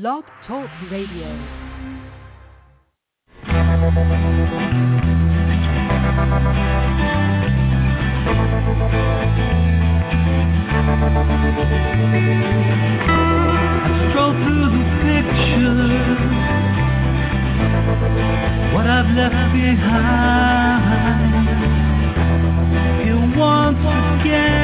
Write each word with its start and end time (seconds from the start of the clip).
Blog 0.00 0.24
Talk 0.48 0.68
Radio. 0.90 1.28
Stroll 14.10 14.32
through 14.42 14.68
the 14.74 14.84
pictures, 15.04 16.18
what 18.74 18.86
I've 18.88 19.10
left 19.14 19.52
behind. 19.54 21.04
Here 23.04 23.24
once 23.38 23.78
again. 23.78 24.63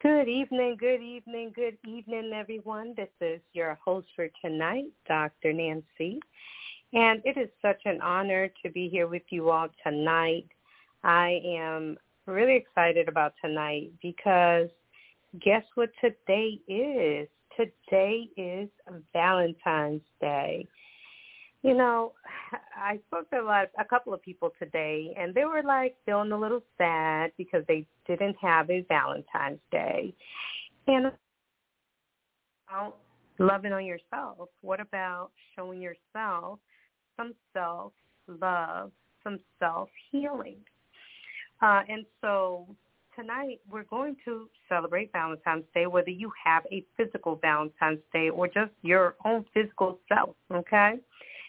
Good 0.00 0.28
evening, 0.28 0.76
good 0.80 1.02
evening, 1.02 1.52
good 1.54 1.76
evening, 1.86 2.32
everyone. 2.34 2.94
This 2.96 3.08
is 3.20 3.40
your 3.52 3.78
host 3.84 4.08
for 4.16 4.28
tonight, 4.42 4.86
Dr. 5.06 5.52
Nancy. 5.52 6.18
And 6.94 7.20
it 7.26 7.36
is 7.36 7.50
such 7.60 7.82
an 7.84 8.00
honor 8.00 8.48
to 8.64 8.70
be 8.70 8.88
here 8.88 9.06
with 9.06 9.24
you 9.28 9.50
all 9.50 9.68
tonight. 9.86 10.46
I 11.02 11.42
am 11.44 11.98
really 12.26 12.56
excited 12.56 13.08
about 13.08 13.34
tonight 13.44 13.92
because 14.00 14.70
guess 15.42 15.64
what 15.74 15.90
today 16.00 16.60
is? 16.68 17.28
Today 17.56 18.28
is 18.36 18.68
Valentine's 19.12 20.02
Day. 20.20 20.66
You 21.62 21.74
know, 21.74 22.12
I 22.76 22.98
spoke 23.06 23.30
to 23.30 23.40
a 23.40 23.42
lot, 23.42 23.68
a 23.78 23.84
couple 23.84 24.12
of 24.12 24.20
people 24.20 24.52
today, 24.58 25.14
and 25.18 25.34
they 25.34 25.44
were 25.44 25.62
like 25.62 25.96
feeling 26.04 26.32
a 26.32 26.38
little 26.38 26.62
sad 26.76 27.32
because 27.38 27.64
they 27.68 27.86
didn't 28.06 28.36
have 28.40 28.70
a 28.70 28.84
Valentine's 28.88 29.60
Day. 29.70 30.14
And 30.86 31.12
about 32.68 32.96
loving 33.38 33.72
on 33.72 33.84
yourself. 33.84 34.48
What 34.60 34.80
about 34.80 35.30
showing 35.56 35.80
yourself 35.80 36.58
some 37.16 37.34
self 37.52 37.92
love, 38.28 38.92
some 39.22 39.38
self 39.58 39.88
healing? 40.10 40.58
Uh, 41.62 41.82
and 41.88 42.04
so 42.20 42.66
tonight 43.16 43.60
we're 43.70 43.84
going 43.84 44.16
to 44.24 44.48
celebrate 44.68 45.12
Valentine's 45.12 45.64
Day, 45.74 45.86
whether 45.86 46.10
you 46.10 46.30
have 46.44 46.64
a 46.72 46.84
physical 46.96 47.36
Valentine's 47.36 48.00
Day 48.12 48.30
or 48.30 48.46
just 48.46 48.72
your 48.82 49.16
own 49.24 49.44
physical 49.54 49.98
self, 50.08 50.36
okay? 50.52 50.94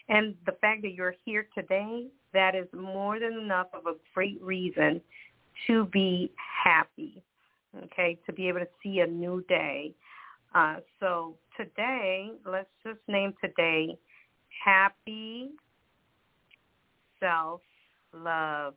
And 0.08 0.34
the 0.46 0.52
fact 0.60 0.82
that 0.82 0.92
you're 0.92 1.14
here 1.24 1.46
today, 1.54 2.06
that 2.32 2.54
is 2.54 2.66
more 2.72 3.18
than 3.18 3.34
enough 3.34 3.68
of 3.72 3.86
a 3.86 3.96
great 4.14 4.40
reason 4.42 5.00
to 5.66 5.86
be 5.86 6.30
happy, 6.64 7.22
okay, 7.84 8.18
to 8.26 8.32
be 8.32 8.48
able 8.48 8.60
to 8.60 8.68
see 8.82 9.00
a 9.00 9.06
new 9.06 9.44
day. 9.48 9.94
Uh, 10.54 10.76
so 11.00 11.34
today, 11.56 12.30
let's 12.44 12.68
just 12.84 13.00
name 13.08 13.34
today 13.42 13.98
Happy 14.64 15.50
Self-Love 17.20 18.74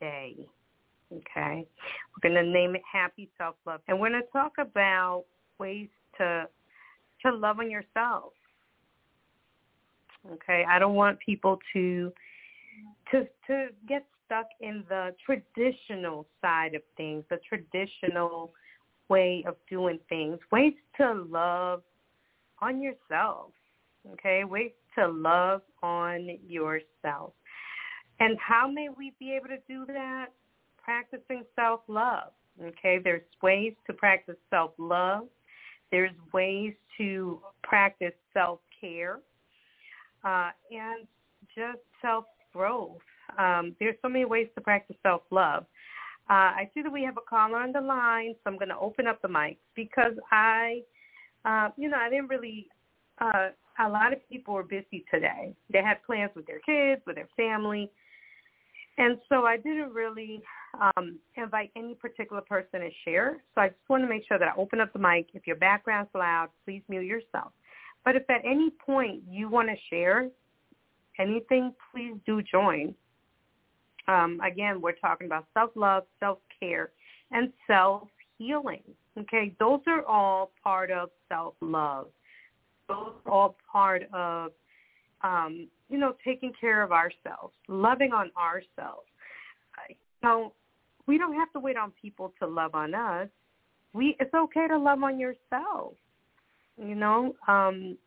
Day. 0.00 0.46
Okay. 1.18 1.66
We're 1.66 2.30
going 2.30 2.44
to 2.44 2.50
name 2.50 2.74
it 2.74 2.82
Happy 2.90 3.28
Self-Love. 3.38 3.80
And 3.88 3.98
we're 4.00 4.10
going 4.10 4.22
to 4.22 4.28
talk 4.30 4.52
about 4.58 5.24
ways 5.58 5.88
to 6.18 6.48
to 7.22 7.32
love 7.32 7.58
on 7.60 7.70
yourself. 7.70 8.32
Okay? 10.32 10.64
I 10.68 10.78
don't 10.78 10.94
want 10.94 11.18
people 11.20 11.58
to 11.72 12.12
to 13.10 13.26
to 13.46 13.68
get 13.88 14.04
stuck 14.26 14.46
in 14.60 14.84
the 14.88 15.14
traditional 15.24 16.26
side 16.40 16.74
of 16.74 16.82
things, 16.96 17.24
the 17.30 17.38
traditional 17.48 18.52
way 19.08 19.44
of 19.46 19.56
doing 19.68 19.98
things. 20.08 20.38
Ways 20.50 20.74
to 20.98 21.12
love 21.28 21.82
on 22.60 22.80
yourself. 22.80 23.50
Okay? 24.12 24.44
Ways 24.44 24.72
to 24.96 25.08
love 25.08 25.62
on 25.82 26.38
yourself. 26.46 27.32
And 28.20 28.38
how 28.38 28.68
may 28.68 28.88
we 28.96 29.12
be 29.18 29.34
able 29.34 29.48
to 29.48 29.58
do 29.68 29.84
that? 29.86 30.26
Practicing 30.82 31.44
self-love. 31.56 32.32
Okay, 32.62 32.98
there's 33.02 33.22
ways 33.42 33.72
to 33.86 33.92
practice 33.92 34.36
self-love. 34.50 35.26
There's 35.90 36.12
ways 36.32 36.74
to 36.98 37.40
practice 37.62 38.12
self-care 38.32 39.20
uh, 40.24 40.50
and 40.70 41.06
just 41.54 41.78
self-growth. 42.00 42.98
Um, 43.38 43.74
there's 43.80 43.96
so 44.02 44.08
many 44.08 44.24
ways 44.24 44.48
to 44.54 44.60
practice 44.60 44.96
self-love. 45.02 45.64
Uh, 46.30 46.32
I 46.32 46.70
see 46.72 46.82
that 46.82 46.92
we 46.92 47.02
have 47.04 47.16
a 47.16 47.28
caller 47.28 47.58
on 47.58 47.72
the 47.72 47.80
line, 47.80 48.34
so 48.34 48.50
I'm 48.50 48.58
going 48.58 48.68
to 48.68 48.78
open 48.78 49.06
up 49.06 49.20
the 49.22 49.28
mic 49.28 49.58
because 49.74 50.14
I, 50.30 50.82
uh, 51.44 51.70
you 51.76 51.88
know, 51.88 51.96
I 51.98 52.08
didn't 52.08 52.28
really. 52.28 52.68
Uh, 53.20 53.48
a 53.78 53.88
lot 53.88 54.12
of 54.12 54.18
people 54.28 54.54
were 54.54 54.62
busy 54.62 55.04
today. 55.12 55.54
They 55.72 55.82
had 55.82 56.02
plans 56.04 56.30
with 56.34 56.46
their 56.46 56.60
kids, 56.60 57.02
with 57.06 57.16
their 57.16 57.28
family, 57.36 57.90
and 58.98 59.18
so 59.28 59.44
I 59.44 59.56
didn't 59.56 59.92
really 59.92 60.42
um, 60.96 61.18
invite 61.36 61.70
any 61.76 61.94
particular 61.94 62.42
person 62.42 62.80
to 62.80 62.90
share. 63.04 63.42
So 63.54 63.62
I 63.62 63.68
just 63.68 63.80
want 63.88 64.02
to 64.02 64.08
make 64.08 64.24
sure 64.26 64.38
that 64.38 64.48
I 64.48 64.60
open 64.60 64.80
up 64.80 64.92
the 64.92 64.98
mic. 64.98 65.28
If 65.34 65.46
your 65.46 65.56
background's 65.56 66.10
loud, 66.14 66.48
please 66.64 66.82
mute 66.88 67.06
yourself. 67.06 67.52
But 68.04 68.16
if 68.16 68.28
at 68.28 68.42
any 68.44 68.70
point 68.84 69.22
you 69.28 69.48
want 69.48 69.68
to 69.68 69.76
share 69.88 70.28
anything, 71.18 71.72
please 71.90 72.14
do 72.26 72.42
join. 72.42 72.94
Um, 74.08 74.40
again, 74.44 74.80
we're 74.80 74.92
talking 74.92 75.26
about 75.26 75.46
self-love, 75.54 76.04
self-care, 76.18 76.90
and 77.30 77.52
self-healing. 77.66 78.82
Okay, 79.18 79.54
those 79.60 79.80
are 79.86 80.04
all 80.04 80.52
part 80.62 80.90
of 80.90 81.10
self-love. 81.28 82.08
Those 82.88 83.12
are 83.24 83.32
all 83.32 83.56
part 83.70 84.02
of, 84.12 84.52
um, 85.22 85.68
you 85.92 85.98
know, 85.98 86.14
taking 86.24 86.52
care 86.58 86.82
of 86.82 86.90
ourselves, 86.90 87.54
loving 87.68 88.12
on 88.12 88.30
ourselves. 88.36 89.06
You 89.88 89.96
know, 90.22 90.54
we 91.06 91.18
don't 91.18 91.34
have 91.34 91.52
to 91.52 91.60
wait 91.60 91.76
on 91.76 91.92
people 92.00 92.32
to 92.40 92.48
love 92.48 92.74
on 92.74 92.94
us. 92.94 93.28
We 93.92 94.16
it's 94.18 94.32
okay 94.32 94.66
to 94.68 94.78
love 94.78 95.02
on 95.02 95.20
yourself. 95.20 95.92
You 96.78 96.94
know? 96.94 97.34
Um 97.46 97.98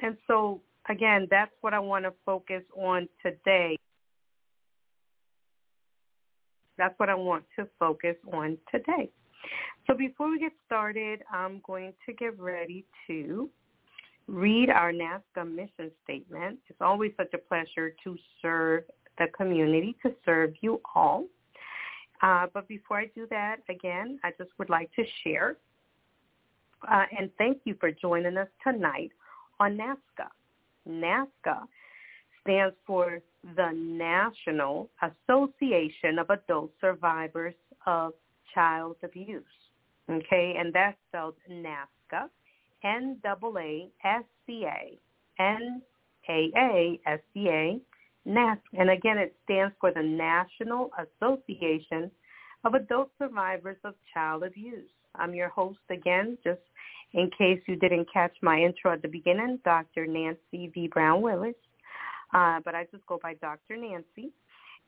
and 0.00 0.18
so 0.26 0.60
again, 0.90 1.28
that's 1.30 1.52
what 1.62 1.72
I 1.72 1.78
want 1.78 2.04
to 2.04 2.12
focus 2.26 2.62
on 2.76 3.08
today. 3.22 3.78
That's 6.76 6.98
what 6.98 7.08
I 7.08 7.14
want 7.14 7.44
to 7.56 7.66
focus 7.78 8.16
on 8.32 8.58
today. 8.70 9.10
So 9.86 9.94
before 9.94 10.30
we 10.30 10.38
get 10.38 10.52
started, 10.66 11.22
I'm 11.32 11.62
going 11.66 11.94
to 12.04 12.12
get 12.12 12.38
ready 12.38 12.84
to 13.06 13.48
read 14.26 14.70
our 14.70 14.92
NAASCA 14.92 15.48
mission 15.48 15.90
statement. 16.04 16.58
It's 16.68 16.80
always 16.80 17.12
such 17.16 17.32
a 17.34 17.38
pleasure 17.38 17.94
to 18.04 18.16
serve 18.40 18.84
the 19.18 19.26
community, 19.36 19.96
to 20.02 20.12
serve 20.24 20.54
you 20.60 20.80
all. 20.94 21.26
Uh, 22.22 22.46
but 22.52 22.68
before 22.68 22.98
I 22.98 23.06
do 23.14 23.26
that, 23.30 23.56
again, 23.68 24.20
I 24.24 24.30
just 24.38 24.50
would 24.58 24.70
like 24.70 24.90
to 24.94 25.04
share 25.24 25.56
uh, 26.88 27.04
and 27.18 27.30
thank 27.38 27.58
you 27.64 27.74
for 27.78 27.90
joining 27.90 28.36
us 28.36 28.48
tonight 28.62 29.10
on 29.58 29.76
NAASCA. 29.76 30.28
NAASCA 30.88 31.62
stands 32.42 32.74
for 32.86 33.20
the 33.56 33.70
National 33.74 34.88
Association 35.02 36.18
of 36.18 36.30
Adult 36.30 36.70
Survivors 36.80 37.54
of 37.86 38.14
Child 38.54 38.96
Abuse. 39.02 39.42
Okay, 40.10 40.56
and 40.58 40.72
that's 40.72 40.96
spelled 41.08 41.34
NAASCA, 41.50 42.28
N-A-A-S-C-A, 42.84 43.38
N-A-A-S-C-A. 45.38 45.80
And 48.26 48.90
again, 48.90 49.18
it 49.18 49.34
stands 49.44 49.74
for 49.80 49.92
the 49.92 50.02
National 50.02 50.90
Association 50.98 52.10
of 52.64 52.74
adult 52.74 53.10
survivors 53.18 53.78
of 53.84 53.94
child 54.12 54.42
abuse. 54.42 54.90
I'm 55.14 55.34
your 55.34 55.48
host 55.48 55.78
again, 55.90 56.36
just 56.44 56.60
in 57.12 57.30
case 57.36 57.60
you 57.66 57.76
didn't 57.76 58.06
catch 58.12 58.36
my 58.42 58.60
intro 58.60 58.92
at 58.92 59.02
the 59.02 59.08
beginning, 59.08 59.58
Dr. 59.64 60.06
Nancy 60.06 60.70
V. 60.72 60.88
Brown 60.88 61.22
Willis. 61.22 61.54
Uh, 62.32 62.60
but 62.64 62.74
I 62.74 62.86
just 62.92 63.04
go 63.06 63.18
by 63.20 63.34
Dr. 63.34 63.76
Nancy. 63.76 64.32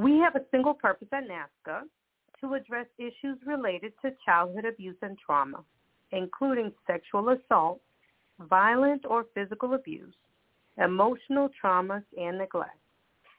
we 0.03 0.19
have 0.19 0.35
a 0.35 0.45
single 0.51 0.75
purpose 0.75 1.09
at 1.13 1.25
NAASCA 1.29 1.83
to 2.41 2.55
address 2.55 2.87
issues 2.99 3.39
related 3.47 3.93
to 4.03 4.11
childhood 4.25 4.65
abuse 4.65 4.97
and 5.03 5.17
trauma, 5.25 5.63
including 6.11 6.73
sexual 6.87 7.29
assault, 7.29 7.81
violent 8.49 9.05
or 9.09 9.27
physical 9.35 9.75
abuse, 9.75 10.15
emotional 10.83 11.49
traumas, 11.63 12.03
and 12.19 12.39
neglect. 12.39 12.79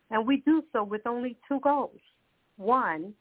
And 0.09 0.25
we 0.25 0.37
do 0.45 0.63
so 0.71 0.83
with 0.83 1.05
only 1.05 1.37
two 1.47 1.59
goals. 1.59 1.99
One, 2.57 3.13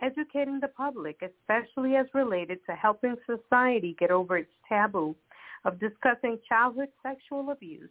educating 0.00 0.60
the 0.60 0.68
public, 0.68 1.20
especially 1.22 1.96
as 1.96 2.06
related 2.14 2.60
to 2.66 2.74
helping 2.74 3.16
society 3.26 3.96
get 3.98 4.10
over 4.10 4.38
its 4.38 4.50
taboo 4.68 5.14
of 5.64 5.80
discussing 5.80 6.38
childhood 6.48 6.88
sexual 7.02 7.50
abuse, 7.50 7.90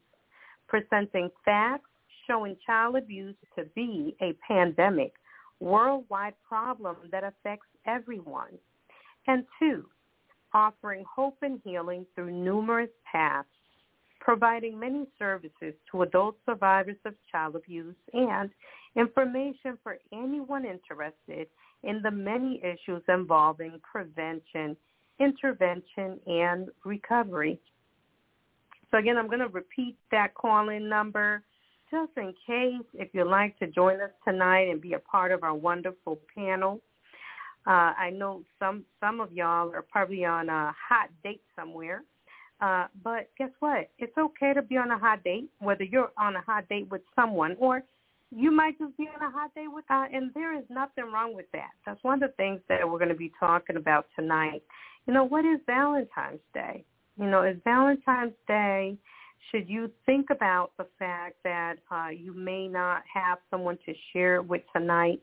presenting 0.67 1.29
facts 1.43 1.89
showing 2.27 2.57
child 2.65 2.95
abuse 2.95 3.35
to 3.57 3.65
be 3.75 4.15
a 4.21 4.33
pandemic, 4.47 5.13
worldwide 5.59 6.33
problem 6.47 6.95
that 7.11 7.23
affects 7.23 7.67
everyone. 7.85 8.57
And 9.27 9.45
two, 9.59 9.85
offering 10.53 11.03
hope 11.13 11.37
and 11.41 11.59
healing 11.63 12.05
through 12.15 12.31
numerous 12.31 12.89
paths, 13.11 13.47
providing 14.19 14.79
many 14.79 15.05
services 15.19 15.73
to 15.91 16.01
adult 16.01 16.35
survivors 16.45 16.97
of 17.05 17.13
child 17.31 17.55
abuse 17.55 17.95
and 18.13 18.49
information 18.95 19.77
for 19.83 19.97
anyone 20.13 20.65
interested 20.65 21.47
in 21.83 22.01
the 22.01 22.11
many 22.11 22.61
issues 22.63 23.03
involving 23.09 23.79
prevention, 23.89 24.75
intervention, 25.19 26.19
and 26.25 26.69
recovery. 26.83 27.59
So 28.91 28.97
again, 28.97 29.17
I'm 29.17 29.27
going 29.27 29.39
to 29.39 29.47
repeat 29.47 29.97
that 30.11 30.33
call-in 30.33 30.87
number 30.87 31.43
just 31.91 32.11
in 32.17 32.33
case 32.45 32.85
if 32.93 33.09
you'd 33.13 33.27
like 33.27 33.57
to 33.59 33.67
join 33.67 34.01
us 34.01 34.11
tonight 34.27 34.69
and 34.69 34.81
be 34.81 34.93
a 34.93 34.99
part 34.99 35.31
of 35.31 35.43
our 35.43 35.53
wonderful 35.53 36.19
panel. 36.35 36.81
Uh, 37.67 37.93
I 37.97 38.11
know 38.11 38.43
some 38.59 38.85
some 38.99 39.19
of 39.19 39.31
y'all 39.31 39.73
are 39.73 39.81
probably 39.81 40.23
on 40.25 40.49
a 40.49 40.73
hot 40.89 41.09
date 41.23 41.41
somewhere. 41.55 42.03
Uh, 42.61 42.85
but 43.03 43.29
guess 43.37 43.49
what? 43.59 43.89
It's 43.99 44.17
okay 44.17 44.53
to 44.53 44.61
be 44.61 44.77
on 44.77 44.91
a 44.91 44.97
hot 44.97 45.23
date, 45.23 45.49
whether 45.59 45.83
you're 45.83 46.11
on 46.17 46.35
a 46.35 46.41
hot 46.41 46.69
date 46.69 46.87
with 46.89 47.01
someone 47.15 47.55
or 47.59 47.83
you 48.31 48.51
might 48.51 48.77
just 48.79 48.95
be 48.97 49.07
on 49.13 49.21
a 49.21 49.31
hot 49.31 49.53
date 49.55 49.67
with, 49.71 49.85
uh, 49.89 50.05
and 50.11 50.31
there 50.33 50.57
is 50.57 50.63
nothing 50.69 51.05
wrong 51.13 51.35
with 51.35 51.45
that. 51.53 51.69
That's 51.85 52.03
one 52.03 52.21
of 52.21 52.29
the 52.29 52.35
things 52.35 52.59
that 52.69 52.79
we're 52.89 52.97
going 52.97 53.09
to 53.09 53.15
be 53.15 53.31
talking 53.39 53.77
about 53.77 54.07
tonight. 54.15 54.63
You 55.07 55.13
know, 55.13 55.23
what 55.23 55.45
is 55.45 55.59
Valentine's 55.67 56.39
Day? 56.53 56.83
You 57.19 57.27
know, 57.27 57.43
is 57.43 57.57
Valentine's 57.63 58.33
Day 58.47 58.97
should 59.51 59.69
you 59.69 59.91
think 60.05 60.27
about 60.31 60.71
the 60.77 60.87
fact 60.97 61.35
that 61.43 61.75
uh, 61.91 62.09
you 62.09 62.33
may 62.33 62.67
not 62.67 63.03
have 63.11 63.37
someone 63.49 63.77
to 63.85 63.93
share 64.11 64.35
it 64.35 64.47
with 64.47 64.61
tonight? 64.75 65.21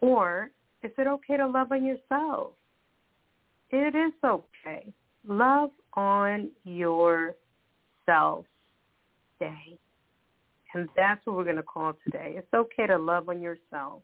Or 0.00 0.50
is 0.82 0.90
it 0.98 1.06
okay 1.06 1.36
to 1.36 1.46
love 1.46 1.72
on 1.72 1.84
yourself? 1.84 2.52
It 3.70 3.94
is 3.94 4.12
okay. 4.24 4.92
Love 5.26 5.70
on 5.94 6.50
yourself 6.64 7.36
day. 9.40 9.78
And 10.74 10.88
that's 10.96 11.24
what 11.24 11.36
we're 11.36 11.44
going 11.44 11.56
to 11.56 11.62
call 11.62 11.94
today. 12.04 12.34
It's 12.36 12.52
okay 12.54 12.86
to 12.86 12.98
love 12.98 13.28
on 13.28 13.40
yourself. 13.40 14.02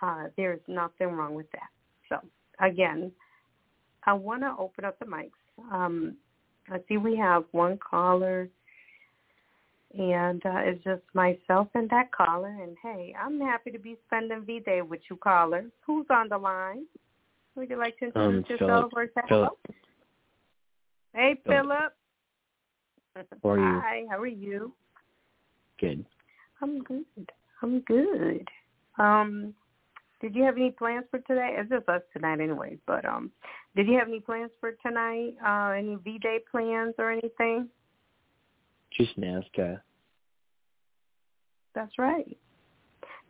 Uh, 0.00 0.24
there's 0.36 0.60
nothing 0.68 1.08
wrong 1.08 1.34
with 1.34 1.50
that. 1.52 1.68
So, 2.08 2.26
again, 2.64 3.10
I 4.06 4.12
want 4.12 4.42
to 4.42 4.54
open 4.58 4.84
up 4.84 4.98
the 4.98 5.06
mics. 5.06 5.30
Um, 5.72 6.16
I 6.70 6.78
see 6.88 6.96
we 6.96 7.16
have 7.16 7.44
one 7.52 7.78
caller, 7.78 8.48
and 9.96 10.44
uh, 10.44 10.58
it's 10.58 10.82
just 10.82 11.02
myself 11.12 11.68
and 11.74 11.88
that 11.90 12.10
caller. 12.12 12.56
And 12.62 12.76
hey, 12.82 13.14
I'm 13.20 13.40
happy 13.40 13.70
to 13.70 13.78
be 13.78 13.96
spending 14.06 14.44
V 14.44 14.60
Day 14.60 14.82
with 14.82 15.00
you, 15.10 15.16
caller. 15.16 15.66
Who's 15.86 16.06
on 16.10 16.28
the 16.28 16.38
line? 16.38 16.86
Would 17.56 17.70
you 17.70 17.78
like 17.78 17.98
to 17.98 18.06
um, 18.18 18.36
introduce 18.36 18.60
um, 18.62 18.68
yourself 18.68 18.92
or 18.96 19.06
say 19.06 19.20
hello? 19.28 19.48
Hey, 21.14 21.40
Philip. 21.46 21.92
How 23.14 23.50
are 23.50 23.58
you? 23.58 23.80
Hi, 23.80 24.02
how 24.10 24.18
are 24.18 24.26
you? 24.26 24.72
Good. 25.80 26.04
I'm 26.60 26.82
good. 26.82 27.04
I'm 27.62 27.80
good. 27.80 28.48
Um, 28.98 29.54
did 30.24 30.34
you 30.34 30.42
have 30.42 30.56
any 30.56 30.70
plans 30.70 31.04
for 31.10 31.18
today? 31.18 31.54
It's 31.58 31.68
just 31.68 31.86
us 31.86 32.00
tonight 32.14 32.40
anyway, 32.40 32.78
but 32.86 33.04
um 33.04 33.30
did 33.76 33.86
you 33.86 33.98
have 33.98 34.08
any 34.08 34.20
plans 34.20 34.50
for 34.58 34.72
tonight? 34.84 35.34
Uh 35.46 35.72
any 35.72 35.96
V 35.96 36.18
Day 36.18 36.38
plans 36.50 36.94
or 36.96 37.12
anything? 37.12 37.68
Just 38.96 39.20
NAASCA. 39.20 39.82
That's 41.74 41.92
right. 41.98 42.38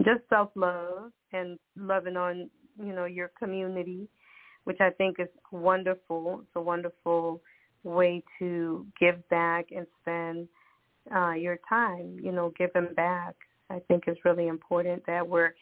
Just 0.04 0.20
self 0.28 0.50
love 0.54 1.10
and 1.32 1.58
loving 1.76 2.16
on, 2.16 2.48
you 2.78 2.94
know, 2.94 3.06
your 3.06 3.32
community, 3.36 4.06
which 4.62 4.80
I 4.80 4.90
think 4.90 5.16
is 5.18 5.28
wonderful. 5.50 6.42
It's 6.42 6.50
a 6.54 6.60
wonderful 6.60 7.42
way 7.82 8.22
to 8.38 8.86
give 9.00 9.28
back 9.30 9.66
and 9.74 9.84
spend 10.00 10.46
uh 11.12 11.32
your 11.32 11.58
time, 11.68 12.20
you 12.22 12.30
know, 12.30 12.52
giving 12.56 12.94
back. 12.94 13.34
I 13.68 13.80
think 13.88 14.04
is 14.06 14.18
really 14.24 14.46
important 14.46 15.02
that 15.06 15.26
we're 15.26 15.54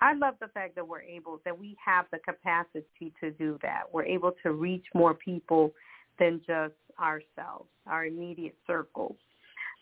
I 0.00 0.14
love 0.14 0.34
the 0.40 0.48
fact 0.48 0.74
that 0.74 0.86
we're 0.86 1.02
able, 1.02 1.40
that 1.44 1.58
we 1.58 1.76
have 1.84 2.06
the 2.12 2.18
capacity 2.18 3.12
to 3.20 3.30
do 3.30 3.58
that. 3.62 3.82
We're 3.92 4.04
able 4.04 4.32
to 4.42 4.52
reach 4.52 4.84
more 4.94 5.14
people 5.14 5.72
than 6.18 6.40
just 6.46 6.74
ourselves, 7.00 7.68
our 7.86 8.06
immediate 8.06 8.56
circles. 8.66 9.16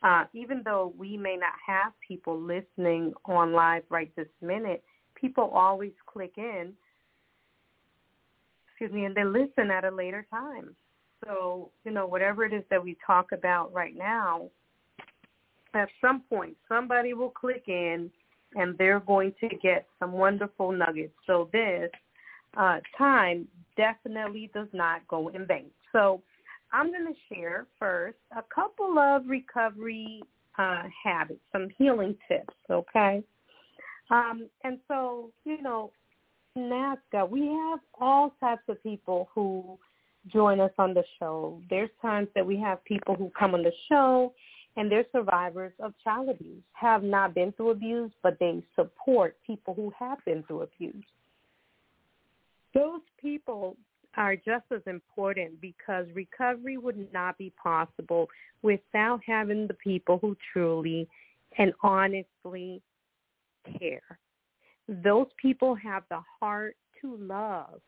Uh, 0.02 0.24
even 0.32 0.62
though 0.64 0.92
we 0.98 1.16
may 1.16 1.36
not 1.36 1.54
have 1.66 1.92
people 2.06 2.38
listening 2.38 3.12
on 3.24 3.52
live 3.52 3.82
right 3.88 4.14
this 4.16 4.28
minute, 4.42 4.84
people 5.14 5.50
always 5.54 5.92
click 6.06 6.34
in, 6.36 6.72
excuse 8.68 8.92
me, 8.92 9.04
and 9.06 9.16
they 9.16 9.24
listen 9.24 9.70
at 9.70 9.84
a 9.84 9.90
later 9.90 10.26
time. 10.30 10.76
So, 11.24 11.70
you 11.84 11.90
know, 11.90 12.06
whatever 12.06 12.44
it 12.44 12.52
is 12.52 12.64
that 12.70 12.82
we 12.82 12.98
talk 13.06 13.32
about 13.32 13.72
right 13.72 13.96
now, 13.96 14.50
at 15.74 15.88
some 16.00 16.22
point, 16.28 16.56
somebody 16.68 17.14
will 17.14 17.30
click 17.30 17.64
in 17.66 18.10
and 18.54 18.76
they're 18.78 19.00
going 19.00 19.32
to 19.40 19.48
get 19.62 19.86
some 19.98 20.12
wonderful 20.12 20.72
nuggets. 20.72 21.14
So 21.26 21.48
this 21.52 21.90
uh, 22.56 22.78
time 22.96 23.48
definitely 23.76 24.50
does 24.54 24.68
not 24.72 25.06
go 25.08 25.28
in 25.28 25.46
vain. 25.46 25.66
So 25.92 26.22
I'm 26.72 26.90
going 26.90 27.06
to 27.06 27.34
share 27.34 27.66
first 27.78 28.16
a 28.36 28.42
couple 28.54 28.98
of 28.98 29.26
recovery 29.28 30.22
uh, 30.58 30.84
habits, 31.02 31.40
some 31.52 31.68
healing 31.78 32.16
tips, 32.28 32.54
okay? 32.70 33.22
Um, 34.10 34.48
and 34.62 34.78
so, 34.88 35.30
you 35.44 35.60
know, 35.62 35.90
NAASCA, 36.56 37.28
we 37.28 37.46
have 37.48 37.80
all 38.00 38.34
types 38.40 38.62
of 38.68 38.82
people 38.82 39.28
who 39.34 39.78
join 40.32 40.60
us 40.60 40.70
on 40.78 40.94
the 40.94 41.04
show. 41.18 41.60
There's 41.68 41.90
times 42.00 42.28
that 42.34 42.46
we 42.46 42.56
have 42.58 42.84
people 42.84 43.14
who 43.14 43.30
come 43.38 43.54
on 43.54 43.62
the 43.62 43.72
show 43.88 44.32
and 44.76 44.90
they're 44.90 45.06
survivors 45.12 45.72
of 45.80 45.94
child 46.02 46.28
abuse, 46.28 46.62
have 46.72 47.02
not 47.02 47.34
been 47.34 47.52
through 47.52 47.70
abuse, 47.70 48.10
but 48.22 48.36
they 48.40 48.62
support 48.74 49.36
people 49.46 49.74
who 49.74 49.92
have 49.98 50.18
been 50.24 50.42
through 50.44 50.62
abuse. 50.62 51.04
Those 52.74 53.00
people 53.20 53.76
are 54.16 54.36
just 54.36 54.64
as 54.74 54.82
important 54.86 55.60
because 55.60 56.06
recovery 56.14 56.76
would 56.76 57.12
not 57.12 57.38
be 57.38 57.52
possible 57.62 58.28
without 58.62 59.20
having 59.26 59.66
the 59.66 59.74
people 59.74 60.18
who 60.20 60.36
truly 60.52 61.08
and 61.58 61.72
honestly 61.82 62.82
care. 63.78 64.18
Those 64.88 65.26
people 65.40 65.74
have 65.76 66.02
the 66.10 66.20
heart 66.40 66.76
to 67.00 67.16
love 67.16 67.80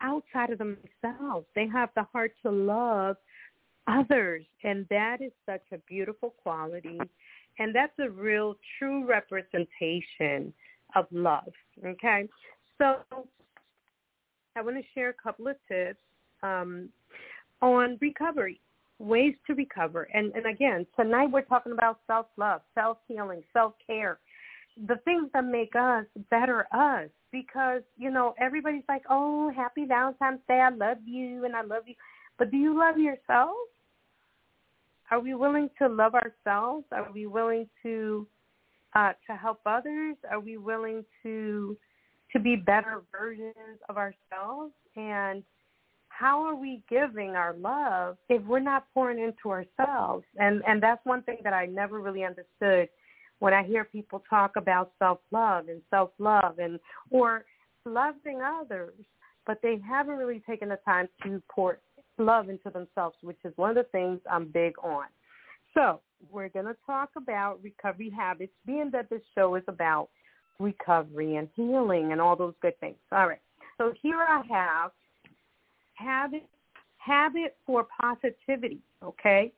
outside 0.00 0.50
of 0.50 0.58
themselves. 0.58 1.46
They 1.54 1.66
have 1.68 1.90
the 1.94 2.04
heart 2.12 2.32
to 2.42 2.50
love 2.50 3.16
others. 3.86 4.44
And 4.64 4.86
that 4.90 5.20
is 5.20 5.32
such 5.46 5.62
a 5.72 5.78
beautiful 5.88 6.34
quality. 6.42 6.98
And 7.58 7.74
that's 7.74 7.92
a 7.98 8.08
real 8.08 8.56
true 8.78 9.06
representation 9.06 10.52
of 10.96 11.06
love. 11.10 11.52
Okay. 11.84 12.28
So 12.78 12.96
I 14.56 14.62
want 14.62 14.76
to 14.76 14.82
share 14.94 15.10
a 15.10 15.22
couple 15.22 15.48
of 15.48 15.56
tips 15.68 16.00
um, 16.42 16.88
on 17.60 17.98
recovery, 18.00 18.60
ways 18.98 19.34
to 19.46 19.54
recover. 19.54 20.08
And, 20.14 20.32
and 20.34 20.46
again, 20.46 20.86
tonight 20.98 21.30
we're 21.30 21.42
talking 21.42 21.72
about 21.72 22.00
self-love, 22.06 22.62
self-healing, 22.74 23.42
self-care, 23.52 24.18
the 24.86 24.96
things 25.04 25.28
that 25.34 25.44
make 25.44 25.74
us 25.76 26.06
better 26.30 26.66
us. 26.72 27.08
Because, 27.32 27.82
you 27.96 28.10
know, 28.10 28.34
everybody's 28.40 28.82
like, 28.88 29.02
oh, 29.08 29.52
happy 29.54 29.84
Valentine's 29.84 30.40
Day. 30.48 30.60
I 30.60 30.70
love 30.70 30.98
you 31.04 31.44
and 31.44 31.54
I 31.54 31.62
love 31.62 31.84
you. 31.86 31.94
But 32.40 32.50
do 32.50 32.56
you 32.56 32.76
love 32.76 32.96
yourself? 32.96 33.54
Are 35.10 35.20
we 35.20 35.34
willing 35.34 35.68
to 35.78 35.88
love 35.88 36.14
ourselves? 36.14 36.86
Are 36.90 37.12
we 37.12 37.26
willing 37.26 37.68
to 37.82 38.26
uh, 38.94 39.12
to 39.28 39.36
help 39.36 39.60
others? 39.66 40.16
Are 40.30 40.40
we 40.40 40.56
willing 40.56 41.04
to 41.22 41.76
to 42.32 42.40
be 42.40 42.56
better 42.56 43.02
versions 43.12 43.78
of 43.90 43.98
ourselves? 43.98 44.72
And 44.96 45.42
how 46.08 46.42
are 46.42 46.54
we 46.54 46.82
giving 46.88 47.30
our 47.36 47.52
love 47.52 48.16
if 48.30 48.42
we're 48.44 48.58
not 48.58 48.86
pouring 48.94 49.18
into 49.18 49.50
ourselves? 49.50 50.24
And 50.38 50.62
and 50.66 50.82
that's 50.82 51.04
one 51.04 51.22
thing 51.24 51.40
that 51.44 51.52
I 51.52 51.66
never 51.66 52.00
really 52.00 52.24
understood 52.24 52.88
when 53.40 53.52
I 53.52 53.64
hear 53.64 53.84
people 53.84 54.24
talk 54.30 54.52
about 54.56 54.92
self-love 54.98 55.68
and 55.68 55.82
self-love 55.90 56.58
and 56.58 56.80
or 57.10 57.44
loving 57.84 58.40
others, 58.40 58.94
but 59.46 59.58
they 59.62 59.78
haven't 59.86 60.16
really 60.16 60.42
taken 60.48 60.70
the 60.70 60.78
time 60.86 61.06
to 61.24 61.42
pour 61.54 61.80
love 62.20 62.48
into 62.48 62.70
themselves, 62.70 63.16
which 63.22 63.38
is 63.44 63.52
one 63.56 63.70
of 63.70 63.76
the 63.76 63.90
things 63.90 64.20
I'm 64.30 64.46
big 64.46 64.74
on. 64.82 65.06
So 65.74 66.00
we're 66.30 66.48
going 66.48 66.66
to 66.66 66.76
talk 66.86 67.10
about 67.16 67.60
recovery 67.62 68.10
habits, 68.10 68.52
being 68.66 68.90
that 68.92 69.08
this 69.10 69.22
show 69.34 69.54
is 69.54 69.62
about 69.68 70.08
recovery 70.58 71.36
and 71.36 71.48
healing 71.56 72.12
and 72.12 72.20
all 72.20 72.36
those 72.36 72.54
good 72.60 72.78
things. 72.80 72.96
All 73.12 73.26
right. 73.26 73.40
So 73.78 73.92
here 74.02 74.18
I 74.20 74.42
have 74.50 74.90
habit 75.94 76.44
habit 76.98 77.56
for 77.66 77.86
positivity. 78.00 78.78
Okay. 79.02 79.52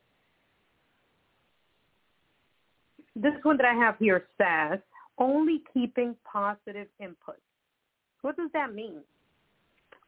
This 3.17 3.33
one 3.43 3.57
that 3.59 3.67
I 3.67 3.75
have 3.75 3.97
here 3.99 4.25
says 4.39 4.79
only 5.19 5.63
keeping 5.75 6.17
positive 6.31 6.87
inputs. 7.01 7.43
What 8.23 8.37
does 8.37 8.51
that 8.55 8.75
mean? 8.75 9.01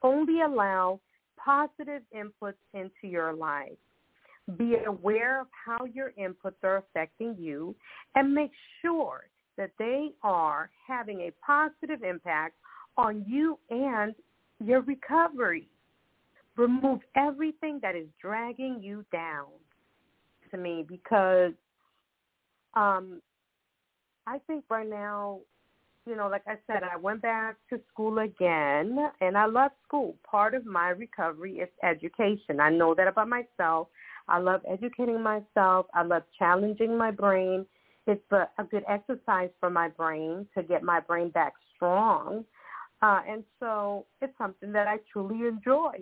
Only 0.03 0.43
allow 0.43 1.01
positive 1.43 2.03
inputs 2.15 2.55
into 2.73 3.09
your 3.09 3.33
life. 3.33 3.79
Be 4.59 4.77
aware 4.87 5.41
of 5.41 5.47
how 5.65 5.85
your 5.87 6.13
inputs 6.19 6.63
are 6.63 6.77
affecting 6.77 7.37
you 7.39 7.75
and 8.15 8.35
make 8.35 8.51
sure 8.83 9.29
that 9.57 9.71
they 9.79 10.11
are 10.23 10.71
having 10.87 11.21
a 11.21 11.33
positive 11.45 12.03
impact 12.03 12.55
on 12.97 13.25
you 13.27 13.59
and 13.71 14.15
your 14.63 14.83
recovery. 14.83 15.69
Remove 16.57 17.01
everything 17.17 17.79
that 17.83 17.97
is 17.97 18.07
dragging 18.21 18.81
you 18.83 19.05
down 19.13 19.47
to 20.51 20.57
me 20.57 20.85
because 20.87 21.53
um, 22.75 23.21
I 24.27 24.39
think 24.47 24.65
right 24.69 24.89
now, 24.89 25.41
you 26.07 26.17
know, 26.17 26.29
like 26.29 26.43
I 26.47 26.57
said, 26.67 26.83
I 26.83 26.97
went 26.97 27.23
back 27.23 27.57
to 27.71 27.81
school 27.93 28.19
again 28.19 28.99
and 29.21 29.37
I 29.37 29.47
love 29.47 29.71
school. 29.87 30.17
Part 30.29 30.55
of 30.55 30.67
my 30.67 30.91
recovery 30.91 31.59
is 31.59 31.69
education. 31.83 32.61
I 32.61 32.71
know 32.71 32.95
that 32.95 33.09
about 33.09 33.29
myself. 33.29 33.89
I 34.29 34.39
love 34.39 34.61
educating 34.69 35.23
myself. 35.23 35.87
I 35.95 36.03
love 36.03 36.23
challenging 36.39 36.97
my 36.97 37.11
brain 37.11 37.67
it's 38.07 38.33
a, 38.33 38.49
a 38.59 38.65
good 38.65 38.85
exercise 38.89 39.51
for 39.61 39.71
my 39.71 39.89
brain 39.89 40.47
to 40.57 40.63
get 40.63 40.83
my 40.83 41.01
brain 41.01 41.31
back 41.31 41.55
strong. 41.75 42.45
Uh, 43.03 43.21
and 43.29 43.45
so 43.61 44.07
it's 44.21 44.37
something 44.39 44.73
that 44.73 44.87
I 44.87 44.99
truly 45.13 45.47
enjoy. 45.47 46.01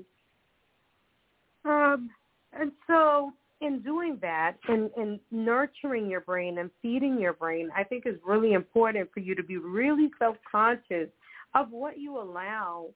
Um, 1.65 2.11
and 2.53 2.73
so 2.87 3.33
in 3.63 3.81
doing 3.81 4.19
that 4.21 4.57
and, 4.69 5.21
nurturing 5.31 6.11
your 6.11 6.21
brain 6.21 6.59
and 6.59 6.71
feeding 6.83 7.19
your 7.19 7.33
brain, 7.33 7.71
I 7.77 7.85
think 7.85 8.07
is 8.07 8.17
really 8.27 8.53
important 8.53 9.09
for 9.15 9.21
you 9.21 9.35
to 9.35 9.43
be 9.43 9.57
really 9.57 10.11
self-conscious 10.19 11.09
of 11.55 11.71
what 11.71 11.99
you 11.99 12.19
allow 12.19 12.89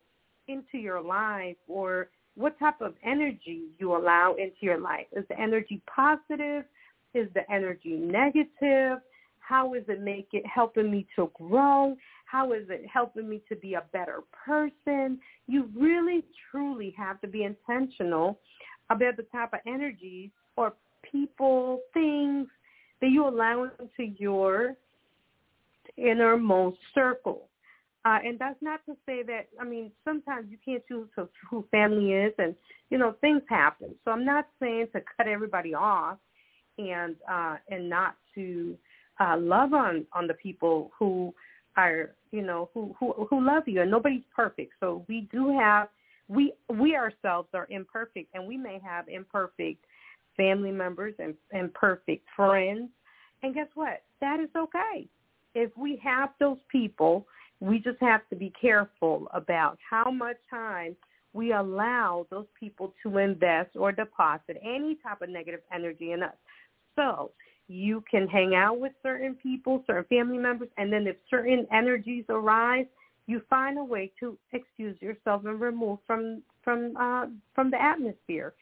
into 0.49 0.78
your 0.78 1.00
life 1.00 1.56
or 1.68 2.08
what 2.35 2.58
type 2.58 2.80
of 2.80 2.94
energy 3.04 3.64
you 3.78 3.96
allow 3.96 4.35
into 4.35 4.56
your 4.61 4.78
life. 4.78 5.06
Is 5.12 5.25
the 5.28 5.40
energy 5.40 5.80
positive? 5.94 6.64
Is 7.14 7.28
the 7.35 7.50
energy 7.50 7.92
negative? 7.94 8.99
How 9.38 9.75
is 9.75 9.85
it 9.88 10.02
make 10.02 10.28
it 10.32 10.44
helping 10.44 10.90
me 10.90 11.06
to 11.16 11.30
grow? 11.35 11.96
How 12.25 12.52
is 12.52 12.64
it 12.68 12.85
helping 12.92 13.28
me 13.28 13.40
to 13.49 13.56
be 13.56 13.75
a 13.75 13.85
better 13.92 14.20
person? 14.44 15.20
You 15.46 15.70
really 15.76 16.25
truly 16.50 16.92
have 16.99 17.20
to 17.20 17.28
be 17.28 17.44
intentional 17.44 18.40
about 18.90 19.16
the 19.16 19.23
type 19.32 19.52
of 19.52 19.61
energies 19.66 20.30
or 20.56 20.72
people, 21.10 21.80
things 21.92 22.48
that 23.00 23.10
you 23.10 23.26
allow 23.26 23.64
into 23.64 24.12
your 24.18 24.75
innermost 25.96 26.78
circle. 26.94 27.48
Uh, 28.04 28.18
and 28.25 28.38
that's 28.38 28.60
not 28.62 28.80
to 28.86 28.96
say 29.04 29.22
that, 29.25 29.48
I 29.60 29.64
mean, 29.64 29.90
sometimes 30.04 30.46
you 30.50 30.58
can't 30.64 30.82
choose 30.86 31.08
who 31.50 31.64
family 31.72 32.12
is 32.12 32.32
and, 32.38 32.54
you 32.88 32.98
know, 32.98 33.16
things 33.20 33.42
happen. 33.48 33.94
So 34.04 34.12
I'm 34.12 34.25
not 34.25 34.46
saying 34.60 34.88
to 34.94 35.02
cut 35.16 35.26
everybody 35.26 35.75
off 35.75 36.18
and 36.78 37.16
uh, 37.30 37.56
and 37.70 37.88
not 37.88 38.16
to 38.34 38.76
uh, 39.20 39.36
love 39.38 39.72
on 39.72 40.06
on 40.12 40.26
the 40.26 40.34
people 40.34 40.90
who 40.98 41.34
are 41.76 42.10
you 42.32 42.42
know 42.42 42.70
who 42.75 42.94
who 42.98 43.26
who 43.28 43.44
love 43.44 43.64
you 43.66 43.82
and 43.82 43.90
nobody's 43.90 44.22
perfect 44.34 44.72
so 44.80 45.04
we 45.08 45.28
do 45.32 45.56
have 45.58 45.88
we 46.28 46.52
we 46.68 46.96
ourselves 46.96 47.48
are 47.54 47.66
imperfect 47.70 48.28
and 48.34 48.46
we 48.46 48.56
may 48.56 48.78
have 48.82 49.08
imperfect 49.08 49.84
family 50.37 50.73
members 50.73 51.14
and 51.19 51.35
and 51.52 51.73
perfect 51.75 52.26
friends. 52.35 52.88
And 53.43 53.55
guess 53.55 53.69
what? 53.75 54.02
That 54.21 54.40
is 54.40 54.49
okay. 54.57 55.09
If 55.55 55.71
we 55.76 56.00
have 56.05 56.31
those 56.38 56.59
people 56.71 57.26
we 57.61 57.78
just 57.78 58.00
have 58.00 58.28
to 58.31 58.37
be 58.37 58.52
careful 58.61 59.28
about 59.33 59.78
how 59.88 60.11
much 60.11 60.37
time 60.50 60.97
we 61.33 61.52
allow 61.52 62.26
those 62.31 62.47
people 62.59 62.95
to 63.02 63.19
invest 63.19 63.76
or 63.76 63.93
deposit 63.93 64.59
any 64.62 64.97
type 65.02 65.23
of 65.23 65.28
negative 65.28 65.61
energy 65.73 66.12
in 66.12 66.23
us. 66.23 66.35
So 66.97 67.31
you 67.69 68.02
can 68.11 68.26
hang 68.28 68.55
out 68.55 68.78
with 68.78 68.93
certain 69.02 69.35
people, 69.35 69.83
certain 69.87 70.05
family 70.05 70.38
members, 70.38 70.69
and 70.78 70.93
then 70.93 71.07
if 71.07 71.16
certain 71.28 71.66
energies 71.73 72.25
arise, 72.28 72.87
you 73.26 73.43
find 73.50 73.78
a 73.78 73.85
way 73.85 74.12
to 74.21 74.38
excuse 74.52 74.97
yourself 75.02 75.45
and 75.45 75.61
remove 75.61 75.99
from 76.07 76.43
from 76.62 76.97
uh, 76.97 77.26
from 77.55 77.71
the 77.71 77.83
atmosphere. 77.83 78.55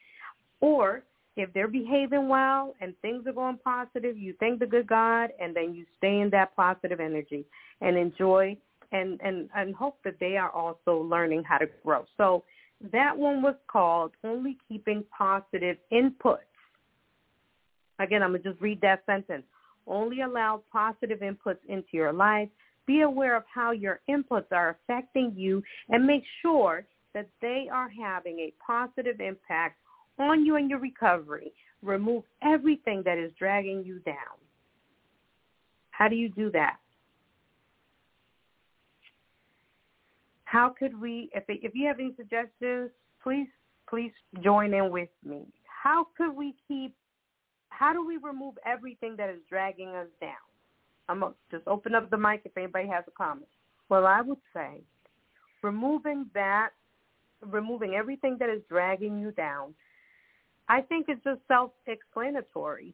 Or 0.59 1.03
if 1.35 1.51
they're 1.53 1.67
behaving 1.67 2.29
well 2.29 2.75
and 2.79 2.93
things 3.01 3.27
are 3.27 3.33
going 3.33 3.59
positive, 3.63 4.17
you 4.17 4.33
thank 4.39 4.59
the 4.59 4.65
good 4.65 4.87
God, 4.87 5.31
and 5.39 5.55
then 5.55 5.73
you 5.73 5.85
stay 5.97 6.19
in 6.19 6.29
that 6.31 6.55
positive 6.55 6.99
energy 6.99 7.45
and 7.81 7.97
enjoy 7.97 8.57
and 8.91 9.19
and 9.21 9.49
and 9.55 9.75
hope 9.75 9.97
that 10.03 10.15
they 10.19 10.37
are 10.37 10.51
also 10.51 10.97
learning 10.97 11.43
how 11.43 11.57
to 11.57 11.65
grow. 11.83 12.05
So 12.17 12.43
that 12.91 13.17
one 13.17 13.41
was 13.41 13.55
called 13.67 14.11
only 14.23 14.57
keeping 14.69 15.03
positive 15.17 15.77
Inputs. 15.91 16.39
Again, 17.99 18.21
I'm 18.21 18.31
going 18.31 18.43
to 18.43 18.49
just 18.49 18.61
read 18.61 18.81
that 18.81 19.03
sentence. 19.05 19.43
Only 19.87 20.21
allow 20.21 20.61
positive 20.71 21.19
inputs 21.19 21.59
into 21.69 21.89
your 21.93 22.11
life. 22.11 22.49
Be 22.85 23.01
aware 23.01 23.37
of 23.37 23.43
how 23.53 23.71
your 23.71 24.01
inputs 24.09 24.51
are 24.51 24.77
affecting 24.77 25.33
you 25.35 25.63
and 25.89 26.05
make 26.05 26.23
sure 26.41 26.85
that 27.13 27.29
they 27.41 27.67
are 27.71 27.89
having 27.89 28.39
a 28.39 28.53
positive 28.65 29.21
impact 29.21 29.77
on 30.19 30.45
you 30.45 30.55
in 30.55 30.69
your 30.69 30.79
recovery. 30.79 31.51
Remove 31.81 32.23
everything 32.41 33.03
that 33.05 33.17
is 33.17 33.31
dragging 33.37 33.83
you 33.83 33.99
down. 33.99 34.15
How 35.91 36.07
do 36.07 36.15
you 36.15 36.29
do 36.29 36.51
that? 36.51 36.77
How 40.45 40.69
could 40.77 40.99
we, 40.99 41.29
if, 41.33 41.43
if 41.47 41.73
you 41.75 41.87
have 41.87 41.99
any 41.99 42.13
suggestions, 42.15 42.89
please, 43.21 43.47
please 43.89 44.11
join 44.41 44.73
in 44.73 44.89
with 44.89 45.09
me. 45.25 45.45
How 45.65 46.07
could 46.17 46.35
we 46.35 46.55
keep, 46.67 46.93
how 47.69 47.93
do 47.93 48.05
we 48.05 48.17
remove 48.17 48.55
everything 48.65 49.15
that 49.17 49.29
is 49.29 49.39
dragging 49.49 49.89
us 49.89 50.07
down? 50.21 50.31
I'm 51.07 51.19
going 51.19 51.33
to 51.33 51.57
just 51.57 51.67
open 51.67 51.93
up 51.93 52.09
the 52.09 52.17
mic 52.17 52.41
if 52.45 52.57
anybody 52.57 52.87
has 52.87 53.03
a 53.07 53.11
comment. 53.11 53.47
Well, 53.89 54.05
I 54.05 54.21
would 54.21 54.39
say 54.53 54.81
removing 55.61 56.25
that, 56.33 56.69
removing 57.41 57.93
everything 57.93 58.37
that 58.39 58.49
is 58.49 58.61
dragging 58.69 59.19
you 59.19 59.31
down, 59.31 59.73
I 60.67 60.81
think 60.81 61.05
it's 61.09 61.23
just 61.23 61.41
self-explanatory. 61.47 62.93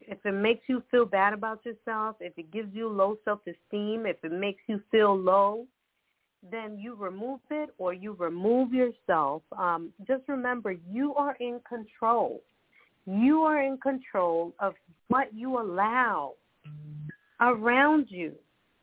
If 0.00 0.18
it 0.24 0.32
makes 0.32 0.68
you 0.68 0.82
feel 0.90 1.06
bad 1.06 1.32
about 1.32 1.64
yourself, 1.64 2.16
if 2.20 2.36
it 2.36 2.50
gives 2.52 2.74
you 2.74 2.88
low 2.88 3.16
self-esteem, 3.24 4.06
if 4.06 4.16
it 4.22 4.32
makes 4.32 4.62
you 4.66 4.80
feel 4.90 5.16
low, 5.16 5.66
then 6.50 6.78
you 6.78 6.94
remove 6.94 7.40
it 7.50 7.70
or 7.78 7.92
you 7.92 8.12
remove 8.12 8.72
yourself. 8.72 9.42
Um, 9.58 9.92
just 10.06 10.28
remember, 10.28 10.74
you 10.90 11.14
are 11.14 11.36
in 11.40 11.60
control. 11.68 12.42
You 13.06 13.42
are 13.42 13.62
in 13.62 13.78
control 13.78 14.52
of 14.60 14.74
what 15.08 15.32
you 15.34 15.60
allow 15.60 16.34
around 17.40 18.06
you. 18.10 18.32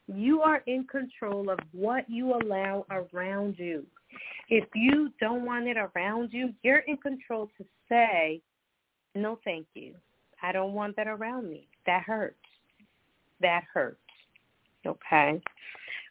You 0.08 0.42
are 0.42 0.64
in 0.68 0.86
control 0.86 1.50
of 1.50 1.60
what 1.72 2.10
you 2.10 2.34
allow 2.34 2.86
around 2.90 3.56
you. 3.58 3.86
If 4.50 4.66
you 4.76 5.12
don't 5.20 5.46
want 5.46 5.68
it 5.68 5.78
around 5.78 6.30
you, 6.32 6.54
you're 6.64 6.80
in 6.80 6.98
control 6.98 7.50
to 7.58 7.66
say, 7.90 8.42
no, 9.16 9.40
thank 9.44 9.68
you. 9.74 9.96
I 10.42 10.52
don't 10.52 10.74
want 10.74 10.96
that 10.98 11.08
around 11.08 11.50
me. 11.50 11.68
That 11.86 12.04
hurts. 12.04 12.36
That 13.42 13.64
hurts. 13.74 13.98
Okay. 14.86 15.42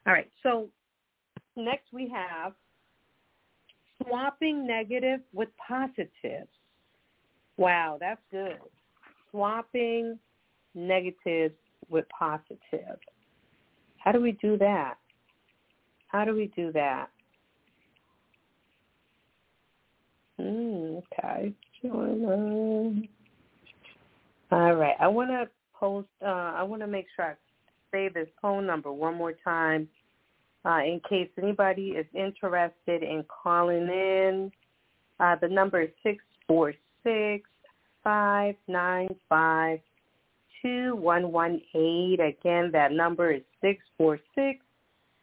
All 0.06 0.12
right. 0.12 0.30
So 0.42 0.68
next 1.56 1.92
we 1.92 2.08
have 2.08 2.52
swapping 4.02 4.66
negative 4.66 5.20
with 5.32 5.48
positive. 5.56 6.48
Wow, 7.56 7.98
that's 8.00 8.20
good. 8.30 8.58
Swapping 9.30 10.18
negative 10.74 11.52
with 11.88 12.06
positive. 12.08 12.98
How 13.98 14.12
do 14.12 14.20
we 14.20 14.32
do 14.32 14.56
that? 14.58 14.94
How 16.08 16.24
do 16.24 16.34
we 16.34 16.50
do 16.56 16.72
that? 16.72 17.10
Mm, 20.42 21.02
okay. 21.12 21.54
All 24.50 24.74
right. 24.74 24.96
I 25.00 25.08
want 25.08 25.30
to 25.30 25.48
post. 25.72 26.08
Uh, 26.20 26.26
I 26.26 26.62
want 26.62 26.82
to 26.82 26.86
make 26.86 27.06
sure 27.14 27.24
I 27.26 27.34
say 27.92 28.08
this 28.08 28.28
phone 28.40 28.66
number 28.66 28.92
one 28.92 29.14
more 29.14 29.34
time 29.44 29.88
uh, 30.64 30.78
in 30.78 31.00
case 31.08 31.28
anybody 31.40 31.90
is 31.90 32.06
interested 32.14 33.02
in 33.02 33.24
calling 33.42 33.88
in. 33.88 34.52
Uh, 35.20 35.36
the 35.40 35.48
number 35.48 35.82
is 35.82 35.90
six 36.02 36.24
four 36.48 36.74
six 37.04 37.48
five 38.02 38.56
nine 38.66 39.14
five 39.28 39.78
two 40.60 40.96
one 40.96 41.30
one 41.30 41.60
eight. 41.74 42.18
Again, 42.20 42.70
that 42.72 42.92
number 42.92 43.32
is 43.32 43.42
six 43.60 43.82
four 43.96 44.18
six 44.34 44.64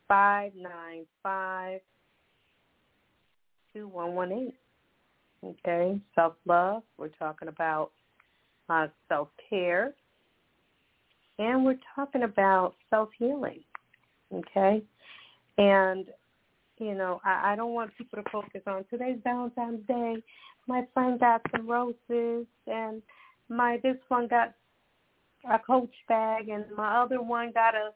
five 0.07 0.53
nine 0.55 1.05
five 1.21 1.81
two 3.73 3.87
one 3.87 4.13
one 4.13 4.31
eight. 4.31 4.55
Okay, 5.43 5.99
self 6.15 6.33
love. 6.45 6.83
We're 6.97 7.09
talking 7.09 7.47
about 7.47 7.91
uh, 8.69 8.87
self 9.07 9.29
care, 9.49 9.93
and 11.37 11.63
we're 11.63 11.79
talking 11.95 12.23
about 12.23 12.75
self 12.89 13.09
healing. 13.17 13.61
Okay, 14.33 14.83
and, 15.59 16.05
you 16.77 16.95
know, 16.95 17.19
I, 17.25 17.51
I 17.51 17.55
don't 17.57 17.73
want 17.73 17.91
people 17.97 18.23
to 18.23 18.29
focus 18.31 18.61
on 18.65 18.85
today's 18.89 19.19
Valentine's 19.25 19.85
Day. 19.87 20.23
My 20.67 20.87
friend 20.93 21.19
got 21.19 21.41
some 21.51 21.67
roses 21.67 22.45
and 22.65 23.01
my 23.49 23.77
this 23.83 23.97
one 24.07 24.29
got 24.29 24.53
a 25.51 25.59
coach 25.59 25.93
bag 26.07 26.47
and 26.47 26.63
my 26.77 27.01
other 27.01 27.21
one 27.21 27.51
got 27.51 27.75
a 27.75 27.89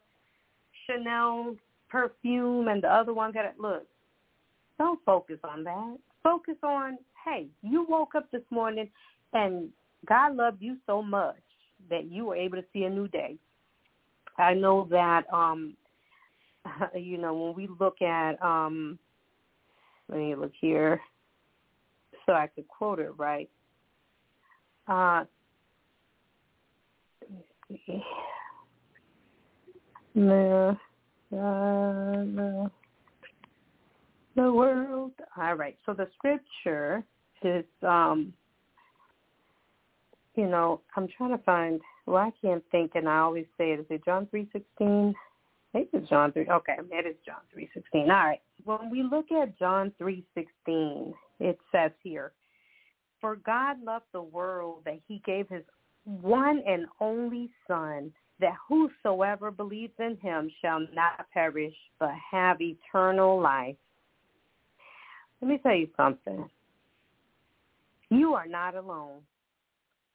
Chanel 0.86 1.56
perfume 1.90 2.68
and 2.68 2.84
the 2.84 2.94
other 2.94 3.14
one 3.14 3.32
got 3.32 3.46
a 3.46 3.54
look. 3.58 3.88
Don't 4.78 5.00
focus 5.06 5.40
on 5.46 5.64
that. 5.64 5.98
Focus 6.22 6.58
on, 6.64 6.98
hey, 7.26 7.48
you 7.62 7.86
woke 7.88 8.16
up 8.16 8.30
this 8.32 8.44
morning 8.50 8.90
and 9.34 9.70
God 10.08 10.36
loved 10.36 10.62
you 10.62 10.78
so 10.86 11.02
much 11.02 11.36
that 11.90 12.06
you 12.06 12.26
were 12.26 12.36
able 12.36 12.58
to 12.58 12.66
see 12.74 12.84
a 12.84 12.90
new 12.90 13.08
day. 13.08 13.38
I 14.38 14.54
know 14.54 14.88
that 14.90 15.32
um 15.34 15.76
you 16.96 17.18
know, 17.18 17.34
when 17.34 17.56
we 17.56 17.68
look 17.80 18.02
at, 18.02 18.42
um, 18.42 18.98
let 20.10 20.20
me 20.20 20.36
look 20.36 20.54
here 20.60 21.00
so 22.26 22.34
I 22.34 22.48
could 22.48 22.68
quote 22.68 23.00
it 23.00 23.12
right. 23.18 23.50
Uh, 24.88 25.24
the, 30.16 30.78
uh, 31.32 32.68
the 34.36 34.54
world. 34.54 35.12
All 35.38 35.54
right. 35.56 35.78
So 35.86 35.94
the 35.94 36.08
scripture 36.16 37.04
is, 37.46 37.66
um, 37.84 38.34
you 40.36 40.48
know, 40.48 40.82
I'm 40.96 41.08
trying 41.18 41.38
to 41.38 41.44
find. 41.44 41.82
Well, 42.06 42.18
I 42.18 42.32
can't 42.42 42.64
think, 42.72 42.92
and 42.96 43.08
I 43.08 43.20
always 43.20 43.46
say 43.58 43.72
it. 43.72 43.80
Is 43.80 43.86
it 43.90 44.04
John 44.06 44.28
three 44.30 44.50
sixteen? 44.52 45.14
think 45.74 45.90
it's 45.92 46.10
John 46.10 46.32
three. 46.32 46.48
Okay, 46.50 46.76
it 46.92 47.08
is 47.08 47.16
John 47.26 47.42
three 47.52 47.70
sixteen. 47.74 48.10
All 48.10 48.26
right. 48.26 48.42
When 48.64 48.90
we 48.90 49.04
look 49.04 49.32
at 49.32 49.58
John 49.58 49.92
three 49.98 50.24
sixteen, 50.34 51.14
it 51.40 51.60
says 51.72 51.92
here, 52.02 52.32
"For 53.20 53.36
God 53.38 53.84
loved 53.84 54.06
the 54.14 54.22
world 54.22 54.84
that 54.86 55.00
He 55.08 55.22
gave 55.26 55.50
His 55.50 55.64
one 56.06 56.62
and 56.68 56.86
only 57.02 57.50
Son, 57.68 58.14
that 58.40 58.54
whosoever 58.68 59.52
believes 59.52 59.94
in 60.00 60.18
Him 60.18 60.50
shall 60.62 60.82
not 60.94 61.26
perish 61.34 61.76
but 62.00 62.12
have 62.32 62.62
eternal 62.62 63.42
life." 63.42 63.76
Let 65.42 65.50
me 65.50 65.58
tell 65.58 65.76
you 65.76 65.90
something. 65.98 66.50
You 68.14 68.36
are 68.36 68.48
not 68.48 68.76
alone. 68.76 69.22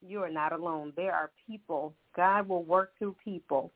You 0.06 0.22
are 0.22 0.30
not 0.30 0.52
alone. 0.52 0.92
There 0.94 1.12
are 1.12 1.32
people. 1.48 1.94
God 2.14 2.48
will 2.48 2.62
work 2.62 2.92
through 2.96 3.16
people 3.24 3.72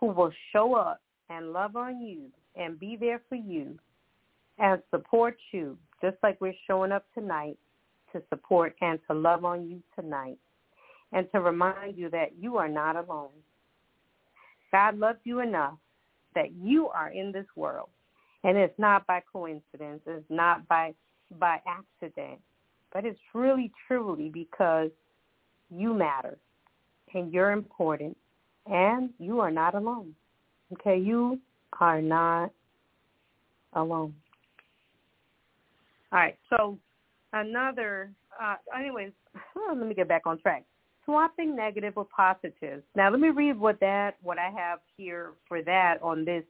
who 0.00 0.06
will 0.06 0.32
show 0.52 0.74
up 0.74 1.02
and 1.28 1.52
love 1.52 1.76
on 1.76 2.00
you 2.00 2.30
and 2.56 2.80
be 2.80 2.96
there 2.96 3.20
for 3.28 3.34
you 3.34 3.78
and 4.58 4.82
support 4.90 5.36
you, 5.52 5.76
just 6.00 6.16
like 6.22 6.40
we're 6.40 6.54
showing 6.66 6.90
up 6.90 7.04
tonight 7.12 7.58
to 8.12 8.22
support 8.30 8.76
and 8.80 8.98
to 9.10 9.14
love 9.14 9.44
on 9.44 9.68
you 9.68 9.82
tonight 9.94 10.38
and 11.12 11.30
to 11.32 11.40
remind 11.40 11.98
you 11.98 12.08
that 12.08 12.32
you 12.40 12.56
are 12.56 12.68
not 12.68 12.96
alone. 12.96 13.28
God 14.72 14.98
loved 14.98 15.20
you 15.24 15.40
enough 15.40 15.74
that 16.34 16.52
you 16.52 16.88
are 16.88 17.10
in 17.10 17.30
this 17.30 17.46
world. 17.56 17.90
And 18.42 18.56
it's 18.56 18.78
not 18.78 19.06
by 19.06 19.22
coincidence. 19.30 20.00
It's 20.06 20.24
not 20.30 20.66
by 20.66 20.94
by 21.38 21.58
accident. 21.66 22.40
But 22.94 23.04
it's 23.04 23.18
really 23.34 23.72
truly 23.86 24.30
because 24.30 24.90
you 25.68 25.92
matter 25.92 26.38
and 27.12 27.32
you're 27.32 27.50
important 27.50 28.16
and 28.66 29.10
you 29.18 29.40
are 29.40 29.50
not 29.50 29.74
alone. 29.74 30.14
Okay, 30.72 30.98
you 30.98 31.40
are 31.80 32.00
not 32.00 32.50
alone. 33.74 34.14
All 36.12 36.20
right, 36.20 36.38
so 36.48 36.78
another, 37.32 38.10
uh, 38.40 38.54
anyways, 38.78 39.10
let 39.56 39.76
me 39.76 39.94
get 39.94 40.08
back 40.08 40.22
on 40.26 40.38
track. 40.38 40.64
Swapping 41.04 41.54
negative 41.54 41.96
with 41.96 42.08
positives. 42.08 42.84
Now, 42.94 43.10
let 43.10 43.20
me 43.20 43.28
read 43.28 43.58
what 43.58 43.78
that, 43.80 44.12
what 44.22 44.38
I 44.38 44.50
have 44.56 44.78
here 44.96 45.32
for 45.48 45.60
that 45.62 45.96
on 46.00 46.24
this 46.24 46.44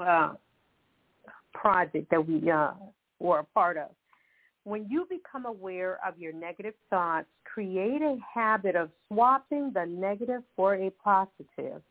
uh, 0.00 0.32
project 1.52 2.10
that 2.10 2.26
we 2.26 2.50
uh, 2.50 2.72
were 3.20 3.40
a 3.40 3.44
part 3.44 3.76
of. 3.76 3.90
When 4.64 4.86
you 4.88 5.06
become 5.10 5.44
aware 5.44 5.98
of 6.06 6.18
your 6.18 6.32
negative 6.32 6.74
thoughts, 6.88 7.26
create 7.44 8.00
a 8.00 8.16
habit 8.34 8.74
of 8.76 8.90
swapping 9.08 9.72
the 9.74 9.84
negative 9.84 10.42
for 10.56 10.74
a 10.74 10.90
positive. 11.02 11.82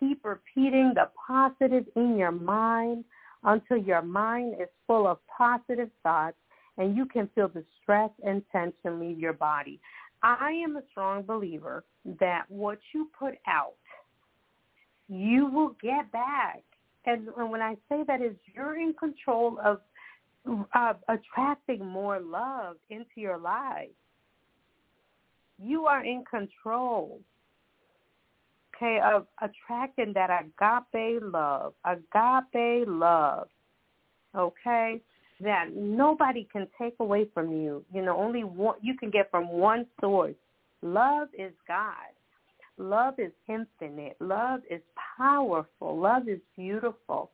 Keep 0.00 0.24
repeating 0.24 0.92
the 0.94 1.10
positive 1.26 1.84
in 1.94 2.16
your 2.16 2.32
mind 2.32 3.04
until 3.44 3.76
your 3.76 4.02
mind 4.02 4.54
is 4.60 4.68
full 4.86 5.06
of 5.06 5.18
positive 5.26 5.90
thoughts 6.02 6.36
and 6.78 6.96
you 6.96 7.06
can 7.06 7.28
feel 7.34 7.48
the 7.48 7.64
stress 7.82 8.10
and 8.24 8.42
tension 8.50 9.00
leave 9.00 9.18
your 9.18 9.32
body. 9.32 9.80
I 10.22 10.52
am 10.64 10.76
a 10.76 10.82
strong 10.90 11.22
believer 11.22 11.84
that 12.20 12.44
what 12.48 12.78
you 12.92 13.08
put 13.18 13.34
out, 13.46 13.74
you 15.08 15.46
will 15.46 15.76
get 15.82 16.10
back. 16.12 16.62
And 17.04 17.28
when 17.36 17.62
I 17.62 17.76
say 17.88 18.02
that 18.06 18.20
is 18.20 18.34
you're 18.54 18.78
in 18.78 18.94
control 18.94 19.58
of 19.64 19.80
uh, 20.74 20.94
attracting 21.08 21.84
more 21.84 22.20
love 22.20 22.76
into 22.90 23.16
your 23.16 23.38
life. 23.38 23.88
You 25.58 25.86
are 25.86 26.04
in 26.04 26.24
control, 26.28 27.20
okay, 28.74 29.00
of 29.00 29.26
attracting 29.40 30.12
that 30.14 30.30
agape 30.30 31.22
love, 31.22 31.72
agape 31.84 32.86
love, 32.86 33.48
okay, 34.36 35.00
that 35.40 35.68
nobody 35.74 36.46
can 36.52 36.66
take 36.80 36.94
away 37.00 37.26
from 37.32 37.52
you. 37.52 37.84
You 37.92 38.02
know, 38.02 38.16
only 38.16 38.44
one 38.44 38.76
you 38.82 38.96
can 38.96 39.10
get 39.10 39.30
from 39.30 39.48
one 39.48 39.86
source. 40.00 40.34
Love 40.82 41.28
is 41.38 41.52
God. 41.66 41.94
Love 42.78 43.14
is 43.18 43.32
infinite. 43.48 44.16
Love 44.20 44.60
is 44.70 44.82
powerful. 45.16 45.98
Love 45.98 46.28
is 46.28 46.40
beautiful. 46.56 47.30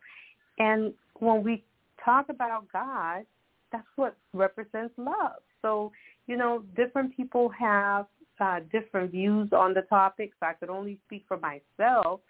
And 0.59 0.93
when 1.19 1.43
we 1.43 1.65
talk 2.05 2.29
about 2.29 2.67
God, 2.73 3.25
that's 3.71 3.87
what 3.97 4.17
represents 4.33 4.95
love. 4.97 5.41
So, 5.63 5.93
you 6.27 6.37
know, 6.37 6.65
different 6.77 7.17
people 7.17 7.49
have 7.51 8.07
uh, 8.41 8.61
different 8.71 9.11
views 9.11 9.49
on 9.53 9.75
the 9.75 9.83
topics. 9.83 10.37
I 10.43 10.53
could 10.55 10.71
only 10.71 10.99
speak 11.07 11.25
for 11.29 11.39
myself, 11.39 12.21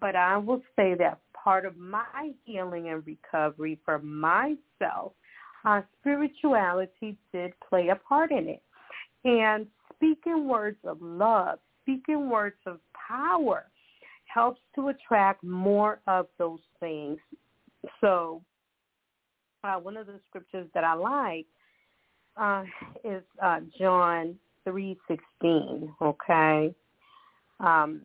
but 0.00 0.16
I 0.16 0.36
will 0.36 0.62
say 0.76 0.94
that 0.98 1.20
part 1.32 1.64
of 1.64 1.76
my 1.76 2.32
healing 2.44 2.88
and 2.88 3.02
recovery 3.06 3.78
for 3.84 3.98
myself, 3.98 5.12
uh, 5.64 5.82
spirituality 6.00 7.16
did 7.32 7.52
play 7.68 7.88
a 7.88 7.96
part 7.96 8.30
in 8.32 8.48
it. 8.48 8.62
And 9.24 9.66
speaking 9.94 10.48
words 10.48 10.78
of 10.84 10.98
love, 11.02 11.58
speaking 11.82 12.30
words 12.30 12.56
of 12.66 12.78
power 13.08 13.64
helps 14.26 14.60
to 14.74 14.88
attract 14.88 15.42
more 15.42 16.00
of 16.06 16.26
those 16.38 16.60
things. 16.80 17.18
So 18.00 18.42
uh, 19.64 19.76
one 19.76 19.96
of 19.96 20.06
the 20.06 20.20
scriptures 20.28 20.68
that 20.74 20.84
I 20.84 20.94
like 20.94 21.46
uh, 22.36 22.64
is 23.04 23.22
uh, 23.42 23.60
John 23.78 24.36
three 24.64 24.96
sixteen. 25.08 25.94
Okay, 26.00 26.74
um, 27.60 28.02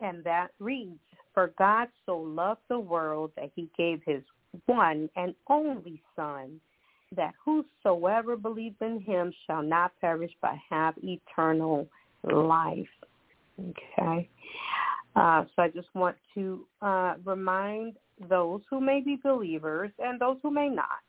and 0.00 0.22
that 0.24 0.48
reads, 0.58 1.00
"For 1.34 1.52
God 1.58 1.88
so 2.04 2.16
loved 2.18 2.60
the 2.68 2.78
world 2.78 3.32
that 3.36 3.50
He 3.54 3.68
gave 3.76 4.00
His 4.06 4.22
one 4.66 5.10
and 5.16 5.34
only 5.48 6.02
Son, 6.14 6.60
that 7.14 7.34
whosoever 7.44 8.36
believes 8.36 8.76
in 8.80 9.00
Him 9.00 9.32
shall 9.46 9.62
not 9.62 9.92
perish 10.00 10.32
but 10.40 10.54
have 10.70 10.94
eternal 11.02 11.88
life." 12.22 12.86
Okay. 13.58 14.28
Uh, 15.16 15.44
so 15.56 15.62
I 15.62 15.68
just 15.68 15.88
want 15.94 16.16
to 16.34 16.66
uh, 16.82 17.14
remind 17.24 17.96
those 18.28 18.60
who 18.70 18.80
may 18.80 19.00
be 19.00 19.18
believers 19.22 19.90
and 19.98 20.20
those 20.20 20.36
who 20.42 20.50
may 20.50 20.68
not 20.68 21.00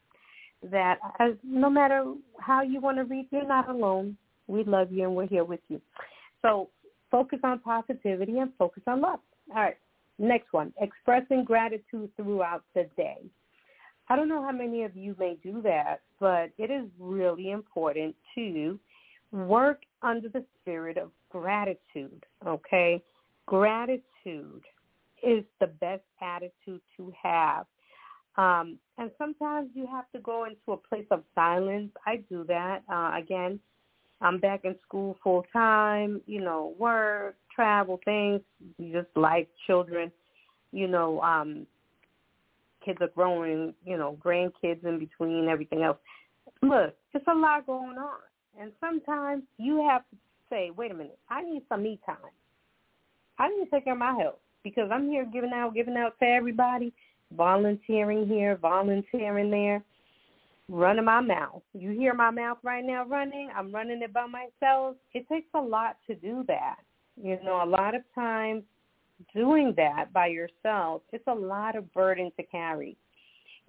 that 0.63 0.98
as, 1.20 1.34
no 1.43 1.70
matter 1.70 2.13
how 2.39 2.62
you 2.62 2.82
want 2.82 2.98
to 2.98 3.04
read, 3.04 3.28
you're 3.32 3.48
not 3.48 3.70
alone. 3.70 4.17
We 4.48 4.63
love 4.63 4.91
you 4.91 5.04
and 5.04 5.15
we're 5.15 5.28
here 5.28 5.43
with 5.43 5.60
you. 5.70 5.82
So 6.41 6.70
focus 7.12 7.39
on 7.43 7.60
positivity 7.60 8.39
and 8.39 8.52
focus 8.58 8.84
on 8.88 9.02
love. 9.02 9.20
All 9.50 9.62
right. 9.62 9.78
Next 10.20 10.52
one, 10.52 10.74
expressing 10.82 11.43
gratitude 11.43 12.10
throughout 12.15 12.63
the 12.74 12.89
day. 12.98 13.17
I 14.10 14.15
don't 14.15 14.30
know 14.30 14.41
how 14.41 14.52
many 14.52 14.84
of 14.84 14.96
you 14.96 15.15
may 15.20 15.38
do 15.43 15.62
that, 15.62 16.02
but 16.20 16.50
it 16.58 16.72
is 16.72 16.89
really 17.00 17.52
important 17.52 18.15
to 18.34 18.80
work 19.32 19.82
under 20.02 20.30
the 20.30 20.43
spirit 20.60 20.98
of 20.98 21.12
gratitude, 21.30 22.26
okay? 22.48 23.04
Gratitude 23.46 24.63
is 25.23 25.43
the 25.60 25.67
best 25.67 26.03
attitude 26.21 26.82
to 26.97 27.13
have. 27.21 27.65
Um, 28.38 28.77
and 28.97 29.10
sometimes 29.17 29.69
you 29.73 29.88
have 29.88 30.06
to 30.12 30.19
go 30.19 30.45
into 30.45 30.71
a 30.71 30.77
place 30.77 31.08
of 31.10 31.23
silence. 31.34 31.89
I 32.06 32.17
do 32.30 32.43
that. 32.47 32.84
Uh, 32.91 33.17
again, 33.17 33.60
I'm 34.21 34.39
back 34.39 34.62
in 34.63 34.75
school 34.86 35.17
full 35.23 35.45
time, 35.51 36.21
you 36.27 36.41
know, 36.41 36.75
work, 36.77 37.36
travel, 37.53 37.99
things, 38.06 38.41
just 38.91 39.08
like 39.15 39.49
children, 39.65 40.12
you 40.71 40.88
know, 40.88 41.19
um, 41.21 41.65
kids 42.84 42.99
are 43.01 43.10
growing, 43.10 43.73
you 43.86 43.97
know, 43.97 44.17
grandkids 44.23 44.84
in 44.86 44.99
between, 44.99 45.47
everything 45.49 45.84
else. 45.84 45.97
Look, 46.62 46.95
it's 47.13 47.25
a 47.27 47.36
lot 47.36 47.65
going 47.65 47.97
on. 47.97 48.19
And 48.60 48.71
sometimes 48.80 49.43
you 49.58 49.86
have 49.88 50.01
to 50.10 50.17
say, 50.49 50.71
wait 50.75 50.91
a 50.91 50.93
minute, 50.93 51.19
I 51.30 51.43
need 51.43 51.63
some 51.69 51.84
me 51.84 51.99
time. 52.06 52.17
I 53.39 53.49
need 53.49 53.65
to 53.65 53.69
take 53.69 53.84
care 53.84 53.93
of 53.93 53.99
my 53.99 54.15
health 54.19 54.39
because 54.69 54.89
I'm 54.91 55.10
here 55.10 55.25
giving 55.25 55.53
out, 55.53 55.73
giving 55.73 55.97
out 55.97 56.13
to 56.19 56.25
everybody, 56.25 56.93
volunteering 57.36 58.27
here, 58.27 58.58
volunteering 58.58 59.49
there, 59.49 59.84
running 60.69 61.06
my 61.06 61.21
mouth. 61.21 61.62
You 61.73 61.91
hear 61.91 62.13
my 62.13 62.32
mouth 62.32 62.58
right 62.63 62.84
now 62.84 63.06
running. 63.06 63.49
I'm 63.56 63.73
running 63.73 64.01
it 64.01 64.13
by 64.13 64.27
myself. 64.27 64.95
It 65.13 65.27
takes 65.30 65.47
a 65.53 65.62
lot 65.62 65.97
to 66.08 66.15
do 66.15 66.43
that. 66.47 66.77
You 67.21 67.38
know, 67.43 67.63
a 67.63 67.65
lot 67.65 67.95
of 67.95 68.01
times 68.13 68.63
doing 69.34 69.73
that 69.77 70.13
by 70.13 70.27
yourself, 70.27 71.01
it's 71.12 71.27
a 71.27 71.34
lot 71.34 71.75
of 71.75 71.91
burden 71.93 72.32
to 72.38 72.43
carry. 72.43 72.95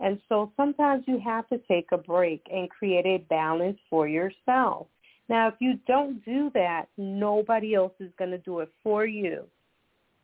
And 0.01 0.21
so 0.29 0.53
sometimes 0.57 1.05
you 1.07 1.19
have 1.25 1.49
to 1.49 1.59
take 1.67 1.89
a 1.93 1.99
break 1.99 2.43
and 2.53 2.71
create 2.71 3.07
a 3.07 3.25
balance 3.29 3.79
for 3.91 4.07
yourself. 4.07 4.87
Now, 5.29 5.49
if 5.49 5.55
you 5.61 5.79
don't 5.87 6.25
do 6.25 6.51
that, 6.55 6.87
nobody 6.97 7.75
else 7.75 7.93
is 8.01 8.11
going 8.19 8.31
to 8.31 8.39
do 8.39 8.61
it 8.61 8.71
for 8.83 9.07
you. 9.07 9.45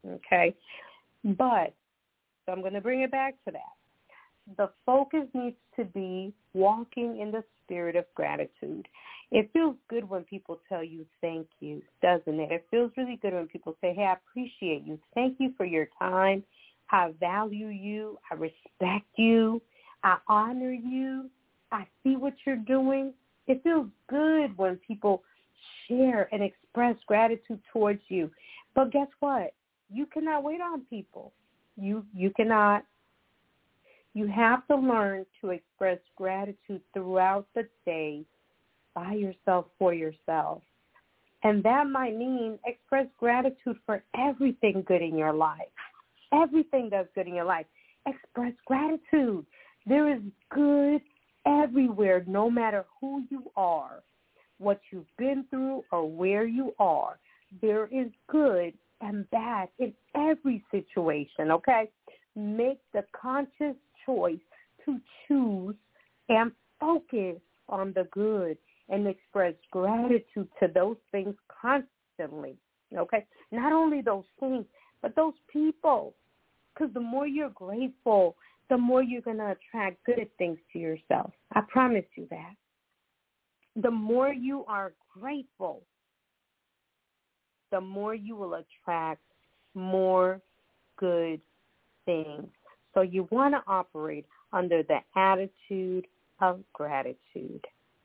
Okay? 0.09 0.55
But, 1.25 1.75
so 2.45 2.53
I'm 2.53 2.61
going 2.61 2.75
to 2.75 2.81
bring 2.81 3.01
it 3.01 3.11
back 3.11 3.35
to 3.47 3.53
that. 3.53 4.57
The 4.57 4.71
focus 4.85 5.27
needs 5.33 5.57
to 5.77 5.85
be 5.85 6.33
walking 6.53 7.19
in 7.19 7.31
the 7.31 7.43
spirit 7.65 7.97
of 7.97 8.05
gratitude. 8.15 8.87
It 9.31 9.51
feels 9.53 9.77
good 9.89 10.09
when 10.09 10.23
people 10.25 10.61
tell 10.69 10.85
you 10.85 11.07
thank 11.23 11.47
you, 11.61 11.83
doesn't 12.03 12.39
it? 12.39 12.53
It 12.53 12.67
feels 12.71 12.93
really 12.97 13.19
good 13.23 13.33
when 13.33 13.47
people 13.47 13.75
say, 13.81 13.95
hey, 13.95 14.05
I 14.05 14.13
appreciate 14.13 14.85
you. 14.87 14.99
Thank 15.15 15.37
you 15.41 15.55
for 15.57 15.65
your 15.65 15.89
time. 15.99 16.45
I 16.91 17.13
value 17.19 17.69
you. 17.69 18.19
I 18.31 18.35
respect 18.35 19.07
you. 19.17 19.63
I 20.03 20.19
honor 20.29 20.73
you. 20.73 21.31
I 21.73 21.87
see 22.03 22.17
what 22.17 22.35
you're 22.47 22.57
doing. 22.57 23.15
It 23.47 23.63
feels 23.63 23.89
good 24.09 24.57
when 24.59 24.77
people 24.87 25.23
share 25.89 26.29
and 26.33 26.43
express 26.43 26.97
gratitude 27.07 27.61
towards 27.73 28.03
you. 28.09 28.31
But 28.75 28.93
guess 28.93 29.09
what? 29.21 29.55
You 29.95 30.07
cannot 30.07 30.43
wait 30.43 30.61
on 30.61 30.83
people. 30.91 31.33
You 31.77 32.05
you 32.13 32.31
cannot. 32.31 32.85
You 34.13 34.27
have 34.27 34.67
to 34.67 34.77
learn 34.77 35.25
to 35.41 35.51
express 35.51 35.99
gratitude 36.17 36.81
throughout 36.93 37.47
the 37.55 37.69
day 37.87 38.25
by 38.95 39.13
yourself 39.15 39.67
for 39.79 39.95
yourself. 39.95 40.63
And 41.45 41.63
that 41.63 41.87
might 41.89 42.17
mean 42.17 42.59
express 42.65 43.07
gratitude 43.19 43.77
for 43.87 44.03
everything 44.17 44.85
good 44.87 45.03
in 45.03 45.17
your 45.17 45.33
life. 45.33 45.61
Everything 46.33 46.89
that's 46.91 47.09
good 47.15 47.27
in 47.27 47.35
your 47.35 47.45
life. 47.45 47.67
Express 48.07 48.53
gratitude. 48.67 49.45
There 49.87 50.13
is 50.13 50.23
good 50.51 51.03
everywhere, 51.47 52.25
no 52.27 52.51
matter 52.51 52.85
who 53.01 53.25
you 53.31 53.51
are, 53.57 54.03
what 54.59 54.81
you've 54.91 55.17
been 55.19 55.45
through, 55.51 55.85
or 55.93 56.09
where 56.09 56.47
you 56.47 56.73
are. 56.79 57.19
There 57.61 57.87
is 57.87 58.09
good 58.29 58.75
and 59.01 59.29
bad 59.31 59.69
in 59.79 59.93
every 60.15 60.65
situation, 60.71 61.51
okay? 61.51 61.91
Make 62.37 62.81
the 62.93 63.05
conscious 63.21 63.77
choice 64.07 64.39
to 64.85 64.99
choose 65.27 65.77
and 66.29 66.53
focus 66.81 67.41
on 67.69 67.93
the 67.95 68.07
good 68.13 68.57
and 68.89 69.07
express 69.07 69.55
gratitude 69.71 70.49
to 70.61 70.69
those 70.75 70.97
things 71.11 71.35
constantly, 71.49 72.57
okay? 72.97 73.25
Not 73.51 73.73
only 73.73 74.03
those 74.03 74.25
things, 74.41 74.65
but 75.01 75.17
those 75.17 75.35
people. 75.53 76.15
Because 76.75 76.93
the 76.93 77.01
more 77.01 77.27
you're 77.27 77.51
grateful, 77.51 78.37
the 78.69 78.77
more 78.79 79.03
you're 79.03 79.23
going 79.23 79.39
to 79.39 79.57
attract 79.57 80.05
good 80.05 80.29
things 80.39 80.59
to 80.73 80.79
yourself. 80.79 81.33
I 81.53 81.61
promise 81.69 82.05
you 82.17 82.27
that. 82.31 82.55
The 83.77 83.91
more 83.91 84.33
you 84.33 84.65
are 84.67 84.93
grateful, 85.13 85.83
the 87.75 87.81
more 87.81 88.15
you 88.15 88.37
will 88.37 88.55
attract 88.55 89.21
more 89.75 90.41
good 90.97 91.41
things. 92.05 92.47
So 92.95 93.01
you 93.01 93.27
want 93.33 93.53
to 93.55 93.63
operate 93.67 94.27
under 94.53 94.85
the 94.85 94.99
attitude 95.17 96.07
of 96.41 96.61
gratitude. 96.73 97.65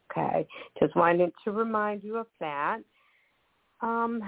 Okay, 0.10 0.48
just 0.80 0.96
wanted 0.96 1.32
to 1.44 1.52
remind 1.52 2.04
you 2.04 2.18
of 2.18 2.26
that. 2.40 2.80
Um, 3.82 4.24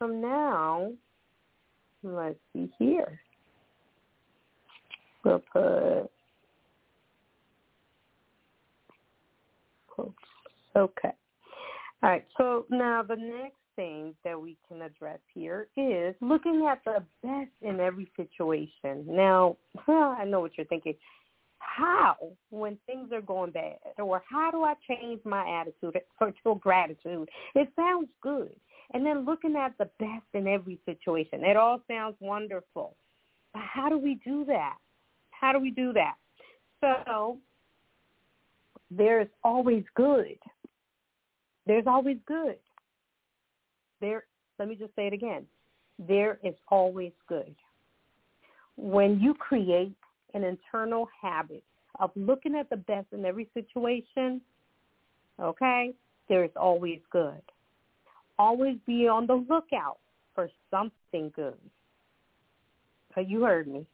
so 0.00 0.08
now, 0.08 0.90
let's 2.02 2.34
see 2.52 2.68
here. 2.76 3.20
We'll 5.24 5.40
put 5.52 6.10
quotes. 9.86 10.14
Okay. 10.74 11.12
All 12.02 12.10
right. 12.10 12.24
So 12.36 12.64
now 12.70 13.04
the 13.04 13.14
next 13.14 13.59
thing 13.80 14.14
that 14.24 14.38
we 14.38 14.58
can 14.68 14.82
address 14.82 15.20
here 15.32 15.68
is 15.74 16.14
looking 16.20 16.68
at 16.70 16.84
the 16.84 17.02
best 17.22 17.50
in 17.62 17.80
every 17.80 18.10
situation. 18.14 19.06
Now, 19.06 19.56
I 19.88 20.24
know 20.26 20.40
what 20.40 20.52
you're 20.58 20.66
thinking. 20.66 20.94
how 21.58 22.16
when 22.50 22.76
things 22.86 23.10
are 23.12 23.22
going 23.22 23.52
bad 23.52 23.78
or 23.98 24.22
how 24.28 24.50
do 24.50 24.64
I 24.64 24.74
change 24.86 25.20
my 25.24 25.60
attitude 25.60 25.98
to 26.44 26.54
gratitude? 26.56 27.28
It 27.54 27.68
sounds 27.74 28.08
good. 28.22 28.54
And 28.92 29.06
then 29.06 29.24
looking 29.24 29.56
at 29.56 29.72
the 29.78 29.88
best 29.98 30.26
in 30.34 30.46
every 30.46 30.78
situation. 30.84 31.42
It 31.44 31.56
all 31.56 31.80
sounds 31.88 32.16
wonderful. 32.20 32.96
But 33.54 33.62
how 33.62 33.88
do 33.88 33.96
we 33.96 34.20
do 34.26 34.44
that? 34.46 34.76
How 35.30 35.52
do 35.52 35.58
we 35.58 35.70
do 35.70 35.94
that? 35.94 36.16
So 36.82 37.38
there's 38.90 39.28
always 39.42 39.84
good. 39.94 40.38
There's 41.66 41.86
always 41.86 42.18
good. 42.26 42.56
There 44.00 44.24
let 44.58 44.68
me 44.68 44.74
just 44.74 44.94
say 44.94 45.06
it 45.06 45.14
again. 45.14 45.46
There 46.06 46.38
is 46.44 46.54
always 46.68 47.12
good. 47.28 47.54
When 48.76 49.18
you 49.18 49.34
create 49.34 49.94
an 50.34 50.44
internal 50.44 51.08
habit 51.20 51.64
of 51.98 52.10
looking 52.14 52.54
at 52.54 52.68
the 52.68 52.76
best 52.76 53.06
in 53.12 53.24
every 53.24 53.48
situation, 53.54 54.40
okay, 55.40 55.94
there 56.28 56.44
is 56.44 56.50
always 56.56 57.00
good. 57.10 57.40
Always 58.38 58.76
be 58.86 59.08
on 59.08 59.26
the 59.26 59.44
lookout 59.48 59.98
for 60.34 60.50
something 60.70 61.32
good. 61.34 61.58
So 63.14 63.20
you 63.20 63.42
heard 63.42 63.66
me. 63.66 63.86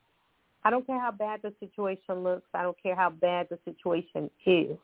I 0.65 0.71
don't 0.71 0.87
care 0.87 1.01
how 1.01 1.13
bad 1.13 1.41
the 1.43 1.53
situation 1.61 2.25
looks. 2.25 2.49
I 2.53 2.63
don't 2.63 2.81
care 2.83 2.97
how 2.97 3.11
bad 3.11 3.47
the 3.51 3.59
situation 3.65 4.31
is. 4.45 4.77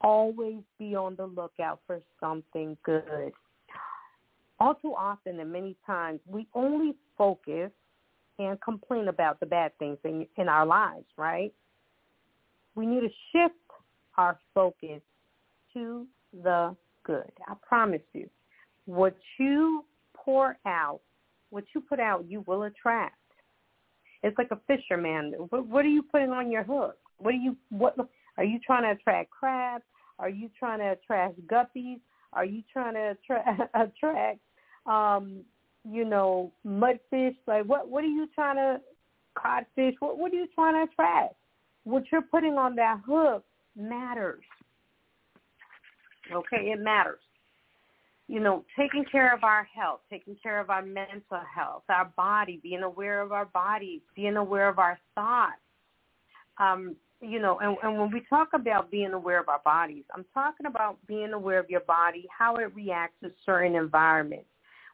Always 0.00 0.62
be 0.78 0.94
on 0.94 1.16
the 1.16 1.26
lookout 1.26 1.80
for 1.86 2.00
something 2.18 2.76
good. 2.82 3.32
All 4.58 4.74
too 4.74 4.94
often 4.94 5.38
and 5.40 5.52
many 5.52 5.76
times, 5.86 6.20
we 6.26 6.46
only 6.54 6.94
focus 7.18 7.70
and 8.38 8.60
complain 8.60 9.08
about 9.08 9.40
the 9.40 9.46
bad 9.46 9.76
things 9.78 9.98
in, 10.04 10.26
in 10.36 10.48
our 10.48 10.66
lives, 10.66 11.06
right? 11.16 11.52
We 12.74 12.86
need 12.86 13.00
to 13.00 13.10
shift 13.32 13.54
our 14.16 14.38
focus 14.54 15.00
to 15.74 16.06
the 16.42 16.74
good. 17.04 17.30
I 17.48 17.54
promise 17.66 18.02
you. 18.12 18.28
What 18.86 19.16
you 19.38 19.84
pour 20.14 20.56
out, 20.66 21.00
what 21.50 21.64
you 21.74 21.80
put 21.80 22.00
out, 22.00 22.24
you 22.28 22.44
will 22.46 22.64
attract. 22.64 23.14
It's 24.22 24.36
like 24.38 24.50
a 24.50 24.60
fisherman. 24.66 25.34
What, 25.50 25.66
what 25.66 25.84
are 25.84 25.88
you 25.88 26.02
putting 26.02 26.30
on 26.30 26.50
your 26.50 26.64
hook? 26.64 26.96
What 27.18 27.34
are 27.34 27.38
you 27.38 27.56
what 27.70 27.96
are 28.36 28.44
you 28.44 28.58
trying 28.64 28.82
to 28.82 28.90
attract 28.90 29.30
crabs? 29.30 29.84
Are 30.18 30.28
you 30.28 30.50
trying 30.58 30.80
to 30.80 30.92
attract 30.92 31.40
guppies? 31.46 32.00
Are 32.32 32.44
you 32.44 32.62
trying 32.72 32.94
to 32.94 33.10
attract, 33.30 33.60
attract 33.74 34.40
um, 34.86 35.44
you 35.90 36.04
know, 36.04 36.52
mudfish? 36.66 37.36
Like 37.46 37.64
what 37.64 37.88
what 37.88 38.04
are 38.04 38.08
you 38.08 38.28
trying 38.34 38.56
to 38.56 38.80
codfish? 39.36 39.94
What 40.00 40.18
what 40.18 40.32
are 40.32 40.36
you 40.36 40.48
trying 40.54 40.74
to 40.74 40.92
attract? 40.92 41.34
What 41.84 42.04
you're 42.10 42.22
putting 42.22 42.54
on 42.54 42.74
that 42.76 43.00
hook 43.06 43.44
matters. 43.76 44.42
Okay, 46.32 46.72
it 46.72 46.80
matters. 46.80 47.20
You 48.28 48.40
know, 48.40 48.64
taking 48.76 49.04
care 49.04 49.32
of 49.32 49.44
our 49.44 49.68
health, 49.72 50.00
taking 50.10 50.36
care 50.42 50.58
of 50.58 50.68
our 50.68 50.82
mental 50.82 51.40
health, 51.54 51.84
our 51.88 52.10
body, 52.16 52.58
being 52.60 52.82
aware 52.82 53.22
of 53.22 53.30
our 53.30 53.44
body, 53.44 54.02
being 54.16 54.36
aware 54.36 54.68
of 54.68 54.80
our 54.80 54.98
thoughts. 55.14 55.60
Um, 56.58 56.96
you 57.20 57.40
know, 57.40 57.60
and, 57.60 57.76
and 57.84 57.98
when 57.98 58.10
we 58.10 58.22
talk 58.28 58.48
about 58.52 58.90
being 58.90 59.12
aware 59.12 59.40
of 59.40 59.48
our 59.48 59.60
bodies, 59.64 60.02
I'm 60.12 60.24
talking 60.34 60.66
about 60.66 60.98
being 61.06 61.32
aware 61.34 61.60
of 61.60 61.70
your 61.70 61.80
body, 61.82 62.26
how 62.36 62.56
it 62.56 62.74
reacts 62.74 63.14
to 63.22 63.30
certain 63.44 63.76
environments 63.76 64.48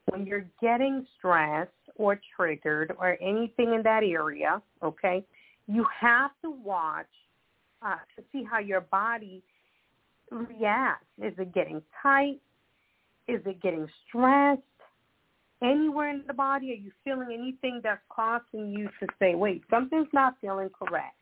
when 0.06 0.26
you're 0.26 0.46
getting 0.60 1.06
stressed 1.18 1.70
or 1.96 2.20
triggered 2.36 2.92
or 2.98 3.16
anything 3.20 3.74
in 3.74 3.82
that 3.84 4.02
area, 4.02 4.60
okay, 4.82 5.24
you 5.66 5.84
have 6.00 6.30
to 6.42 6.50
watch 6.50 7.06
uh, 7.82 7.96
to 8.16 8.22
see 8.32 8.44
how 8.48 8.58
your 8.58 8.80
body 8.80 9.42
reacts. 10.30 11.06
Is 11.22 11.34
it 11.38 11.54
getting 11.54 11.82
tight? 12.02 12.40
Is 13.28 13.40
it 13.46 13.62
getting 13.62 13.86
stressed? 14.08 14.60
Anywhere 15.62 16.10
in 16.10 16.24
the 16.26 16.34
body, 16.34 16.72
are 16.72 16.74
you 16.74 16.90
feeling 17.04 17.28
anything 17.32 17.80
that's 17.84 18.00
causing 18.08 18.72
you 18.72 18.88
to 18.98 19.06
say, 19.20 19.36
wait, 19.36 19.62
something's 19.70 20.08
not 20.12 20.34
feeling 20.40 20.68
correct? 20.70 21.14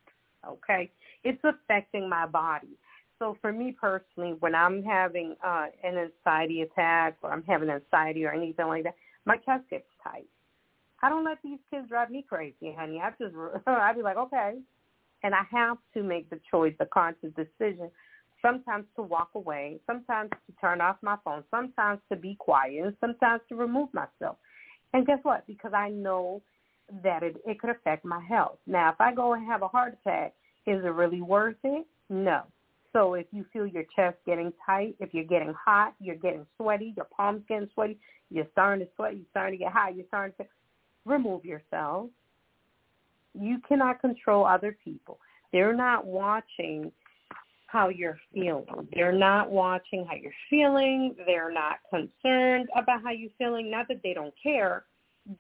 Okay, 0.49 0.91
it's 1.25 1.43
affecting 1.45 2.09
my 2.09 2.27
body. 2.27 2.79
So 3.21 3.37
for 3.43 3.53
me 3.53 3.77
personally, 3.79 4.35
when 4.41 4.55
I'm 4.55 4.83
having 4.83 5.37
uh, 5.45 5.67
an 5.85 5.99
anxiety 5.99 6.63
attack 6.63 7.19
or 7.23 7.31
I'm 7.31 7.45
having 7.45 7.69
anxiety 7.69 8.25
or 8.25 8.33
anything 8.33 8.67
like 8.67 8.85
that, 8.85 8.95
my 9.27 9.37
chest 9.37 9.65
gets 9.69 9.85
tight. 10.03 10.27
I 11.03 11.11
don't 11.11 11.25
let 11.25 11.39
these 11.45 11.59
kids 11.71 11.89
drive 11.89 12.11
me 12.11 12.25
crazy, 12.27 12.75
honey. 12.77 13.01
I 13.03 13.11
just 13.11 13.35
I'd 13.67 13.97
be 13.97 14.03
like, 14.03 14.17
okay, 14.17 14.55
and 15.23 15.35
I 15.35 15.43
have 15.51 15.77
to 15.95 16.03
make 16.03 16.31
the 16.31 16.41
choice, 16.51 16.75
the 16.79 16.87
conscious 16.87 17.31
decision, 17.37 17.91
sometimes 18.41 18.87
to 18.97 19.03
walk 19.03 19.29
away, 19.35 19.81
sometimes 19.87 20.31
to 20.31 20.53
turn 20.59 20.81
off 20.81 20.97
my 21.03 21.17
phone, 21.23 21.45
sometimes 21.51 22.01
to 22.11 22.17
be 22.17 22.37
quiet, 22.39 22.85
and 22.85 22.97
sometimes 23.01 23.43
to 23.51 23.55
remove 23.55 23.91
myself. 23.93 24.39
And 24.95 25.07
guess 25.07 25.19
what? 25.23 25.47
Because 25.47 25.73
I 25.75 25.91
know 25.91 26.41
that 27.03 27.23
it, 27.23 27.37
it 27.47 27.61
could 27.61 27.71
affect 27.71 28.05
my 28.05 28.23
health. 28.25 28.59
Now, 28.67 28.91
if 28.91 29.01
I 29.01 29.15
go 29.15 29.35
and 29.35 29.47
have 29.47 29.61
a 29.63 29.69
heart 29.69 29.99
attack, 30.01 30.33
is 30.67 30.83
it 30.83 30.89
really 30.89 31.21
worth 31.21 31.57
it? 31.65 31.87
No. 32.09 32.45
So 32.93 33.15
if 33.15 33.27
you 33.31 33.45
feel 33.53 33.67
your 33.67 33.85
chest 33.95 34.17
getting 34.27 34.53
tight, 34.67 34.97
if 34.99 35.15
you're 35.15 35.25
getting 35.25 35.55
hot, 35.55 35.95
you're 36.01 36.17
getting 36.17 36.47
sweaty, 36.57 36.93
your 36.97 37.07
palms 37.17 37.43
getting 37.49 37.69
sweaty, 37.75 37.99
you're 38.31 38.49
starting 38.53 38.85
to 38.85 38.93
sweat, 38.97 39.17
you're 39.17 39.27
starting 39.31 39.59
to 39.59 39.65
get 39.65 39.73
hot, 39.73 39.95
you're 39.95 40.07
starting 40.09 40.35
to 40.41 40.47
remove 41.05 41.45
yourself. 41.45 42.09
You 43.35 43.59
cannot 43.69 44.01
control 44.01 44.45
other 44.45 44.77
people. 44.85 45.19
They're 45.53 45.75
not 45.75 46.05
watching 46.05 46.91
how 47.67 47.89
you're 47.89 48.19
feeling. 48.35 48.89
They're 48.93 49.13
not 49.13 49.51
watching 49.51 50.05
how 50.05 50.17
you're 50.17 50.33
feeling. 50.49 51.15
They're 51.27 51.53
not 51.53 51.79
concerned 51.89 52.69
about 52.77 53.05
how 53.05 53.11
you're 53.11 53.31
feeling. 53.39 53.71
Not 53.71 53.87
that 53.89 54.01
they 54.03 54.15
don't 54.15 54.35
care, 54.43 54.85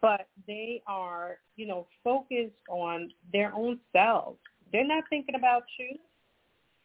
but 0.00 0.28
they 0.46 0.82
are, 0.86 1.38
you 1.56 1.66
know, 1.66 1.88
focused 2.04 2.54
on 2.68 3.10
their 3.32 3.52
own 3.52 3.80
selves. 3.92 4.38
They're 4.72 4.86
not 4.86 5.04
thinking 5.10 5.34
about 5.34 5.64
you 5.78 5.96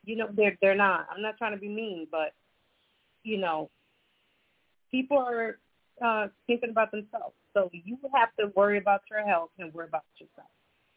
you 0.06 0.16
know 0.16 0.28
they're 0.36 0.58
they're 0.62 0.76
not. 0.76 1.08
I'm 1.14 1.22
not 1.22 1.38
trying 1.38 1.54
to 1.54 1.60
be 1.60 1.70
mean, 1.70 2.08
but 2.12 2.34
you 3.24 3.38
know, 3.38 3.70
people 4.92 5.18
are 5.18 5.58
uh, 6.04 6.28
thinking 6.48 6.70
about 6.70 6.92
themselves. 6.92 7.34
So 7.54 7.70
you 7.72 7.98
have 8.14 8.30
to 8.40 8.52
worry 8.56 8.78
about 8.78 9.02
your 9.10 9.26
health 9.26 9.50
and 9.60 9.74
worry 9.74 9.88
about 9.88 10.04
yourself. 10.18 10.50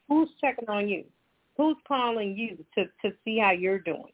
Who's 0.09 0.29
checking 0.41 0.69
on 0.69 0.89
you? 0.89 1.05
Who's 1.57 1.77
calling 1.87 2.37
you 2.37 2.65
to 2.77 2.85
to 3.03 3.17
see 3.25 3.39
how 3.39 3.53
you're 3.53 3.79
doing? 3.79 4.13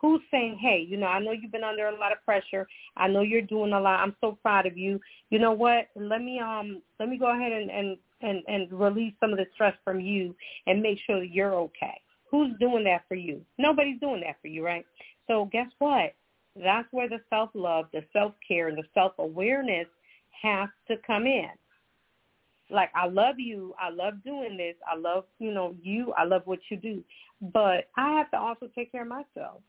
Who's 0.00 0.20
saying, 0.30 0.58
hey, 0.60 0.84
you 0.86 0.98
know, 0.98 1.06
I 1.06 1.20
know 1.20 1.32
you've 1.32 1.52
been 1.52 1.64
under 1.64 1.86
a 1.86 1.98
lot 1.98 2.12
of 2.12 2.22
pressure. 2.24 2.66
I 2.96 3.08
know 3.08 3.22
you're 3.22 3.40
doing 3.40 3.72
a 3.72 3.80
lot. 3.80 4.00
I'm 4.00 4.14
so 4.20 4.38
proud 4.42 4.66
of 4.66 4.76
you. 4.76 5.00
You 5.30 5.38
know 5.38 5.52
what? 5.52 5.88
Let 5.96 6.22
me 6.22 6.38
um 6.38 6.82
let 7.00 7.08
me 7.08 7.18
go 7.18 7.34
ahead 7.34 7.52
and 7.52 7.70
and 7.70 7.96
and, 8.22 8.42
and 8.48 8.72
release 8.72 9.14
some 9.20 9.32
of 9.32 9.38
the 9.38 9.46
stress 9.54 9.74
from 9.84 10.00
you 10.00 10.34
and 10.66 10.82
make 10.82 10.98
sure 11.06 11.20
that 11.20 11.30
you're 11.30 11.54
okay. 11.54 12.00
Who's 12.30 12.52
doing 12.58 12.84
that 12.84 13.04
for 13.08 13.14
you? 13.14 13.40
Nobody's 13.58 14.00
doing 14.00 14.20
that 14.22 14.36
for 14.40 14.48
you, 14.48 14.64
right? 14.64 14.84
So 15.26 15.48
guess 15.52 15.68
what? 15.78 16.14
That's 16.56 16.88
where 16.90 17.08
the 17.08 17.20
self-love, 17.30 17.86
the 17.92 18.02
self-care, 18.12 18.68
and 18.68 18.78
the 18.78 18.84
self-awareness 18.94 19.86
has 20.42 20.68
to 20.88 20.96
come 21.06 21.26
in. 21.26 21.48
Like, 22.70 22.90
I 22.94 23.06
love 23.06 23.38
you. 23.38 23.74
I 23.80 23.90
love 23.90 24.14
doing 24.24 24.56
this. 24.56 24.74
I 24.90 24.96
love, 24.96 25.24
you 25.38 25.52
know, 25.52 25.74
you. 25.82 26.12
I 26.16 26.24
love 26.24 26.42
what 26.46 26.58
you 26.68 26.76
do. 26.76 27.04
But 27.40 27.88
I 27.96 28.12
have 28.14 28.30
to 28.32 28.38
also 28.38 28.68
take 28.74 28.90
care 28.90 29.02
of 29.02 29.08
myself. 29.08 29.60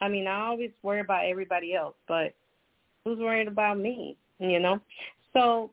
I 0.00 0.08
mean, 0.08 0.26
I 0.26 0.46
always 0.46 0.70
worry 0.82 1.00
about 1.00 1.26
everybody 1.26 1.74
else, 1.74 1.94
but 2.06 2.34
who's 3.04 3.18
worried 3.18 3.48
about 3.48 3.78
me, 3.78 4.16
you 4.38 4.58
know? 4.58 4.80
So, 5.32 5.70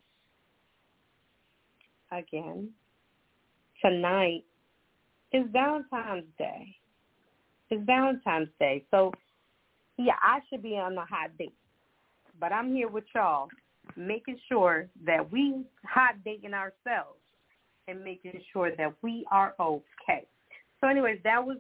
again, 2.12 2.70
tonight 3.82 4.44
it's 5.34 5.52
Valentine's 5.52 6.26
Day. 6.38 6.76
It's 7.70 7.84
Valentine's 7.86 8.50
Day. 8.60 8.86
So, 8.92 9.12
yeah, 9.98 10.14
I 10.22 10.40
should 10.50 10.62
be 10.62 10.78
on 10.78 10.98
a 10.98 11.06
hot 11.06 11.36
date. 11.38 11.54
But 12.40 12.52
I'm 12.52 12.74
here 12.74 12.88
with 12.88 13.04
y'all 13.16 13.48
making 13.98 14.38
sure 14.48 14.88
that 15.06 15.32
we 15.32 15.64
hot 15.86 16.16
dating 16.24 16.54
ourselves 16.54 17.20
and 17.88 18.04
making 18.04 18.40
sure 18.54 18.72
that 18.78 18.94
we 19.02 19.26
are 19.32 19.54
okay. 19.60 20.26
So 20.80 20.88
anyways, 20.88 21.20
that 21.24 21.44
was 21.44 21.58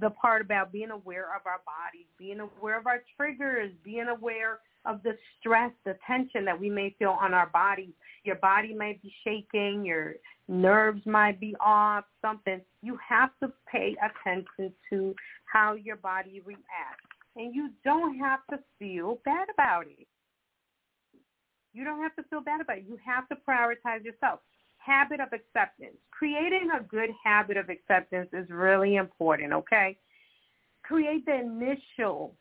the 0.00 0.10
part 0.10 0.42
about 0.42 0.72
being 0.72 0.90
aware 0.90 1.34
of 1.34 1.42
our 1.46 1.60
bodies, 1.64 2.06
being 2.18 2.40
aware 2.40 2.78
of 2.78 2.86
our 2.86 3.02
triggers, 3.16 3.70
being 3.84 4.08
aware 4.08 4.58
of 4.86 5.02
the 5.02 5.16
stress, 5.38 5.72
the 5.84 5.96
tension 6.06 6.44
that 6.44 6.58
we 6.58 6.70
may 6.70 6.94
feel 6.98 7.16
on 7.20 7.34
our 7.34 7.48
bodies. 7.48 7.92
Your 8.24 8.36
body 8.36 8.74
might 8.74 9.02
be 9.02 9.12
shaking, 9.24 9.84
your 9.84 10.14
nerves 10.48 11.04
might 11.06 11.38
be 11.40 11.54
off, 11.60 12.04
something. 12.22 12.60
You 12.82 12.98
have 13.08 13.30
to 13.42 13.52
pay 13.70 13.96
attention 14.02 14.72
to 14.90 15.14
how 15.44 15.74
your 15.74 15.96
body 15.96 16.40
reacts. 16.44 16.62
And 17.36 17.54
you 17.54 17.70
don't 17.84 18.18
have 18.18 18.40
to 18.50 18.58
feel 18.78 19.20
bad 19.24 19.48
about 19.52 19.86
it. 19.86 20.06
You 21.74 21.84
don't 21.84 22.00
have 22.00 22.16
to 22.16 22.22
feel 22.30 22.40
bad 22.40 22.60
about 22.62 22.78
it. 22.78 22.84
You 22.88 22.98
have 23.04 23.28
to 23.28 23.36
prioritize 23.46 24.02
yourself. 24.04 24.40
habit 24.78 25.20
of 25.20 25.28
acceptance. 25.32 25.96
Creating 26.10 26.70
a 26.78 26.82
good 26.82 27.10
habit 27.22 27.56
of 27.56 27.68
acceptance 27.68 28.28
is 28.32 28.48
really 28.50 28.96
important, 28.96 29.52
okay? 29.52 29.98
Create 30.82 31.26
the 31.26 31.34
initial 31.34 32.34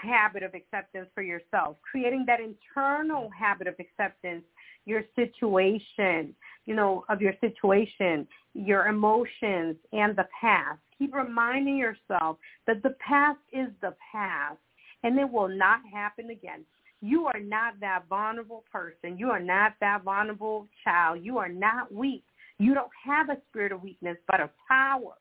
habit 0.00 0.42
of 0.42 0.54
acceptance 0.54 1.08
for 1.14 1.22
yourself, 1.22 1.76
creating 1.82 2.24
that 2.26 2.40
internal 2.40 3.30
habit 3.38 3.66
of 3.66 3.74
acceptance, 3.78 4.44
your 4.86 5.02
situation, 5.14 6.34
you 6.66 6.74
know, 6.74 7.04
of 7.08 7.20
your 7.20 7.34
situation, 7.40 8.26
your 8.54 8.86
emotions, 8.86 9.76
and 9.92 10.16
the 10.16 10.26
past. 10.40 10.80
Keep 10.98 11.14
reminding 11.14 11.76
yourself 11.76 12.38
that 12.66 12.82
the 12.82 12.94
past 13.06 13.38
is 13.52 13.68
the 13.80 13.94
past 14.12 14.58
and 15.02 15.18
it 15.18 15.30
will 15.30 15.48
not 15.48 15.80
happen 15.92 16.30
again. 16.30 16.64
You 17.00 17.26
are 17.26 17.40
not 17.40 17.80
that 17.80 18.04
vulnerable 18.08 18.64
person. 18.70 19.16
You 19.16 19.30
are 19.30 19.40
not 19.40 19.72
that 19.80 20.02
vulnerable 20.02 20.68
child. 20.84 21.20
You 21.22 21.38
are 21.38 21.48
not 21.48 21.92
weak. 21.92 22.24
You 22.58 22.74
don't 22.74 22.90
have 23.02 23.30
a 23.30 23.38
spirit 23.48 23.72
of 23.72 23.82
weakness, 23.82 24.18
but 24.26 24.40
of 24.40 24.50
power, 24.68 25.14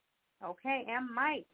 okay, 0.43 0.85
and 0.89 1.13
might. 1.13 1.45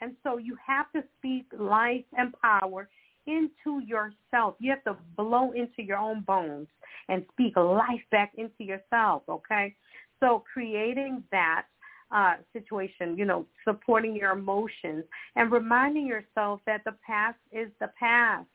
And 0.00 0.14
so 0.22 0.38
you 0.38 0.56
have 0.64 0.90
to 0.92 1.02
speak 1.18 1.46
life 1.58 2.04
and 2.16 2.32
power 2.40 2.88
into 3.26 3.80
yourself. 3.84 4.54
You 4.58 4.70
have 4.70 4.84
to 4.84 4.96
blow 5.16 5.52
into 5.52 5.82
your 5.82 5.98
own 5.98 6.22
bones 6.22 6.68
and 7.08 7.24
speak 7.32 7.56
life 7.56 8.00
back 8.10 8.32
into 8.36 8.64
yourself, 8.64 9.22
okay? 9.28 9.74
So 10.20 10.44
creating 10.52 11.22
that 11.30 11.66
uh, 12.10 12.34
situation, 12.52 13.16
you 13.18 13.24
know, 13.24 13.46
supporting 13.64 14.16
your 14.16 14.32
emotions 14.32 15.04
and 15.36 15.52
reminding 15.52 16.06
yourself 16.06 16.60
that 16.66 16.82
the 16.84 16.94
past 17.06 17.38
is 17.52 17.68
the 17.80 17.90
past. 17.98 18.46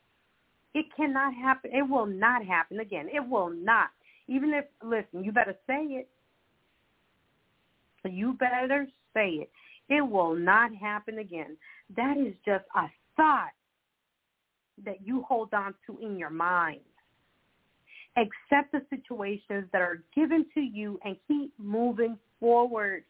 It 0.73 0.86
cannot 0.97 1.36
happen. 1.36 1.71
It 1.71 1.88
will 1.88 2.08
not 2.08 2.43
happen 2.43 2.79
again. 2.79 3.08
It 3.13 3.27
will 3.27 3.51
not. 3.51 3.89
Even 4.27 4.53
if, 4.53 4.65
listen, 4.84 5.23
you 5.23 5.32
better 5.32 5.56
say 5.67 5.84
it. 5.84 6.10
You 8.06 8.34
better 8.34 8.88
say 9.13 9.29
it. 9.29 9.51
It 9.93 10.01
will 10.01 10.34
not 10.34 10.73
happen 10.73 11.19
again. 11.19 11.56
That 11.95 12.17
is 12.17 12.34
just 12.43 12.65
a 12.75 12.86
thought 13.15 13.51
that 14.84 15.06
you 15.06 15.21
hold 15.21 15.53
on 15.53 15.75
to 15.86 15.99
in 16.01 16.17
your 16.17 16.32
mind. 16.32 16.79
Accept 18.17 18.71
the 18.71 18.82
situations 18.89 19.65
that 19.71 19.82
are 19.82 20.01
given 20.15 20.47
to 20.56 20.62
you 20.62 20.99
and 21.06 21.15
keep 21.27 21.53
moving 21.60 22.17
forward. 22.39 23.03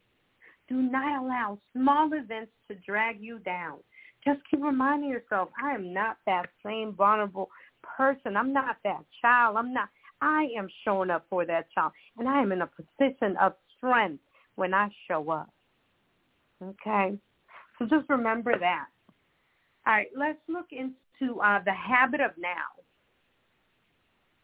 Do 0.67 0.75
not 0.75 1.23
allow 1.23 1.57
small 1.71 2.09
events 2.11 2.51
to 2.67 2.75
drag 2.85 3.21
you 3.21 3.39
down. 3.39 3.77
Just 4.25 4.41
keep 4.51 4.61
reminding 4.61 5.09
yourself, 5.09 5.49
I 5.63 5.73
am 5.73 5.93
not 5.93 6.17
that 6.25 6.47
same 6.65 6.93
vulnerable 6.93 7.49
person. 7.81 8.35
I'm 8.35 8.51
not 8.51 8.77
that 8.83 9.05
child. 9.21 9.55
I'm 9.55 9.73
not. 9.73 9.87
I 10.21 10.47
am 10.57 10.67
showing 10.83 11.09
up 11.09 11.25
for 11.29 11.45
that 11.45 11.71
child, 11.71 11.93
and 12.17 12.27
I 12.27 12.41
am 12.41 12.51
in 12.51 12.61
a 12.61 12.67
position 12.67 13.37
of 13.41 13.53
strength 13.77 14.23
when 14.55 14.73
I 14.73 14.89
show 15.07 15.29
up. 15.29 15.52
Okay, 16.69 17.17
so 17.77 17.85
just 17.85 18.09
remember 18.09 18.57
that. 18.57 18.85
All 19.85 19.93
right, 19.93 20.07
let's 20.17 20.39
look 20.47 20.67
into 20.71 21.41
uh, 21.41 21.59
the 21.65 21.73
habit 21.73 22.21
of 22.21 22.31
now. 22.37 22.71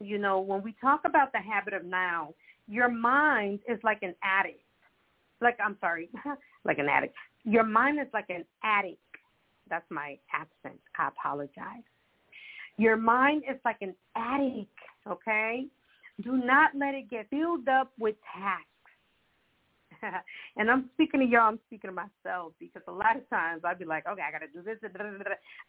You 0.01 0.17
know, 0.17 0.39
when 0.39 0.61
we 0.61 0.75
talk 0.81 1.01
about 1.05 1.31
the 1.31 1.39
habit 1.39 1.73
of 1.73 1.85
now, 1.85 2.33
your 2.67 2.89
mind 2.89 3.59
is 3.67 3.79
like 3.83 3.99
an 4.01 4.15
addict. 4.23 4.63
Like 5.41 5.57
I'm 5.63 5.77
sorry, 5.79 6.09
like 6.65 6.79
an 6.79 6.89
addict. 6.89 7.15
Your 7.43 7.63
mind 7.63 7.99
is 7.99 8.07
like 8.13 8.29
an 8.29 8.43
addict. 8.63 8.97
That's 9.69 9.89
my 9.89 10.17
accent. 10.33 10.79
I 10.97 11.07
apologize. 11.07 11.83
Your 12.77 12.97
mind 12.97 13.43
is 13.49 13.57
like 13.63 13.77
an 13.81 13.93
addict, 14.15 14.69
okay? 15.07 15.65
Do 16.23 16.37
not 16.37 16.71
let 16.75 16.95
it 16.95 17.09
get 17.09 17.29
filled 17.29 17.67
up 17.67 17.91
with 17.99 18.15
tasks. 18.35 18.68
and 20.57 20.69
I'm 20.69 20.89
speaking 20.93 21.19
to 21.21 21.25
y'all, 21.25 21.49
I'm 21.49 21.59
speaking 21.67 21.89
to 21.89 21.95
myself 21.95 22.53
because 22.59 22.81
a 22.87 22.91
lot 22.91 23.17
of 23.17 23.29
times 23.29 23.61
I'd 23.63 23.79
be 23.79 23.85
like, 23.85 24.05
okay, 24.07 24.21
I 24.21 24.31
got 24.31 24.39
to 24.39 24.47
do 24.47 24.61
this. 24.61 24.77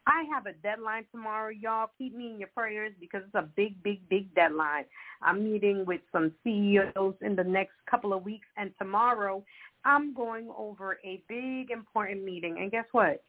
I 0.07 0.25
have 0.33 0.47
a 0.47 0.53
deadline 0.63 1.05
tomorrow, 1.11 1.51
y'all. 1.51 1.91
Keep 1.99 2.17
me 2.17 2.33
in 2.33 2.39
your 2.39 2.51
prayers 2.55 2.93
because 3.01 3.23
it's 3.27 3.35
a 3.35 3.49
big, 3.57 3.83
big, 3.83 4.09
big 4.09 4.35
deadline. 4.35 4.85
I'm 5.23 5.45
meeting 5.45 5.85
with 5.87 6.01
some 6.13 6.33
CEOs 6.45 7.15
in 7.21 7.37
the 7.37 7.45
next 7.45 7.75
couple 7.91 8.13
of 8.13 8.25
weeks, 8.25 8.47
and 8.57 8.71
tomorrow 8.79 9.45
I'm 9.85 10.15
going 10.15 10.51
over 10.57 10.99
a 11.05 11.23
big, 11.29 11.71
important 11.71 12.25
meeting. 12.25 12.59
And 12.61 12.71
guess 12.71 12.87
what? 12.93 13.23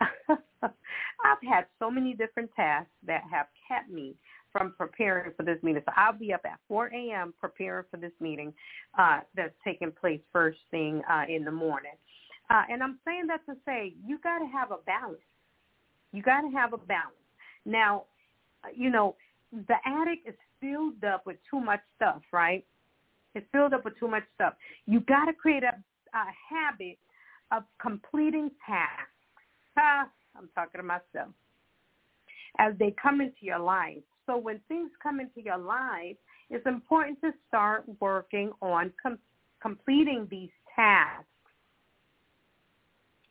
I've 0.62 1.48
had 1.48 1.66
so 1.78 1.90
many 1.90 2.14
different 2.14 2.50
tasks 2.56 2.90
that 3.06 3.22
have 3.30 3.46
kept 3.68 3.90
me 3.90 4.14
from 4.52 4.74
preparing 4.76 5.32
for 5.36 5.42
this 5.42 5.58
meeting. 5.62 5.82
So 5.86 5.92
I'll 5.96 6.12
be 6.12 6.32
up 6.32 6.42
at 6.44 6.58
4 6.68 6.90
a.m. 6.94 7.34
preparing 7.40 7.84
for 7.90 7.96
this 7.96 8.12
meeting 8.20 8.52
uh, 8.98 9.20
that's 9.34 9.54
taking 9.64 9.92
place 9.92 10.20
first 10.32 10.58
thing 10.70 11.02
uh, 11.10 11.24
in 11.28 11.44
the 11.44 11.50
morning. 11.50 11.92
Uh, 12.50 12.62
and 12.70 12.82
I'm 12.82 12.98
saying 13.04 13.26
that 13.28 13.44
to 13.46 13.56
say 13.64 13.94
you 14.06 14.18
got 14.22 14.38
to 14.38 14.46
have 14.46 14.70
a 14.70 14.78
balance. 14.84 15.18
You 16.12 16.22
got 16.22 16.42
to 16.42 16.50
have 16.50 16.72
a 16.74 16.78
balance. 16.78 17.16
Now, 17.64 18.04
uh, 18.64 18.68
you 18.76 18.90
know, 18.90 19.16
the 19.52 19.76
attic 19.86 20.20
is 20.26 20.34
filled 20.60 21.02
up 21.04 21.26
with 21.26 21.36
too 21.50 21.60
much 21.60 21.80
stuff, 21.96 22.22
right? 22.32 22.64
It's 23.34 23.46
filled 23.52 23.72
up 23.72 23.84
with 23.84 23.98
too 23.98 24.08
much 24.08 24.24
stuff. 24.34 24.54
You 24.86 25.00
got 25.00 25.26
to 25.26 25.32
create 25.32 25.62
a, 25.62 25.74
a 26.14 26.24
habit 26.50 26.98
of 27.50 27.64
completing 27.80 28.50
tasks. 28.66 29.08
Ah, 29.78 30.08
I'm 30.36 30.48
talking 30.54 30.80
to 30.80 30.86
myself. 30.86 31.32
As 32.58 32.74
they 32.78 32.94
come 33.02 33.20
into 33.20 33.40
your 33.40 33.58
life, 33.58 34.02
so 34.26 34.36
when 34.36 34.60
things 34.68 34.90
come 35.02 35.20
into 35.20 35.42
your 35.42 35.58
life, 35.58 36.16
it's 36.50 36.66
important 36.66 37.20
to 37.22 37.32
start 37.48 37.84
working 38.00 38.52
on 38.60 38.92
com- 39.02 39.18
completing 39.60 40.26
these 40.30 40.50
tasks. 40.74 41.26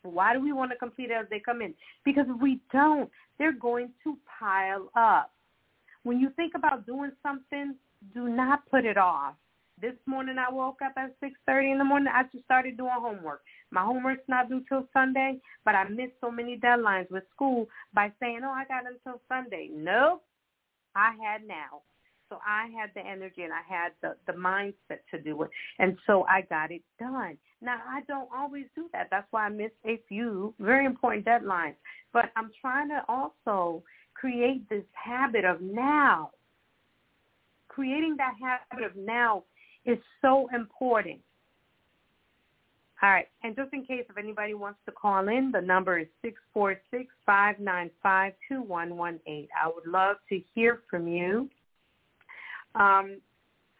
Why 0.03 0.33
do 0.33 0.41
we 0.41 0.51
want 0.51 0.71
to 0.71 0.77
complete 0.77 1.11
as 1.11 1.27
they 1.29 1.39
come 1.39 1.61
in? 1.61 1.75
Because 2.03 2.25
if 2.27 2.41
we 2.41 2.59
don't, 2.73 3.09
they're 3.37 3.53
going 3.53 3.91
to 4.03 4.17
pile 4.39 4.89
up. 4.95 5.31
When 6.03 6.19
you 6.19 6.31
think 6.31 6.53
about 6.55 6.87
doing 6.87 7.11
something, 7.21 7.75
do 8.13 8.27
not 8.27 8.67
put 8.69 8.85
it 8.85 8.97
off. 8.97 9.35
This 9.79 9.93
morning 10.05 10.37
I 10.37 10.51
woke 10.51 10.79
up 10.83 10.93
at 10.97 11.19
6.30 11.21 11.73
in 11.73 11.77
the 11.77 11.83
morning. 11.83 12.11
I 12.13 12.23
just 12.31 12.45
started 12.45 12.77
doing 12.77 12.91
homework. 12.95 13.41
My 13.71 13.81
homework's 13.81 14.27
not 14.27 14.49
due 14.49 14.63
till 14.67 14.87
Sunday, 14.93 15.39
but 15.65 15.75
I 15.75 15.87
missed 15.87 16.13
so 16.21 16.29
many 16.31 16.57
deadlines 16.57 17.09
with 17.09 17.23
school 17.33 17.67
by 17.93 18.11
saying, 18.19 18.41
oh, 18.43 18.51
I 18.51 18.65
got 18.65 18.83
until 18.85 19.21
Sunday. 19.27 19.69
Nope. 19.73 20.23
I 20.95 21.11
had 21.21 21.47
now. 21.47 21.81
So 22.29 22.39
I 22.47 22.69
had 22.79 22.91
the 22.95 23.01
energy 23.01 23.43
and 23.43 23.51
I 23.51 23.61
had 23.67 23.91
the, 24.01 24.15
the 24.25 24.37
mindset 24.37 24.99
to 25.11 25.21
do 25.21 25.43
it. 25.43 25.49
And 25.79 25.97
so 26.07 26.25
I 26.29 26.41
got 26.41 26.71
it 26.71 26.81
done. 26.97 27.37
Now, 27.61 27.79
I 27.87 28.01
don't 28.07 28.29
always 28.35 28.65
do 28.73 28.87
that. 28.93 29.09
That's 29.11 29.27
why 29.31 29.47
I 29.47 29.49
miss 29.49 29.71
a 29.85 29.99
few 30.07 30.53
very 30.59 30.85
important 30.85 31.25
deadlines. 31.25 31.75
But 32.13 32.31
I'm 32.37 32.49
trying 32.61 32.87
to 32.89 33.03
also 33.09 33.83
create 34.13 34.67
this 34.69 34.85
habit 34.93 35.43
of 35.43 35.61
now. 35.61 36.31
Creating 37.67 38.15
that 38.17 38.35
habit 38.41 38.85
of 38.85 38.95
now 38.95 39.43
is 39.85 39.97
so 40.21 40.47
important. 40.53 41.19
All 43.03 43.09
right. 43.09 43.27
And 43.43 43.55
just 43.55 43.73
in 43.73 43.83
case 43.83 44.05
if 44.09 44.17
anybody 44.17 44.53
wants 44.53 44.79
to 44.85 44.91
call 44.91 45.27
in, 45.27 45.51
the 45.51 45.61
number 45.61 45.97
is 45.97 46.07
six 46.21 46.39
four 46.53 46.79
six 46.91 47.07
five 47.25 47.59
nine 47.59 47.89
five 48.03 48.33
two 48.47 48.61
one 48.61 48.95
one 48.95 49.19
eight. 49.25 49.49
I 49.59 49.67
would 49.67 49.91
love 49.91 50.17
to 50.29 50.39
hear 50.53 50.81
from 50.89 51.07
you. 51.07 51.49
Um, 52.75 53.17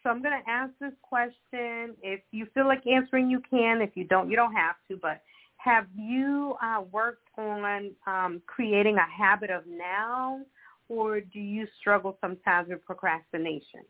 so 0.01 0.09
I'm 0.09 0.23
going 0.23 0.41
to 0.43 0.49
ask 0.49 0.71
this 0.81 0.93
question. 1.03 1.95
If 2.01 2.21
you 2.31 2.47
feel 2.53 2.67
like 2.67 2.81
answering, 2.87 3.29
you 3.29 3.41
can. 3.47 3.81
If 3.81 3.91
you 3.95 4.05
don't, 4.05 4.29
you 4.29 4.35
don't 4.35 4.53
have 4.53 4.75
to. 4.89 4.97
But 4.97 5.21
have 5.57 5.85
you 5.95 6.55
uh, 6.61 6.81
worked 6.91 7.27
on 7.37 7.91
um, 8.07 8.41
creating 8.47 8.97
a 8.97 9.23
habit 9.23 9.51
of 9.51 9.63
now, 9.67 10.41
or 10.89 11.21
do 11.21 11.39
you 11.39 11.67
struggle 11.79 12.17
sometimes 12.19 12.69
with 12.69 12.83
procrastination? 12.83 13.81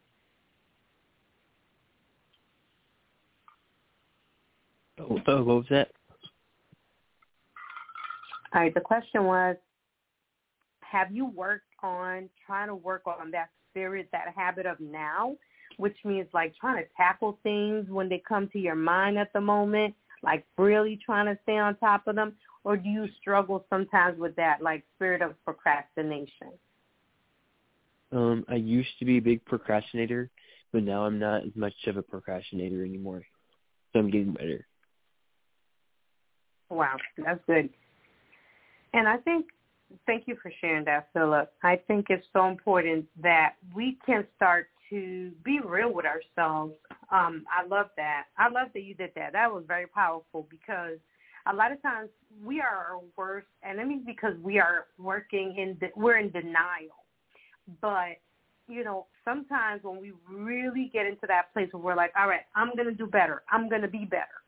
What 5.13 5.45
was 5.45 5.65
that? 5.69 5.91
All 8.53 8.61
right. 8.61 8.73
The 8.73 8.81
question 8.81 9.23
was, 9.25 9.55
have 10.81 11.11
you 11.11 11.25
worked 11.25 11.65
on 11.81 12.29
trying 12.45 12.67
to 12.67 12.75
work 12.75 13.03
on 13.05 13.31
that 13.31 13.49
spirit, 13.69 14.09
that 14.11 14.33
habit 14.35 14.65
of 14.65 14.79
now, 14.79 15.37
which 15.77 15.95
means 16.03 16.27
like 16.33 16.53
trying 16.59 16.83
to 16.83 16.89
tackle 16.97 17.39
things 17.43 17.89
when 17.89 18.09
they 18.09 18.21
come 18.27 18.49
to 18.49 18.59
your 18.59 18.75
mind 18.75 19.17
at 19.17 19.31
the 19.33 19.41
moment, 19.41 19.95
like 20.21 20.45
really 20.57 20.99
trying 21.03 21.25
to 21.25 21.39
stay 21.43 21.57
on 21.57 21.75
top 21.77 22.07
of 22.07 22.15
them, 22.15 22.33
or 22.63 22.77
do 22.77 22.89
you 22.89 23.07
struggle 23.19 23.65
sometimes 23.69 24.19
with 24.19 24.35
that, 24.35 24.61
like 24.61 24.83
spirit 24.95 25.21
of 25.21 25.33
procrastination? 25.45 26.51
Um, 28.11 28.45
I 28.49 28.55
used 28.55 28.99
to 28.99 29.05
be 29.05 29.17
a 29.17 29.21
big 29.21 29.43
procrastinator, 29.45 30.29
but 30.73 30.83
now 30.83 31.05
I'm 31.05 31.17
not 31.17 31.45
as 31.45 31.55
much 31.55 31.73
of 31.87 31.97
a 31.97 32.03
procrastinator 32.03 32.83
anymore. 32.83 33.23
So 33.93 33.99
I'm 33.99 34.11
getting 34.11 34.33
better. 34.33 34.67
Wow, 36.71 36.97
that's 37.19 37.41
good. 37.47 37.69
And 38.93 39.07
I 39.07 39.17
think, 39.17 39.47
thank 40.07 40.27
you 40.27 40.37
for 40.43 40.51
sharing 40.61 40.85
that, 40.85 41.09
Philip. 41.13 41.53
I 41.63 41.77
think 41.87 42.07
it's 42.09 42.27
so 42.33 42.47
important 42.49 43.05
that 43.21 43.55
we 43.75 43.99
can 44.05 44.25
start 44.37 44.69
to 44.91 45.31
be 45.45 45.61
real 45.65 45.93
with 45.93 46.05
ourselves 46.07 46.73
Um, 47.11 47.45
I 47.51 47.67
love 47.67 47.87
that. 47.97 48.25
I 48.37 48.49
love 48.49 48.69
that 48.73 48.83
you 48.83 48.95
did 48.95 49.11
that. 49.17 49.33
That 49.33 49.51
was 49.53 49.65
very 49.67 49.87
powerful 49.87 50.47
because 50.49 50.99
a 51.47 51.55
lot 51.55 51.71
of 51.73 51.81
times 51.83 52.09
we 52.43 52.61
are 52.61 52.67
our 52.67 53.01
worst 53.17 53.47
enemies 53.63 54.03
because 54.05 54.35
we 54.43 54.59
are 54.59 54.87
working 54.99 55.55
in 55.57 55.75
de- 55.79 55.93
we're 55.97 56.17
in 56.19 56.31
denial. 56.31 57.05
But 57.81 58.19
you 58.69 58.83
know, 58.85 59.07
sometimes 59.25 59.83
when 59.83 60.01
we 60.01 60.13
really 60.29 60.89
get 60.93 61.05
into 61.05 61.27
that 61.27 61.53
place 61.53 61.69
where 61.73 61.83
we're 61.83 61.95
like, 61.95 62.13
all 62.17 62.29
right, 62.29 62.41
I'm 62.55 62.75
going 62.75 62.87
to 62.87 62.95
do 62.95 63.07
better. 63.07 63.43
I'm 63.51 63.69
going 63.69 63.83
to 63.83 63.89
be 63.89 64.05
better. 64.05 64.40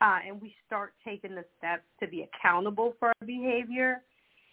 Uh, 0.00 0.18
and 0.26 0.40
we 0.40 0.54
start 0.66 0.94
taking 1.04 1.34
the 1.34 1.44
steps 1.58 1.82
to 2.00 2.08
be 2.08 2.26
accountable 2.26 2.94
for 2.98 3.08
our 3.08 3.26
behavior 3.26 4.02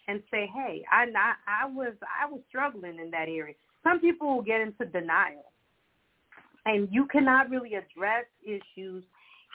and 0.06 0.22
say, 0.30 0.50
hey, 0.54 0.84
I, 0.92 1.04
I, 1.04 1.64
I 1.64 1.66
was 1.66 1.94
I 2.02 2.30
was 2.30 2.40
struggling 2.48 2.98
in 2.98 3.10
that 3.10 3.28
area. 3.28 3.54
Some 3.82 4.00
people 4.00 4.34
will 4.34 4.42
get 4.42 4.60
into 4.60 4.84
denial, 4.86 5.52
and 6.66 6.88
you 6.90 7.06
cannot 7.06 7.50
really 7.50 7.74
address 7.74 8.24
issues 8.44 9.04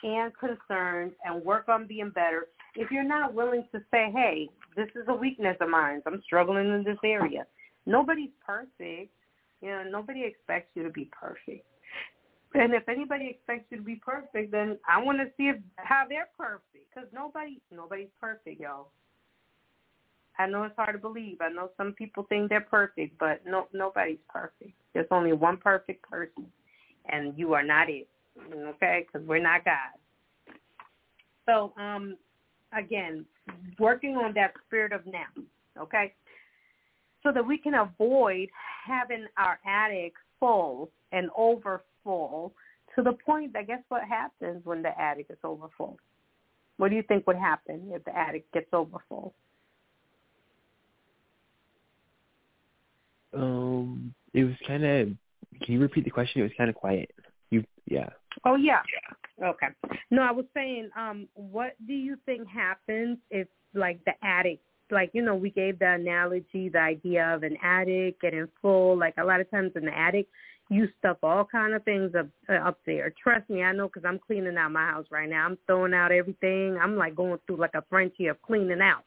and 0.02 0.32
concerns 0.36 1.12
and 1.24 1.44
work 1.44 1.68
on 1.68 1.86
being 1.86 2.10
better 2.10 2.48
if 2.76 2.90
you're 2.90 3.04
not 3.04 3.34
willing 3.34 3.64
to 3.72 3.78
say, 3.90 4.10
hey, 4.12 4.48
this 4.76 4.88
is 4.96 5.04
a 5.08 5.14
weakness 5.14 5.56
of 5.60 5.70
mine. 5.70 6.02
I'm 6.06 6.22
struggling 6.24 6.66
in 6.66 6.84
this 6.84 6.98
area. 7.04 7.46
Nobody's 7.86 8.30
perfect. 8.44 9.12
You 9.60 9.70
know, 9.70 9.84
nobody 9.90 10.24
expects 10.24 10.70
you 10.74 10.82
to 10.82 10.90
be 10.90 11.08
perfect. 11.18 11.64
And 12.54 12.72
if 12.72 12.88
anybody 12.88 13.28
expects 13.30 13.66
you 13.70 13.78
to 13.78 13.82
be 13.82 13.96
perfect, 13.96 14.52
then 14.52 14.78
I 14.88 15.02
want 15.02 15.18
to 15.18 15.26
see 15.36 15.48
if 15.48 15.56
how 15.76 16.04
they're 16.08 16.28
perfect 16.38 16.86
because 16.94 17.08
nobody 17.12 17.60
nobody's 17.72 18.08
perfect, 18.20 18.60
y'all. 18.60 18.90
I 20.38 20.46
know 20.46 20.64
it's 20.64 20.76
hard 20.76 20.92
to 20.94 20.98
believe. 20.98 21.38
I 21.40 21.48
know 21.48 21.70
some 21.76 21.92
people 21.92 22.24
think 22.28 22.48
they're 22.48 22.60
perfect, 22.60 23.18
but 23.18 23.42
no 23.44 23.66
nobody's 23.72 24.18
perfect. 24.28 24.72
There's 24.92 25.06
only 25.10 25.32
one 25.32 25.56
perfect 25.56 26.08
person, 26.08 26.46
and 27.06 27.36
you 27.36 27.54
are 27.54 27.64
not 27.64 27.90
it. 27.90 28.08
Okay, 28.52 29.06
because 29.06 29.26
we're 29.26 29.42
not 29.42 29.64
God. 29.64 30.54
So, 31.46 31.72
um, 31.80 32.16
again, 32.76 33.24
working 33.78 34.16
on 34.16 34.32
that 34.34 34.54
spirit 34.66 34.92
of 34.92 35.06
now. 35.06 35.26
Okay, 35.80 36.14
so 37.22 37.32
that 37.32 37.44
we 37.44 37.58
can 37.58 37.74
avoid 37.74 38.48
having 38.86 39.26
our 39.36 39.58
attic 39.66 40.14
full 40.38 40.90
and 41.12 41.30
over 41.36 41.82
full 42.04 42.54
to 42.94 43.02
the 43.02 43.12
point 43.12 43.52
that 43.54 43.66
guess 43.66 43.82
what 43.88 44.04
happens 44.04 44.64
when 44.64 44.82
the 44.82 45.00
attic 45.00 45.26
is 45.30 45.38
over 45.42 45.66
full? 45.76 45.98
What 46.76 46.90
do 46.90 46.96
you 46.96 47.02
think 47.02 47.26
would 47.26 47.36
happen 47.36 47.90
if 47.92 48.04
the 48.04 48.16
attic 48.16 48.50
gets 48.52 48.68
over 48.72 48.98
full? 49.08 49.34
Um, 53.32 54.14
it 54.32 54.44
was 54.44 54.54
kind 54.66 54.84
of. 54.84 55.08
Can 55.62 55.74
you 55.74 55.80
repeat 55.80 56.04
the 56.04 56.10
question? 56.10 56.40
It 56.40 56.44
was 56.44 56.52
kind 56.56 56.70
of 56.70 56.76
quiet. 56.76 57.10
You, 57.50 57.64
yeah. 57.86 58.10
Oh 58.44 58.56
yeah. 58.56 58.82
Okay. 59.42 59.68
No, 60.10 60.22
I 60.22 60.30
was 60.30 60.44
saying, 60.54 60.90
um, 60.96 61.28
what 61.34 61.74
do 61.86 61.92
you 61.92 62.16
think 62.26 62.46
happens 62.48 63.18
if, 63.30 63.48
like, 63.74 64.04
the 64.04 64.12
attic 64.22 64.60
like 64.90 65.10
you 65.14 65.22
know 65.22 65.34
we 65.34 65.50
gave 65.50 65.78
the 65.78 65.90
analogy 65.90 66.68
the 66.68 66.78
idea 66.78 67.34
of 67.34 67.42
an 67.42 67.56
attic 67.62 68.20
getting 68.20 68.46
full 68.60 68.98
like 68.98 69.14
a 69.18 69.24
lot 69.24 69.40
of 69.40 69.50
times 69.50 69.72
in 69.76 69.84
the 69.84 69.98
attic 69.98 70.26
you 70.70 70.88
stuff 70.98 71.18
all 71.22 71.44
kind 71.44 71.74
of 71.74 71.84
things 71.84 72.12
up 72.18 72.26
uh, 72.48 72.54
up 72.54 72.78
there. 72.86 73.12
Trust 73.22 73.48
me 73.50 73.62
i 73.62 73.72
know 73.72 73.88
because 73.88 74.04
i'm 74.06 74.18
cleaning 74.18 74.56
out 74.56 74.72
my 74.72 74.86
house 74.86 75.06
right 75.10 75.28
now. 75.28 75.46
I'm 75.46 75.58
throwing 75.66 75.94
out 75.94 76.12
everything. 76.12 76.78
I'm 76.80 76.96
like 76.96 77.14
going 77.14 77.38
through 77.46 77.56
like 77.56 77.74
a 77.74 77.84
frenchie 77.88 78.26
of 78.26 78.40
cleaning 78.42 78.80
out. 78.80 79.04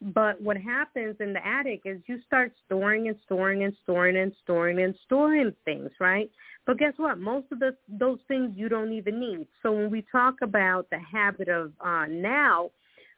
But 0.00 0.40
what 0.40 0.56
happens 0.56 1.16
in 1.18 1.32
the 1.32 1.44
attic 1.44 1.82
is 1.84 2.00
you 2.06 2.20
start 2.24 2.52
storing 2.64 3.08
and 3.08 3.16
storing 3.24 3.64
and 3.64 3.74
storing 3.82 4.16
and 4.16 4.32
storing 4.42 4.80
and 4.80 4.94
storing 5.04 5.52
things 5.64 5.90
right? 6.00 6.30
But 6.66 6.78
guess 6.78 6.94
what? 6.96 7.18
Most 7.18 7.46
of 7.52 7.58
the 7.58 7.76
those 7.88 8.18
things 8.28 8.52
you 8.54 8.68
don't 8.68 8.92
even 8.92 9.20
need. 9.20 9.48
So 9.62 9.72
when 9.72 9.90
we 9.90 10.04
talk 10.10 10.36
about 10.42 10.88
the 10.90 10.98
habit 11.00 11.48
of 11.48 11.72
uh 11.84 12.06
now 12.08 12.70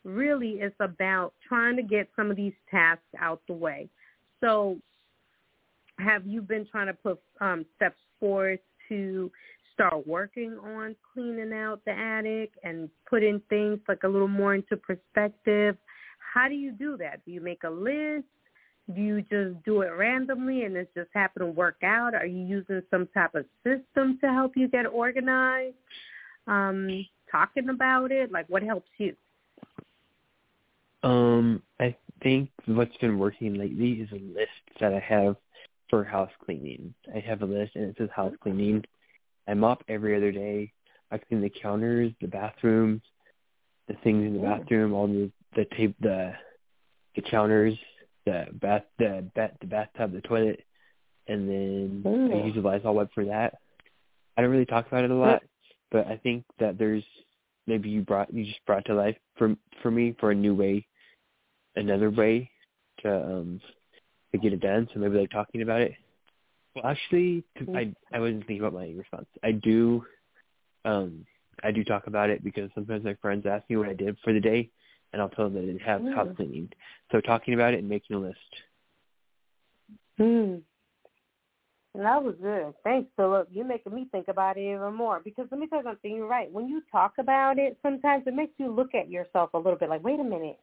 really 0.03 0.53
it's 0.61 0.77
about 0.81 1.35
trying 1.47 1.77
to 1.77 1.83
get 1.83 2.09
some 2.17 2.31
of 2.31 2.37
these 2.37 2.55
tasks 2.71 3.05
out 3.19 3.43
the 3.47 3.53
way. 3.55 3.89
So 4.41 4.79
have 6.01 6.27
you 6.27 6.43
been 6.43 6.67
trying 6.71 6.87
to 6.87 6.95
put 6.95 7.21
um, 7.41 7.65
steps 7.77 8.01
forward 8.19 8.59
to 8.89 9.31
start 9.75 10.07
working 10.07 10.59
on 10.59 10.95
cleaning 11.13 11.53
out 11.53 11.81
the 11.87 11.93
attic 11.93 12.53
and 12.65 12.89
putting 13.09 13.41
things 13.49 13.79
like 13.89 14.03
a 14.05 14.09
little 14.09 14.29
more 14.29 14.55
into 14.55 14.77
perspective? 14.77 15.77
How 16.35 16.49
do 16.49 16.55
you 16.55 16.73
do 16.73 16.97
that? 16.99 17.25
Do 17.25 17.33
you 17.33 17.41
make 17.41 17.65
a 17.65 17.71
list? 17.71 18.27
Do 18.95 19.01
you 19.01 19.23
just 19.23 19.63
do 19.65 19.83
it 19.83 19.91
randomly 19.97 20.65
and 20.65 20.77
it's 20.77 20.93
just 20.95 21.09
happen 21.15 21.41
to 21.43 21.47
work 21.47 21.83
out? 21.85 22.15
Are 22.15 22.27
you 22.27 22.45
using 22.45 22.83
some 22.91 23.09
type 23.15 23.35
of 23.35 23.45
system 23.65 24.19
to 24.21 24.33
help 24.33 24.53
you 24.57 24.69
get 24.69 24.87
organized? 24.87 25.77
Um, 26.47 27.07
talking 27.31 27.69
about 27.69 28.11
it? 28.11 28.33
Like 28.33 28.49
what 28.49 28.63
helps 28.63 28.91
you? 28.99 29.15
Um, 31.03 31.63
I 31.79 31.97
think 32.23 32.51
what's 32.67 32.97
been 32.99 33.19
working 33.19 33.55
lately 33.55 33.93
is 33.93 34.11
a 34.13 34.17
list 34.17 34.51
that 34.81 34.93
I 34.93 34.99
have 34.99 35.37
for 35.91 36.05
house 36.05 36.31
cleaning. 36.45 36.95
I 37.15 37.19
have 37.21 37.43
a 37.43 37.47
list 37.47 37.73
and 37.75 37.85
it 37.85 37.97
says 37.99 38.09
house 38.15 38.33
cleaning. 38.41 38.85
I 39.47 39.55
mop 39.55 39.85
every 39.89 40.17
other 40.17 40.33
day. 40.33 40.73
I 41.11 41.19
clean 41.19 41.43
the 41.43 41.51
counters, 41.51 42.13
the 42.21 42.29
bathrooms, 42.29 43.03
the 43.89 43.95
things 44.05 44.25
in 44.25 44.35
the 44.35 44.41
bathroom, 44.41 44.95
all 44.95 45.09
the 45.09 45.31
the 45.57 45.67
tape, 45.77 45.97
the 46.01 46.33
the 47.17 47.23
counters, 47.23 47.75
the 48.25 48.47
bath, 48.53 48.85
the 48.99 49.29
bat, 49.35 49.57
the 49.61 49.67
bathtub, 49.67 50.13
the 50.13 50.21
toilet, 50.21 50.65
and 51.27 51.49
then 51.49 52.03
Ooh. 52.07 52.33
I 52.33 52.47
use 52.47 52.57
a 52.57 52.61
Lysol 52.61 52.95
wipe 52.95 53.13
for 53.13 53.25
that. 53.25 53.55
I 54.37 54.43
don't 54.43 54.51
really 54.51 54.67
talk 54.67 54.87
about 54.87 55.05
it 55.05 55.11
a 55.11 55.15
lot, 55.15 55.43
but 55.91 56.07
I 56.07 56.17
think 56.17 56.45
that 56.61 56.79
there's 56.79 57.05
maybe 57.67 57.89
you 57.89 58.03
brought 58.03 58.33
you 58.33 58.45
just 58.45 58.65
brought 58.67 58.85
to 58.87 58.95
life 58.95 59.17
for 59.37 59.57
for 59.83 59.91
me 59.91 60.15
for 60.21 60.31
a 60.31 60.35
new 60.35 60.55
way 60.55 60.87
another 61.77 62.11
way 62.11 62.51
to 63.03 63.13
um 63.13 63.61
to 64.33 64.39
get 64.39 64.53
it 64.53 64.61
done. 64.61 64.89
So 64.93 65.01
maybe 65.01 65.19
like 65.19 65.31
talking 65.31 65.63
about 65.63 65.81
it. 65.81 65.93
Well, 66.75 66.87
actually, 66.87 67.45
I 67.75 67.93
I 68.13 68.21
wasn't 68.21 68.47
thinking 68.47 68.61
about 68.61 68.75
my 68.75 68.93
response. 68.97 69.27
I 69.43 69.53
do, 69.53 70.05
um, 70.85 71.27
I 71.65 71.73
do 71.73 71.83
talk 71.83 72.07
about 72.07 72.31
it 72.31 72.45
because 72.45 72.71
sometimes 72.75 73.05
my 73.05 73.15
friends 73.15 73.45
ask 73.47 73.69
me 73.69 73.77
what 73.77 73.89
I 73.89 73.95
did 73.95 74.17
for 74.23 74.33
the 74.33 74.41
day, 74.41 74.71
and 75.13 75.21
I'll 75.21 75.29
tell 75.31 75.47
them 75.47 75.55
that 75.55 75.63
I 75.63 75.67
didn't 75.67 75.83
have 75.83 76.01
mm. 76.01 76.15
house 76.15 76.29
cleaning. 76.37 76.71
So 77.11 77.21
talking 77.21 77.55
about 77.55 77.75
it 77.75 77.81
and 77.81 77.89
making 77.89 78.17
a 78.17 78.21
list. 78.21 78.39
Hmm. 80.17 80.57
That 81.97 82.23
was 82.23 82.37
good. 82.41 82.73
Thanks, 82.85 83.11
Philip. 83.17 83.49
You're 83.51 83.65
making 83.65 83.93
me 83.93 84.07
think 84.13 84.29
about 84.29 84.57
it 84.57 84.61
even 84.61 84.95
more. 84.95 85.21
Because 85.25 85.49
let 85.51 85.59
me 85.59 85.67
tell 85.67 85.81
you 85.81 85.85
something. 85.85 86.15
You're 86.15 86.29
right. 86.29 86.53
When 86.53 86.69
you 86.69 86.83
talk 86.93 87.15
about 87.19 87.59
it, 87.59 87.79
sometimes 87.83 88.23
it 88.29 88.35
makes 88.35 88.53
you 88.59 88.71
look 88.71 88.95
at 88.95 89.11
yourself 89.11 89.51
a 89.55 89.59
little 89.59 89.77
bit 89.77 89.89
like, 89.89 90.05
wait 90.05 90.21
a 90.21 90.25
minute 90.25 90.61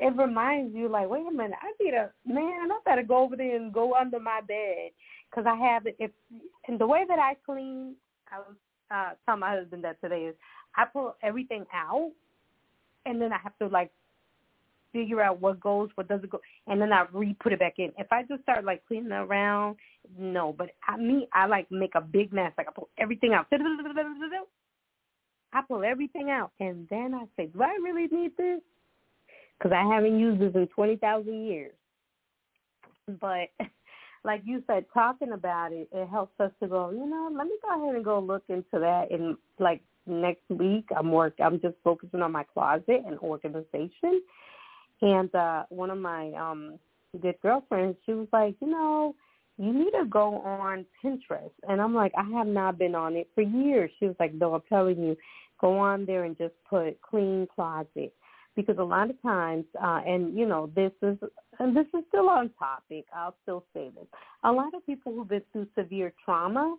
it 0.00 0.16
reminds 0.16 0.74
you 0.74 0.88
like, 0.88 1.08
wait 1.08 1.26
a 1.28 1.30
minute, 1.30 1.58
I 1.60 1.72
need 1.82 1.94
a 1.94 2.10
man. 2.26 2.72
I 2.72 2.78
better 2.84 3.02
go 3.02 3.18
over 3.18 3.36
there 3.36 3.56
and 3.56 3.72
go 3.72 3.94
under 3.94 4.18
my 4.18 4.40
bed 4.40 4.90
because 5.30 5.44
I 5.46 5.54
have 5.56 5.86
it. 5.86 5.96
If 5.98 6.10
and 6.66 6.80
the 6.80 6.86
way 6.86 7.04
that 7.06 7.18
I 7.18 7.36
clean, 7.44 7.94
I 8.32 8.38
was 8.38 8.56
uh, 8.90 9.10
telling 9.26 9.40
my 9.40 9.54
husband 9.56 9.84
that 9.84 10.00
today 10.00 10.22
is 10.22 10.34
I 10.74 10.86
pull 10.86 11.16
everything 11.22 11.66
out, 11.74 12.10
and 13.04 13.20
then 13.20 13.30
I 13.32 13.38
have 13.42 13.56
to 13.58 13.66
like 13.66 13.90
figure 14.92 15.20
out 15.20 15.40
what 15.40 15.60
goes, 15.60 15.90
what 15.96 16.08
doesn't 16.08 16.30
go, 16.30 16.40
and 16.66 16.80
then 16.80 16.92
I 16.94 17.04
re-put 17.12 17.52
it 17.52 17.58
back 17.58 17.74
in. 17.78 17.92
If 17.98 18.10
I 18.10 18.22
just 18.22 18.42
start 18.42 18.64
like 18.64 18.84
cleaning 18.86 19.12
around, 19.12 19.76
no. 20.18 20.54
But 20.56 20.70
I, 20.88 20.96
me, 20.96 21.28
I 21.34 21.46
like 21.46 21.70
make 21.70 21.94
a 21.94 22.00
big 22.00 22.32
mess. 22.32 22.52
Like 22.56 22.68
I 22.68 22.72
pull 22.72 22.88
everything 22.98 23.34
out. 23.34 23.46
I 25.52 25.62
pull 25.68 25.84
everything 25.84 26.30
out, 26.30 26.52
and 26.58 26.86
then 26.88 27.14
I 27.14 27.24
say, 27.36 27.48
do 27.48 27.62
I 27.62 27.76
really 27.82 28.08
need 28.10 28.36
this? 28.38 28.60
Because 29.60 29.76
I 29.76 29.94
haven't 29.94 30.18
used 30.18 30.40
this 30.40 30.54
in 30.54 30.66
20,000 30.68 31.46
years. 31.46 31.72
But 33.20 33.48
like 34.24 34.42
you 34.44 34.62
said, 34.66 34.86
talking 34.92 35.32
about 35.32 35.72
it, 35.72 35.88
it 35.92 36.08
helps 36.08 36.38
us 36.40 36.50
to 36.62 36.68
go, 36.68 36.90
you 36.90 37.06
know, 37.06 37.30
let 37.32 37.46
me 37.46 37.56
go 37.62 37.82
ahead 37.82 37.94
and 37.94 38.04
go 38.04 38.18
look 38.18 38.44
into 38.48 38.78
that. 38.78 39.08
And 39.10 39.36
like 39.58 39.82
next 40.06 40.48
week, 40.48 40.86
I'm 40.96 41.12
work. 41.12 41.34
I'm 41.42 41.60
just 41.60 41.76
focusing 41.84 42.22
on 42.22 42.32
my 42.32 42.44
closet 42.44 43.02
and 43.06 43.18
organization. 43.18 44.22
And 45.02 45.34
uh 45.34 45.64
one 45.70 45.90
of 45.90 45.98
my 45.98 46.32
um 46.32 46.78
good 47.20 47.36
girlfriends, 47.42 47.98
she 48.06 48.12
was 48.12 48.28
like, 48.32 48.54
you 48.60 48.68
know, 48.68 49.14
you 49.58 49.72
need 49.72 49.90
to 49.98 50.06
go 50.06 50.36
on 50.38 50.86
Pinterest. 51.04 51.50
And 51.68 51.80
I'm 51.80 51.94
like, 51.94 52.12
I 52.16 52.24
have 52.38 52.46
not 52.46 52.78
been 52.78 52.94
on 52.94 53.16
it 53.16 53.28
for 53.34 53.42
years. 53.42 53.90
She 53.98 54.06
was 54.06 54.16
like, 54.18 54.34
no, 54.34 54.54
I'm 54.54 54.62
telling 54.68 55.02
you, 55.02 55.16
go 55.60 55.78
on 55.78 56.06
there 56.06 56.24
and 56.24 56.36
just 56.36 56.54
put 56.68 57.00
clean 57.02 57.46
closet 57.54 58.14
because 58.60 58.78
a 58.78 58.84
lot 58.84 59.10
of 59.10 59.20
times, 59.22 59.64
uh, 59.82 60.00
and 60.06 60.36
you 60.36 60.46
know, 60.46 60.70
this 60.74 60.92
is 61.02 61.16
and 61.58 61.76
this 61.76 61.86
is 61.94 62.04
still 62.08 62.28
on 62.28 62.50
topic. 62.58 63.06
I'll 63.14 63.36
still 63.42 63.64
say 63.74 63.90
this. 63.94 64.06
A 64.44 64.52
lot 64.52 64.74
of 64.74 64.84
people 64.86 65.12
who've 65.12 65.28
been 65.28 65.42
through 65.52 65.66
severe 65.78 66.12
trauma 66.24 66.76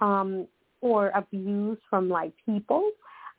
um, 0.00 0.46
or 0.80 1.10
abuse 1.14 1.78
from 1.90 2.08
like 2.08 2.32
people, 2.46 2.90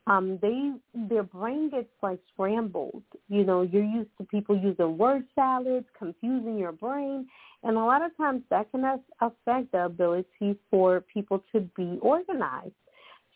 um, 0.06 0.38
they 0.40 0.72
their 0.94 1.22
brain 1.22 1.70
gets 1.70 1.88
like 2.02 2.20
scrambled. 2.32 3.02
You 3.28 3.44
know, 3.44 3.62
you're 3.62 3.84
used 3.84 4.10
to 4.18 4.24
people 4.24 4.56
using 4.56 4.98
word 4.98 5.24
salads, 5.34 5.86
confusing 5.98 6.58
your 6.58 6.72
brain, 6.72 7.26
and 7.62 7.76
a 7.76 7.80
lot 7.80 8.04
of 8.04 8.16
times 8.16 8.42
that 8.50 8.70
can 8.70 8.84
affect 9.20 9.72
the 9.72 9.86
ability 9.86 10.58
for 10.70 11.00
people 11.00 11.42
to 11.52 11.60
be 11.76 11.98
organized 12.00 12.74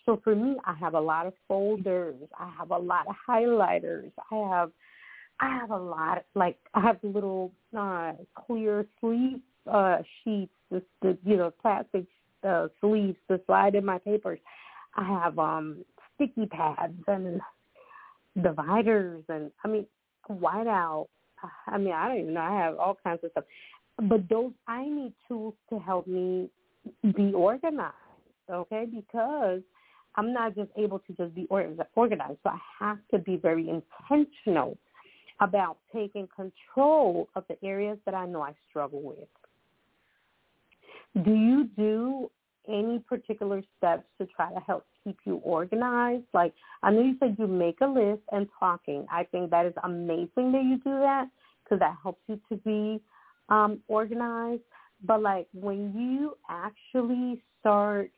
So 0.09 0.18
for 0.24 0.34
me, 0.34 0.56
I 0.64 0.72
have 0.72 0.94
a 0.94 1.00
lot 1.00 1.26
of 1.26 1.34
folders. 1.46 2.14
I 2.38 2.50
have 2.56 2.70
a 2.70 2.78
lot 2.78 3.06
of 3.06 3.14
highlighters. 3.28 4.11
I 4.32 4.48
have 4.56 4.70
I 5.38 5.54
have 5.54 5.70
a 5.70 5.76
lot 5.76 6.16
Of, 6.16 6.24
like 6.34 6.56
I 6.72 6.80
have 6.80 6.96
little 7.02 7.52
uh 7.76 8.12
clear 8.34 8.86
sleeve 9.00 9.40
uh 9.70 9.98
sheets, 10.24 10.54
the, 10.70 10.82
the 11.02 11.18
you 11.26 11.36
know 11.36 11.52
plastic 11.61 12.06
uh, 12.42 12.68
sleeves 12.80 13.18
to 13.30 13.38
slide 13.44 13.74
in 13.74 13.84
my 13.84 13.98
papers. 13.98 14.38
I 14.96 15.04
have 15.04 15.38
um 15.38 15.84
sticky 16.14 16.46
pads 16.46 16.94
and 17.06 17.42
dividers 18.42 19.24
and 19.28 19.50
I 19.62 19.68
mean 19.68 19.86
whiteout. 20.30 21.09
I 21.66 21.76
mean 21.76 21.92
I 21.92 22.09
don't 22.09 22.20
even 22.20 22.32
know. 22.32 22.40
I 22.40 22.56
have 22.56 22.78
all 22.78 22.96
kinds 23.04 23.20
of 23.24 23.30
stuff, 23.32 23.44
but 24.04 24.26
those 24.30 24.52
I 24.66 24.88
need 24.88 25.12
tools 25.28 25.52
to 25.68 25.78
help 25.78 26.06
me 26.06 26.48
be 27.14 27.34
organized. 27.34 27.92
Okay, 28.50 28.86
because 28.90 29.61
I'm 30.19 30.33
not 30.33 30.57
just 30.57 30.71
able 30.77 30.99
to 30.99 31.12
just 31.12 31.33
be 31.33 31.47
organized. 31.49 32.39
So 32.43 32.51
I 32.51 32.59
have 32.81 32.99
to 33.12 33.19
be 33.19 33.37
very 33.37 33.69
intentional 33.71 34.77
about 35.41 35.77
taking 35.95 36.29
control 36.35 37.29
of 37.37 37.45
the 37.49 37.57
areas 37.64 37.99
that 38.05 38.14
I 38.14 38.27
know 38.27 38.43
I 38.43 38.53
struggle 38.69 39.01
with. 39.01 39.29
Do 41.25 41.33
you 41.33 41.69
do 41.77 42.31
any 42.69 42.99
particular 42.99 43.62
steps 43.77 44.03
to 44.19 44.27
try 44.27 44.53
to 44.53 44.59
help 44.59 44.87
keep 45.05 45.16
you 45.25 45.37
organized? 45.37 46.25
Like 46.35 46.53
I 46.83 46.91
know 46.91 47.03
you 47.03 47.14
said 47.21 47.37
you 47.39 47.47
make 47.47 47.81
a 47.81 47.87
list 47.87 48.23
and 48.33 48.49
talking. 48.59 49.07
I 49.12 49.23
think 49.23 49.51
that 49.51 49.66
is 49.66 49.75
amazing 49.85 50.51
that 50.51 50.64
you 50.64 50.79
do 50.79 50.99
that 50.99 51.29
because 51.62 51.79
that 51.79 51.95
helps 52.03 52.23
you 52.27 52.41
to 52.49 52.57
be 52.57 53.01
um, 53.51 53.81
organized. 53.87 54.62
But 55.05 55.23
like 55.23 55.47
when 55.55 55.95
you 55.97 56.37
actually 56.51 57.41
start 57.61 58.11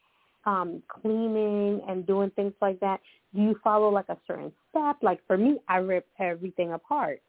um, 0.45 0.83
cleaning 0.89 1.83
and 1.89 2.07
doing 2.07 2.31
things 2.31 2.55
like 2.61 2.81
that, 2.81 3.01
do 3.35 3.43
you 3.43 3.61
follow 3.63 3.89
like 3.91 4.09
a 4.09 4.17
certain 4.27 4.53
step? 4.71 4.97
Like 5.03 5.21
for 5.27 5.37
me, 5.37 5.59
I 5.69 5.79
rip 5.79 6.07
everything 6.19 6.73
apart 6.73 7.21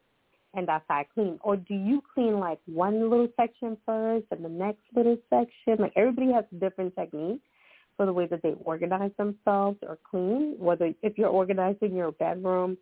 and 0.53 0.67
that's 0.67 0.83
how 0.87 0.95
I 0.95 1.05
clean. 1.13 1.39
Or 1.41 1.55
do 1.55 1.73
you 1.73 2.01
clean 2.13 2.39
like 2.39 2.59
one 2.65 3.01
little 3.09 3.27
section 3.37 3.77
first 3.85 4.25
and 4.31 4.43
the 4.43 4.49
next 4.49 4.81
little 4.95 5.17
section? 5.29 5.77
Like 5.79 5.93
everybody 5.95 6.31
has 6.33 6.45
a 6.51 6.55
different 6.55 6.95
techniques 6.95 7.43
for 7.97 8.05
the 8.05 8.13
way 8.13 8.27
that 8.27 8.41
they 8.41 8.53
organize 8.63 9.11
themselves 9.17 9.77
or 9.87 9.97
clean. 10.09 10.55
Whether 10.57 10.93
if 11.01 11.17
you're 11.17 11.29
organizing 11.29 11.95
your 11.95 12.11
bedroom, 12.13 12.77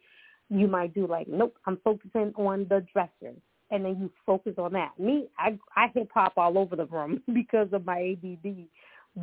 you 0.50 0.68
might 0.68 0.94
do 0.94 1.06
like, 1.06 1.28
nope, 1.28 1.56
I'm 1.66 1.78
focusing 1.84 2.34
on 2.36 2.66
the 2.70 2.86
dresser. 2.92 3.36
And 3.72 3.86
then 3.86 4.00
you 4.00 4.12
focus 4.26 4.56
on 4.58 4.74
that. 4.74 5.00
Me, 5.00 5.28
I 5.38 5.60
I 5.76 5.88
hip 5.94 6.10
hop 6.12 6.34
all 6.38 6.58
over 6.58 6.76
the 6.76 6.88
room 6.88 7.22
because 7.34 7.68
of 7.72 7.86
my 7.86 8.18
ADD, 8.24 8.66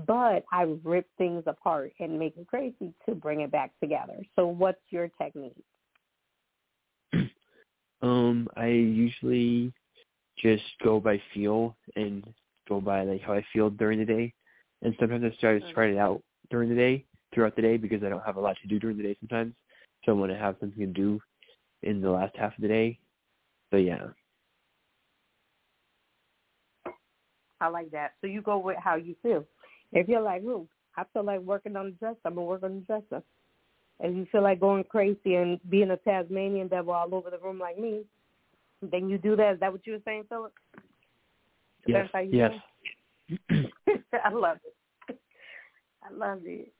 but 0.07 0.45
I 0.53 0.63
rip 0.85 1.07
things 1.19 1.45
apart 1.47 1.93
and 2.01 2.19
make 2.19 2.37
it 2.37 2.47
crazy 2.47 2.93
to 3.09 3.15
bring 3.15 3.41
it 3.41 3.51
back 3.51 3.73
together. 3.81 4.19
So, 4.37 4.47
what's 4.47 4.81
your 4.91 5.09
technique? 5.21 5.57
Um, 8.03 8.47
I 8.59 8.67
usually 8.67 9.73
just 10.39 10.63
go 10.85 11.01
by 11.01 11.21
feel 11.33 11.75
and 11.97 12.23
go 12.69 12.79
by 12.79 13.05
like 13.05 13.23
how 13.23 13.33
I 13.33 13.45
feel 13.55 13.71
during 13.71 13.99
the 13.99 14.05
day. 14.05 14.35
And 14.83 14.95
sometimes 15.01 15.25
I 15.25 15.35
try 15.41 15.59
to 15.59 15.69
spread 15.71 15.91
it 15.91 15.99
out 15.99 16.23
during 16.51 16.69
the 16.69 16.75
day, 16.75 17.07
throughout 17.35 17.57
the 17.57 17.63
day, 17.63 17.79
because 17.79 18.03
I 18.05 18.11
don't 18.11 18.25
have 18.25 18.37
a 18.37 18.41
lot 18.41 18.57
to 18.61 18.69
do 18.69 18.79
during 18.79 18.99
the 18.99 19.03
day 19.03 19.17
sometimes. 19.21 19.55
So 20.05 20.13
I 20.13 20.15
want 20.15 20.31
to 20.31 20.39
have 20.39 20.57
something 20.61 20.79
to 20.79 20.87
do 20.87 21.19
in 21.83 22.03
the 22.03 22.11
last 22.11 22.37
half 22.37 22.55
of 22.55 22.61
the 22.61 22.69
day. 22.69 22.99
So 23.71 23.79
yeah. 23.79 24.09
I 27.61 27.69
like 27.69 27.91
that. 27.93 28.13
So 28.21 28.27
you 28.27 28.43
go 28.43 28.59
with 28.59 28.77
how 28.79 28.97
you 28.97 29.17
feel. 29.23 29.47
If 29.93 30.09
you're 30.09 30.21
like, 30.21 30.43
ooh, 30.43 30.69
I 30.97 31.05
feel 31.13 31.25
like 31.25 31.41
working 31.41 31.77
on 31.77 31.87
the 31.87 31.91
dress, 31.93 32.17
I'm 32.25 32.35
gonna 32.35 32.47
work 32.47 32.63
on 32.63 32.75
the 32.77 32.81
dresser 32.81 33.23
and 34.01 34.17
you 34.17 34.27
feel 34.31 34.43
like 34.43 34.61
going 34.61 34.85
crazy 34.85 35.37
and 35.37 35.59
being 35.71 35.91
a 35.91 35.97
Tasmanian 35.97 36.69
devil 36.69 36.93
all 36.93 37.15
over 37.15 37.31
the 37.31 37.39
room 37.39 37.59
like 37.59 37.79
me, 37.79 38.03
then 38.83 39.09
you 39.09 39.19
do 39.19 39.37
that. 39.37 39.55
Is 39.55 39.61
that 39.61 39.73
what 39.73 39.87
you 39.87 39.95
were 39.95 40.03
saying, 40.05 40.25
Philip? 40.29 40.53
Yes. 41.87 42.09
yes. 42.31 42.53
I 44.25 44.33
love 44.33 44.59
it. 44.65 45.19
I 46.03 46.13
love 46.13 46.41
it. 46.45 46.73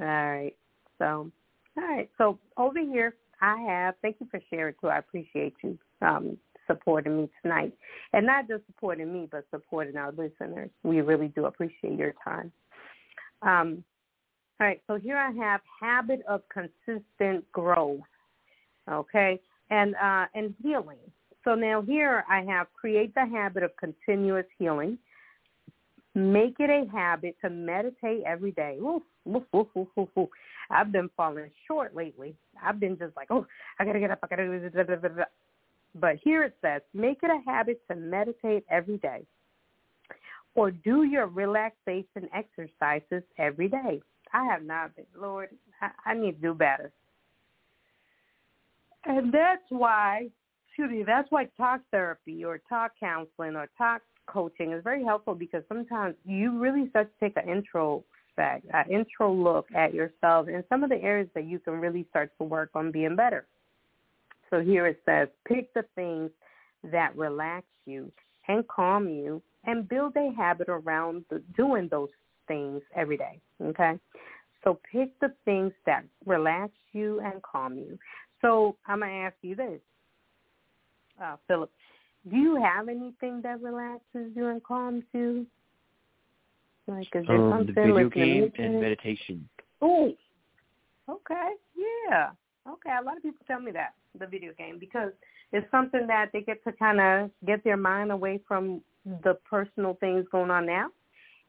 All 0.00 0.06
right. 0.06 0.56
So, 0.98 1.30
all 1.76 1.84
right. 1.84 2.08
So 2.18 2.38
over 2.56 2.78
here, 2.78 3.16
I 3.40 3.58
have. 3.68 3.94
Thank 4.00 4.16
you 4.20 4.28
for 4.30 4.40
sharing 4.48 4.74
too. 4.80 4.88
I 4.88 4.98
appreciate 4.98 5.54
you 5.62 5.78
um, 6.02 6.36
supporting 6.66 7.16
me 7.16 7.30
tonight, 7.42 7.72
and 8.12 8.26
not 8.26 8.48
just 8.48 8.66
supporting 8.66 9.12
me, 9.12 9.28
but 9.30 9.46
supporting 9.50 9.96
our 9.96 10.12
listeners. 10.12 10.70
We 10.82 11.00
really 11.00 11.28
do 11.28 11.46
appreciate 11.46 11.98
your 11.98 12.14
time. 12.24 12.52
Um, 13.42 13.84
all 14.58 14.66
right, 14.66 14.80
so 14.86 14.96
here 14.96 15.18
I 15.18 15.30
have 15.32 15.60
habit 15.80 16.20
of 16.26 16.42
consistent 16.48 17.50
growth, 17.52 18.00
okay, 18.90 19.40
and 19.70 19.94
uh, 19.96 20.26
and 20.34 20.54
healing. 20.62 20.98
So 21.44 21.54
now 21.54 21.82
here 21.82 22.24
I 22.28 22.40
have 22.42 22.66
create 22.72 23.14
the 23.14 23.26
habit 23.26 23.62
of 23.62 23.70
continuous 23.76 24.46
healing. 24.58 24.98
Make 26.14 26.56
it 26.58 26.70
a 26.70 26.90
habit 26.90 27.36
to 27.42 27.50
meditate 27.50 28.22
every 28.26 28.52
day. 28.52 28.78
Oof, 28.82 29.02
oof, 29.28 29.68
oof. 30.16 30.28
I've 30.70 30.90
been 30.90 31.10
falling 31.16 31.50
short 31.66 31.94
lately. 31.94 32.34
I've 32.64 32.80
been 32.80 32.96
just 32.98 33.14
like, 33.16 33.28
oh, 33.30 33.46
I 33.78 33.84
gotta 33.84 34.00
get 34.00 34.10
up, 34.10 34.20
I 34.22 34.26
gotta. 34.26 35.26
But 36.00 36.16
here 36.22 36.44
it 36.44 36.56
says, 36.62 36.82
make 36.92 37.18
it 37.22 37.30
a 37.30 37.50
habit 37.50 37.80
to 37.88 37.96
meditate 37.96 38.64
every 38.70 38.98
day, 38.98 39.24
or 40.54 40.70
do 40.70 41.04
your 41.04 41.26
relaxation 41.26 42.28
exercises 42.34 43.22
every 43.38 43.68
day. 43.68 44.00
I 44.32 44.44
have 44.44 44.62
not 44.62 44.94
been. 44.96 45.06
Lord, 45.18 45.50
I, 46.04 46.14
need 46.14 46.32
to 46.32 46.48
do 46.48 46.54
better. 46.54 46.92
And 49.04 49.32
that's 49.32 49.62
why, 49.68 50.28
excuse 50.68 50.90
me, 50.90 51.04
that's 51.04 51.30
why 51.30 51.48
talk 51.56 51.80
therapy 51.90 52.44
or 52.44 52.60
talk 52.68 52.92
counseling 52.98 53.56
or 53.56 53.68
talk 53.78 54.02
coaching 54.26 54.72
is 54.72 54.82
very 54.82 55.04
helpful 55.04 55.34
because 55.34 55.62
sometimes 55.68 56.16
you 56.24 56.58
really 56.58 56.90
start 56.90 57.10
to 57.12 57.24
take 57.24 57.36
an 57.36 57.48
intro 57.48 58.04
back, 58.36 58.62
an 58.72 58.90
intro 58.90 59.32
look 59.32 59.66
at 59.74 59.94
yourself 59.94 60.48
and 60.48 60.64
some 60.68 60.82
of 60.82 60.90
the 60.90 61.00
areas 61.02 61.28
that 61.34 61.46
you 61.46 61.58
can 61.58 61.74
really 61.74 62.04
start 62.10 62.30
to 62.38 62.44
work 62.44 62.70
on 62.74 62.90
being 62.90 63.16
better. 63.16 63.46
So 64.50 64.60
here 64.60 64.86
it 64.86 65.00
says, 65.04 65.28
pick 65.46 65.72
the 65.74 65.84
things 65.94 66.30
that 66.92 67.16
relax 67.16 67.66
you 67.84 68.10
and 68.48 68.66
calm 68.68 69.08
you 69.08 69.42
and 69.64 69.88
build 69.88 70.14
a 70.16 70.32
habit 70.36 70.68
around 70.68 71.24
the, 71.30 71.42
doing 71.56 71.88
those 71.90 72.08
things 72.46 72.82
every 72.94 73.16
day. 73.16 73.40
Okay? 73.62 73.98
So 74.62 74.78
pick 74.92 75.18
the 75.20 75.32
things 75.44 75.72
that 75.84 76.04
relax 76.24 76.72
you 76.92 77.20
and 77.20 77.42
calm 77.42 77.76
you. 77.76 77.98
So 78.40 78.76
I'm 78.86 79.00
going 79.00 79.10
to 79.10 79.16
ask 79.18 79.36
you 79.42 79.56
this, 79.56 79.80
uh, 81.22 81.36
Philip. 81.48 81.70
Do 82.28 82.36
you 82.36 82.60
have 82.60 82.88
anything 82.88 83.40
that 83.42 83.62
relaxes 83.62 84.32
you 84.34 84.48
and 84.48 84.62
calms 84.62 85.04
you? 85.12 85.46
Like, 86.88 87.08
is 87.14 87.26
there 87.26 87.36
um, 87.36 87.50
something 87.50 87.74
the 87.74 87.80
video 87.80 88.04
like 88.04 88.14
game 88.14 88.52
and 88.58 88.80
meditation. 88.80 89.48
Oh, 89.82 90.12
okay, 91.08 91.52
yeah, 91.76 92.30
okay. 92.70 92.90
A 93.00 93.04
lot 93.04 93.16
of 93.16 93.22
people 93.22 93.44
tell 93.46 93.60
me 93.60 93.72
that 93.72 93.94
the 94.18 94.26
video 94.26 94.52
game 94.56 94.78
because 94.78 95.12
it's 95.52 95.70
something 95.70 96.06
that 96.06 96.30
they 96.32 96.40
get 96.40 96.62
to 96.64 96.72
kind 96.72 97.00
of 97.00 97.30
get 97.46 97.62
their 97.64 97.76
mind 97.76 98.12
away 98.12 98.40
from 98.46 98.80
the 99.04 99.34
personal 99.48 99.94
things 100.00 100.26
going 100.30 100.50
on 100.50 100.66
now, 100.66 100.88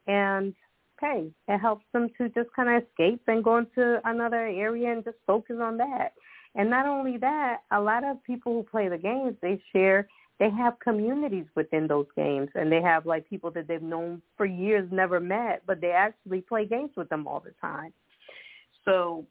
and 0.07 0.53
okay. 0.97 1.31
It 1.47 1.57
helps 1.59 1.85
them 1.93 2.09
to 2.17 2.29
just 2.29 2.51
kind 2.55 2.69
of 2.69 2.83
escape 2.83 3.21
and 3.27 3.43
go 3.43 3.57
into 3.57 3.99
another 4.05 4.45
area 4.47 4.91
and 4.91 5.03
just 5.03 5.17
focus 5.25 5.57
on 5.61 5.77
that. 5.77 6.13
And 6.55 6.69
not 6.69 6.87
only 6.87 7.17
that, 7.17 7.61
a 7.71 7.79
lot 7.79 8.03
of 8.03 8.23
people 8.23 8.53
who 8.53 8.63
play 8.63 8.89
the 8.89 8.97
games, 8.97 9.35
they 9.41 9.61
share, 9.71 10.07
they 10.39 10.49
have 10.49 10.79
communities 10.79 11.45
within 11.55 11.87
those 11.87 12.07
games. 12.15 12.49
And 12.55 12.71
they 12.71 12.81
have 12.81 13.05
like 13.05 13.29
people 13.29 13.51
that 13.51 13.67
they've 13.67 13.81
known 13.81 14.21
for 14.37 14.45
years, 14.45 14.89
never 14.91 15.19
met, 15.19 15.61
but 15.67 15.81
they 15.81 15.91
actually 15.91 16.41
play 16.41 16.65
games 16.65 16.91
with 16.97 17.09
them 17.09 17.27
all 17.27 17.39
the 17.39 17.53
time. 17.61 17.93
So 18.85 19.25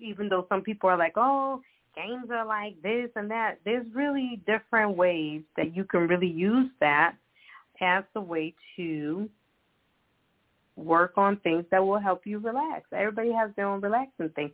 even 0.00 0.28
though 0.28 0.46
some 0.48 0.62
people 0.62 0.88
are 0.90 0.98
like, 0.98 1.14
oh, 1.16 1.60
games 1.94 2.26
are 2.30 2.46
like 2.46 2.80
this 2.82 3.10
and 3.16 3.30
that, 3.30 3.58
there's 3.64 3.86
really 3.94 4.40
different 4.46 4.96
ways 4.96 5.42
that 5.56 5.74
you 5.76 5.84
can 5.84 6.08
really 6.08 6.30
use 6.30 6.70
that 6.80 7.14
as 7.80 8.04
a 8.14 8.20
way 8.20 8.54
to 8.76 9.28
work 10.76 11.12
on 11.16 11.36
things 11.38 11.64
that 11.70 11.84
will 11.84 11.98
help 11.98 12.22
you 12.26 12.38
relax. 12.38 12.86
Everybody 12.92 13.32
has 13.32 13.50
their 13.56 13.66
own 13.66 13.80
relaxing 13.80 14.30
things. 14.30 14.50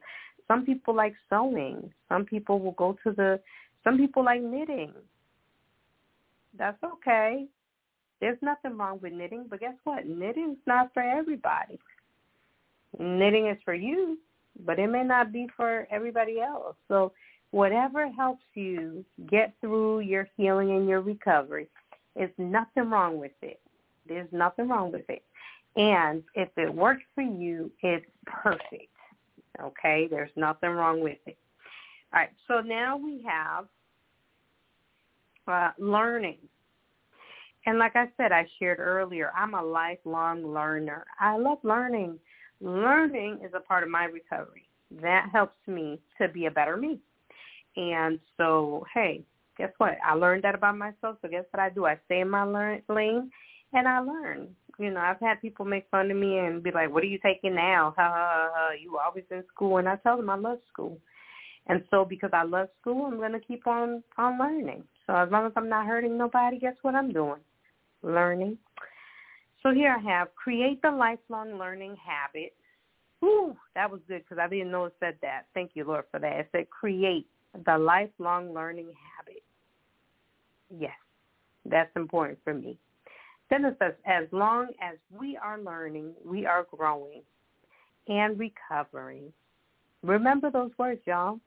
Some 0.48 0.66
people 0.66 0.94
like 0.94 1.14
sewing. 1.28 1.90
Some 2.08 2.24
people 2.24 2.60
will 2.60 2.72
go 2.72 2.96
to 3.04 3.12
the 3.12 3.40
some 3.84 3.96
people 3.96 4.24
like 4.24 4.42
knitting. 4.42 4.92
That's 6.58 6.82
okay. 6.82 7.46
There's 8.20 8.38
nothing 8.42 8.76
wrong 8.76 8.98
with 9.00 9.12
knitting, 9.12 9.46
but 9.48 9.60
guess 9.60 9.76
what? 9.84 10.06
Knitting 10.06 10.52
is 10.52 10.66
not 10.66 10.92
for 10.92 11.02
everybody. 11.02 11.78
Knitting 12.98 13.46
is 13.46 13.56
for 13.64 13.72
you, 13.72 14.18
but 14.64 14.78
it 14.78 14.88
may 14.88 15.04
not 15.04 15.32
be 15.32 15.48
for 15.56 15.86
everybody 15.90 16.40
else. 16.40 16.76
So 16.88 17.12
whatever 17.50 18.10
helps 18.10 18.44
you 18.54 19.04
get 19.28 19.54
through 19.60 20.00
your 20.00 20.28
healing 20.36 20.70
and 20.70 20.88
your 20.88 21.00
recovery, 21.00 21.68
there's 22.16 22.30
nothing 22.38 22.90
wrong 22.90 23.18
with 23.18 23.32
it. 23.42 23.60
There's 24.06 24.28
nothing 24.32 24.68
wrong 24.68 24.92
with 24.92 25.08
it. 25.08 25.24
And 25.76 26.22
if 26.34 26.48
it 26.56 26.72
works 26.72 27.04
for 27.14 27.22
you, 27.22 27.70
it's 27.82 28.06
perfect. 28.26 28.88
Okay, 29.60 30.08
there's 30.10 30.30
nothing 30.36 30.70
wrong 30.70 31.00
with 31.00 31.18
it. 31.26 31.38
All 32.12 32.20
right, 32.20 32.30
so 32.48 32.60
now 32.60 32.96
we 32.96 33.24
have 33.26 33.66
uh, 35.46 35.70
learning. 35.78 36.38
And 37.66 37.78
like 37.78 37.94
I 37.94 38.08
said, 38.16 38.32
I 38.32 38.46
shared 38.58 38.80
earlier, 38.80 39.32
I'm 39.36 39.54
a 39.54 39.62
lifelong 39.62 40.52
learner. 40.52 41.04
I 41.20 41.36
love 41.36 41.58
learning. 41.62 42.18
Learning 42.60 43.38
is 43.44 43.52
a 43.54 43.60
part 43.60 43.82
of 43.82 43.88
my 43.88 44.04
recovery. 44.04 44.64
That 45.00 45.28
helps 45.32 45.56
me 45.66 46.00
to 46.18 46.28
be 46.28 46.46
a 46.46 46.50
better 46.50 46.76
me. 46.76 47.00
And 47.76 48.18
so, 48.36 48.84
hey, 48.92 49.22
guess 49.56 49.70
what? 49.78 49.96
I 50.04 50.14
learned 50.14 50.44
that 50.44 50.54
about 50.54 50.76
myself. 50.76 51.16
So 51.22 51.28
guess 51.28 51.44
what 51.50 51.60
I 51.60 51.70
do? 51.70 51.86
I 51.86 51.98
stay 52.06 52.20
in 52.20 52.28
my 52.28 52.42
learn 52.42 52.82
lane 52.88 53.30
and 53.72 53.86
I 53.86 54.00
learn. 54.00 54.48
You 54.78 54.90
know, 54.90 55.00
I've 55.00 55.20
had 55.20 55.40
people 55.40 55.64
make 55.64 55.88
fun 55.90 56.10
of 56.10 56.16
me 56.16 56.38
and 56.38 56.62
be 56.62 56.70
like, 56.70 56.90
"What 56.90 57.02
are 57.02 57.06
you 57.06 57.18
taking 57.18 57.54
now? 57.54 57.94
Ha 57.96 58.02
ha 58.02 58.50
ha! 58.52 58.70
You 58.80 58.98
always 58.98 59.24
in 59.30 59.44
school." 59.54 59.76
And 59.76 59.88
I 59.88 59.96
tell 59.96 60.16
them 60.16 60.30
I 60.30 60.36
love 60.36 60.58
school. 60.72 60.98
And 61.66 61.84
so 61.90 62.04
because 62.04 62.30
I 62.32 62.44
love 62.44 62.68
school, 62.80 63.04
I'm 63.06 63.18
going 63.18 63.32
to 63.32 63.40
keep 63.40 63.66
on 63.66 64.02
on 64.16 64.38
learning. 64.38 64.84
So 65.06 65.14
as 65.14 65.30
long 65.30 65.46
as 65.46 65.52
I'm 65.54 65.68
not 65.68 65.86
hurting 65.86 66.16
nobody, 66.16 66.58
guess 66.58 66.76
what 66.82 66.94
I'm 66.94 67.12
doing? 67.12 67.40
Learning. 68.02 68.56
So 69.62 69.72
here 69.74 69.96
I 69.98 70.10
have 70.10 70.34
create 70.34 70.80
the 70.82 70.90
lifelong 70.90 71.58
learning 71.58 71.96
habit. 71.96 72.54
Ooh, 73.22 73.54
that 73.74 73.90
was 73.90 74.00
good 74.08 74.22
because 74.22 74.38
I 74.38 74.48
didn't 74.48 74.70
know 74.70 74.86
it 74.86 74.94
said 74.98 75.16
that. 75.20 75.42
Thank 75.52 75.72
you, 75.74 75.84
Lord, 75.84 76.04
for 76.10 76.18
that. 76.20 76.32
It 76.38 76.48
said 76.52 76.70
create 76.70 77.26
the 77.66 77.76
lifelong 77.76 78.54
learning 78.54 78.90
habit. 79.16 79.42
Yes, 80.78 80.92
that's 81.66 81.94
important 81.96 82.38
for 82.44 82.54
me. 82.54 82.78
Then 83.50 83.64
it 83.64 83.76
says, 83.80 83.94
as 84.06 84.26
long 84.30 84.68
as 84.80 84.96
we 85.10 85.36
are 85.36 85.58
learning, 85.58 86.14
we 86.24 86.46
are 86.46 86.66
growing 86.70 87.22
and 88.08 88.38
recovering. 88.38 89.32
Remember 90.02 90.50
those 90.50 90.70
words, 90.78 91.00
y'all. 91.04 91.40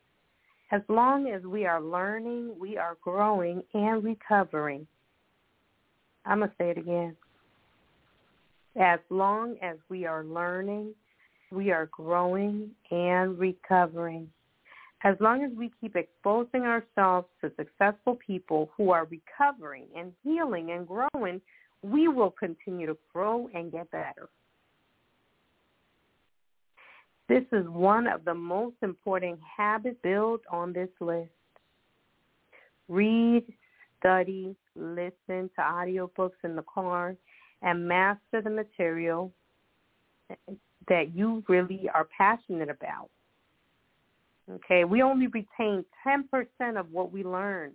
As 0.71 0.81
long 0.89 1.27
as 1.29 1.43
we 1.43 1.65
are 1.65 1.81
learning, 1.81 2.53
we 2.59 2.77
are 2.77 2.97
growing 3.01 3.63
and 3.73 4.03
recovering. 4.03 4.85
I'm 6.25 6.39
going 6.39 6.49
to 6.49 6.55
say 6.57 6.69
it 6.71 6.77
again. 6.77 7.15
As 8.79 8.99
long 9.09 9.55
as 9.61 9.77
we 9.89 10.05
are 10.05 10.23
learning, 10.23 10.93
we 11.51 11.71
are 11.71 11.87
growing 11.91 12.71
and 12.89 13.37
recovering. 13.37 14.29
As 15.03 15.15
long 15.19 15.43
as 15.43 15.51
we 15.57 15.71
keep 15.79 15.95
exposing 15.95 16.61
ourselves 16.61 17.27
to 17.41 17.51
successful 17.55 18.17
people 18.25 18.71
who 18.75 18.89
are 18.91 19.05
recovering 19.05 19.85
and 19.95 20.13
healing 20.23 20.71
and 20.71 20.87
growing, 20.87 21.41
we 21.81 22.07
will 22.07 22.31
continue 22.31 22.87
to 22.87 22.97
grow 23.13 23.49
and 23.53 23.71
get 23.71 23.91
better. 23.91 24.29
This 27.29 27.43
is 27.51 27.67
one 27.67 28.07
of 28.07 28.25
the 28.25 28.33
most 28.33 28.75
important 28.81 29.39
habits 29.57 29.97
built 30.03 30.41
on 30.51 30.73
this 30.73 30.89
list. 30.99 31.29
Read, 32.87 33.43
study, 33.99 34.55
listen 34.75 35.49
to 35.55 35.61
audiobooks 35.61 36.31
in 36.43 36.55
the 36.55 36.63
car, 36.63 37.15
and 37.63 37.87
master 37.87 38.41
the 38.43 38.49
material 38.49 39.31
that 40.87 41.15
you 41.15 41.43
really 41.47 41.89
are 41.93 42.07
passionate 42.17 42.69
about. 42.69 43.09
Okay, 44.51 44.83
we 44.83 45.01
only 45.01 45.27
retain 45.27 45.85
10% 46.05 46.77
of 46.77 46.91
what 46.91 47.11
we 47.11 47.23
learn 47.23 47.71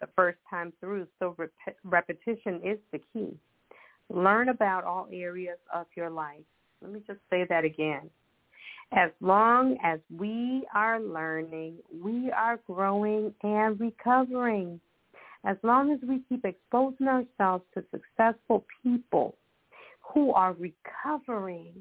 the 0.00 0.08
first 0.16 0.38
time 0.50 0.72
through, 0.80 1.06
so 1.18 1.34
rep- 1.38 1.76
repetition 1.84 2.60
is 2.64 2.78
the 2.92 3.00
key. 3.12 3.36
Learn 4.10 4.48
about 4.48 4.84
all 4.84 5.08
areas 5.12 5.58
of 5.72 5.86
your 5.96 6.10
life. 6.10 6.42
Let 6.82 6.92
me 6.92 7.02
just 7.06 7.20
say 7.30 7.46
that 7.48 7.64
again. 7.64 8.10
As 8.92 9.10
long 9.20 9.76
as 9.82 10.00
we 10.16 10.66
are 10.74 10.98
learning, 10.98 11.74
we 11.92 12.30
are 12.30 12.58
growing 12.66 13.34
and 13.42 13.78
recovering. 13.78 14.80
As 15.48 15.56
long 15.62 15.90
as 15.92 15.98
we 16.06 16.20
keep 16.28 16.44
exposing 16.44 17.08
ourselves 17.08 17.64
to 17.72 17.82
successful 17.90 18.66
people 18.82 19.34
who 20.02 20.30
are 20.34 20.54
recovering 20.54 21.72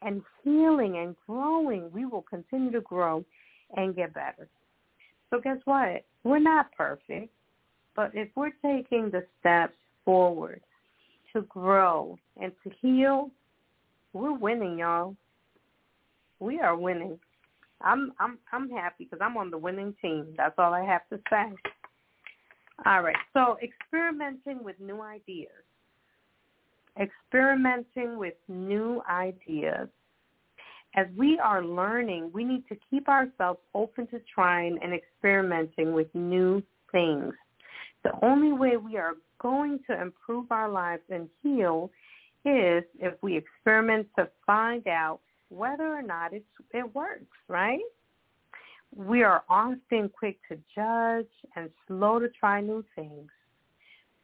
and 0.00 0.22
healing 0.42 0.96
and 0.96 1.14
growing, 1.26 1.92
we 1.92 2.06
will 2.06 2.22
continue 2.22 2.72
to 2.72 2.80
grow 2.80 3.22
and 3.76 3.94
get 3.94 4.14
better. 4.14 4.48
So 5.28 5.38
guess 5.38 5.58
what? 5.66 6.06
We're 6.22 6.38
not 6.38 6.72
perfect, 6.72 7.30
but 7.94 8.10
if 8.14 8.30
we're 8.36 8.52
taking 8.62 9.10
the 9.10 9.26
steps 9.38 9.76
forward 10.06 10.62
to 11.34 11.42
grow 11.42 12.18
and 12.40 12.52
to 12.62 12.70
heal, 12.80 13.30
we're 14.14 14.32
winning, 14.32 14.78
y'all. 14.78 15.14
We 16.40 16.58
are 16.60 16.74
winning. 16.76 17.18
I'm 17.82 18.14
I'm 18.18 18.38
I'm 18.50 18.70
happy 18.70 19.04
because 19.04 19.18
I'm 19.20 19.36
on 19.36 19.50
the 19.50 19.58
winning 19.58 19.94
team. 20.00 20.28
That's 20.38 20.54
all 20.56 20.72
I 20.72 20.84
have 20.84 21.06
to 21.10 21.20
say. 21.28 21.52
All 22.86 23.02
right. 23.02 23.16
So 23.32 23.56
experimenting 23.62 24.62
with 24.62 24.78
new 24.80 25.00
ideas. 25.00 25.50
Experimenting 26.98 28.18
with 28.18 28.34
new 28.48 29.02
ideas 29.08 29.88
as 30.96 31.06
we 31.16 31.38
are 31.38 31.64
learning, 31.64 32.30
we 32.32 32.44
need 32.44 32.66
to 32.68 32.76
keep 32.88 33.08
ourselves 33.08 33.60
open 33.74 34.06
to 34.08 34.20
trying 34.32 34.78
and 34.82 34.94
experimenting 34.94 35.92
with 35.92 36.06
new 36.14 36.62
things. 36.92 37.34
The 38.04 38.12
only 38.22 38.52
way 38.52 38.76
we 38.76 38.96
are 38.96 39.14
going 39.40 39.80
to 39.88 40.00
improve 40.00 40.46
our 40.52 40.68
lives 40.68 41.02
and 41.10 41.28
heal 41.42 41.90
is 42.44 42.84
if 43.00 43.14
we 43.22 43.36
experiment 43.36 44.06
to 44.18 44.28
find 44.46 44.86
out 44.86 45.20
whether 45.48 45.86
or 45.86 46.02
not 46.02 46.32
it 46.32 46.44
works, 46.94 47.24
right? 47.48 47.80
We 48.96 49.22
are 49.22 49.42
often 49.48 50.08
quick 50.08 50.38
to 50.48 50.58
judge 50.74 51.30
and 51.56 51.70
slow 51.86 52.18
to 52.18 52.28
try 52.28 52.60
new 52.60 52.84
things 52.94 53.30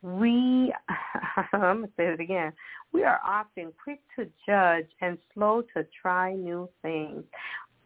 we, 0.02 0.72
I'm 1.52 1.80
going 1.80 1.82
to 1.82 1.88
say 1.96 2.06
it 2.06 2.20
again, 2.20 2.52
we 2.92 3.04
are 3.04 3.20
often 3.24 3.72
quick 3.82 4.00
to 4.16 4.26
judge 4.46 4.88
and 5.00 5.18
slow 5.34 5.62
to 5.74 5.86
try 6.00 6.34
new 6.34 6.68
things. 6.82 7.24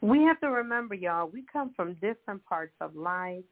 We 0.01 0.22
have 0.22 0.41
to 0.41 0.51
remember, 0.51 0.95
y'all, 0.95 1.28
we 1.28 1.45
come 1.53 1.72
from 1.74 1.95
different 1.95 2.45
parts 2.45 2.74
of 2.80 2.95
life. 2.95 3.45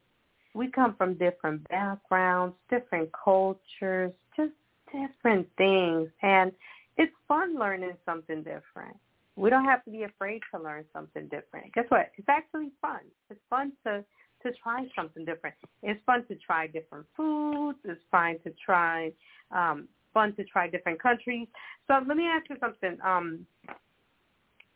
We 0.55 0.71
come 0.71 0.95
from 0.97 1.15
different 1.15 1.67
backgrounds, 1.69 2.55
different 2.69 3.11
cultures, 3.13 4.13
just 4.37 4.53
different 4.93 5.49
things. 5.57 6.11
And 6.23 6.53
it's 6.99 7.13
fun 7.27 7.59
learning 7.59 7.95
something 8.05 8.39
different. 8.39 8.97
We 9.37 9.51
don't 9.51 9.65
have 9.65 9.85
to 9.85 9.91
be 9.91 10.03
afraid 10.03 10.43
to 10.55 10.63
learn 10.63 10.85
something 10.93 11.25
different. 11.25 11.73
Guess 11.75 11.87
what? 11.89 12.11
It's 12.17 12.29
actually 12.29 12.71
fun. 12.81 13.01
It's 13.31 13.41
fun 13.49 13.73
to 13.87 14.05
to 14.43 14.51
try 14.61 14.85
something 14.97 15.25
different. 15.25 15.55
It's 15.83 16.01
fun 16.05 16.27
to 16.27 16.35
try 16.35 16.67
different 16.67 17.07
foods. 17.17 17.79
It's 17.85 18.01
fun 18.11 18.37
to 18.45 18.53
try 18.65 19.13
um, 19.51 19.89
fun 20.13 20.35
to 20.37 20.45
try 20.45 20.69
different 20.69 21.01
countries. 21.01 21.47
So 21.87 21.95
let 22.07 22.17
me 22.17 22.25
ask 22.25 22.49
you 22.51 22.57
something. 22.61 22.99
Um, 23.05 23.47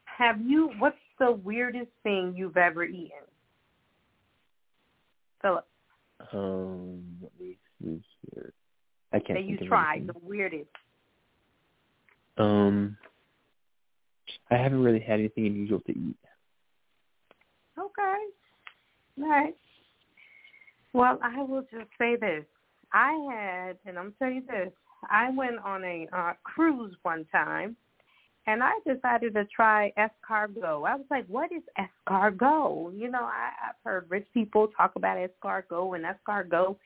have 0.05 0.41
you? 0.41 0.71
What's 0.79 0.97
the 1.19 1.33
weirdest 1.33 1.91
thing 2.03 2.35
you've 2.37 2.57
ever 2.57 2.85
eaten, 2.85 3.11
Philip? 5.43 5.67
Um, 6.33 7.03
let 7.23 7.33
me 7.39 7.59
see 7.83 8.03
here. 8.33 8.53
I 9.13 9.19
can't. 9.19 9.39
That 9.39 9.45
you 9.45 9.59
tried 9.69 10.07
the 10.07 10.15
weirdest. 10.23 10.71
Um, 12.39 12.97
I 14.51 14.57
haven't 14.57 14.83
really 14.83 15.01
had 15.01 15.21
anything 15.21 15.47
unusual 15.47 15.81
to 15.81 15.93
eat. 15.93 16.17
Okay. 17.79 18.17
All 19.19 19.29
right. 19.29 19.55
Well, 20.93 21.19
I 21.23 21.43
will 21.43 21.63
just 21.63 21.91
say 21.99 22.17
this. 22.17 22.45
I 22.93 23.13
had, 23.31 23.77
and 23.85 23.99
I'm 23.99 24.15
telling 24.19 24.37
you 24.37 24.43
this, 24.47 24.73
I 25.11 25.31
went 25.31 25.59
on 25.59 25.85
a 25.85 26.09
uh, 26.13 26.33
cruise 26.45 26.95
one 27.03 27.27
time, 27.31 27.77
and 28.47 28.63
I 28.63 28.73
decided 28.87 29.35
to 29.35 29.45
try 29.55 29.93
escargot. 29.99 30.89
I 30.89 30.95
was 30.95 31.05
like, 31.11 31.27
what 31.27 31.51
is 31.53 31.63
escargot? 31.79 32.99
You 32.99 33.11
know, 33.11 33.25
I, 33.25 33.51
I've 33.69 33.75
heard 33.85 34.07
rich 34.09 34.27
people 34.33 34.69
talk 34.77 34.93
about 34.97 35.19
escargot 35.19 35.97
and 35.97 36.05
escargot. 36.05 36.77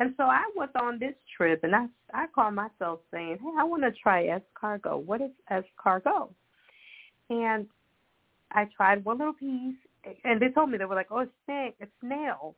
And 0.00 0.14
so 0.16 0.24
I 0.24 0.48
was 0.54 0.68
on 0.80 0.98
this 1.00 1.14
trip, 1.36 1.64
and 1.64 1.74
I 1.74 1.86
I 2.14 2.26
called 2.32 2.54
myself 2.54 3.00
saying, 3.12 3.38
hey, 3.42 3.50
I 3.58 3.64
want 3.64 3.82
to 3.82 3.90
try 4.00 4.28
escargot. 4.28 5.02
What 5.04 5.20
is 5.20 5.32
escargot? 5.50 6.30
And 7.30 7.66
I 8.52 8.66
tried 8.76 9.04
one 9.04 9.18
little 9.18 9.34
piece, 9.34 9.76
and 10.24 10.40
they 10.40 10.48
told 10.48 10.70
me 10.70 10.78
they 10.78 10.84
were 10.84 10.94
like, 10.94 11.08
"Oh, 11.10 11.20
it's 11.20 11.32
snail, 11.44 11.72
it's 11.80 11.92
snail." 12.00 12.54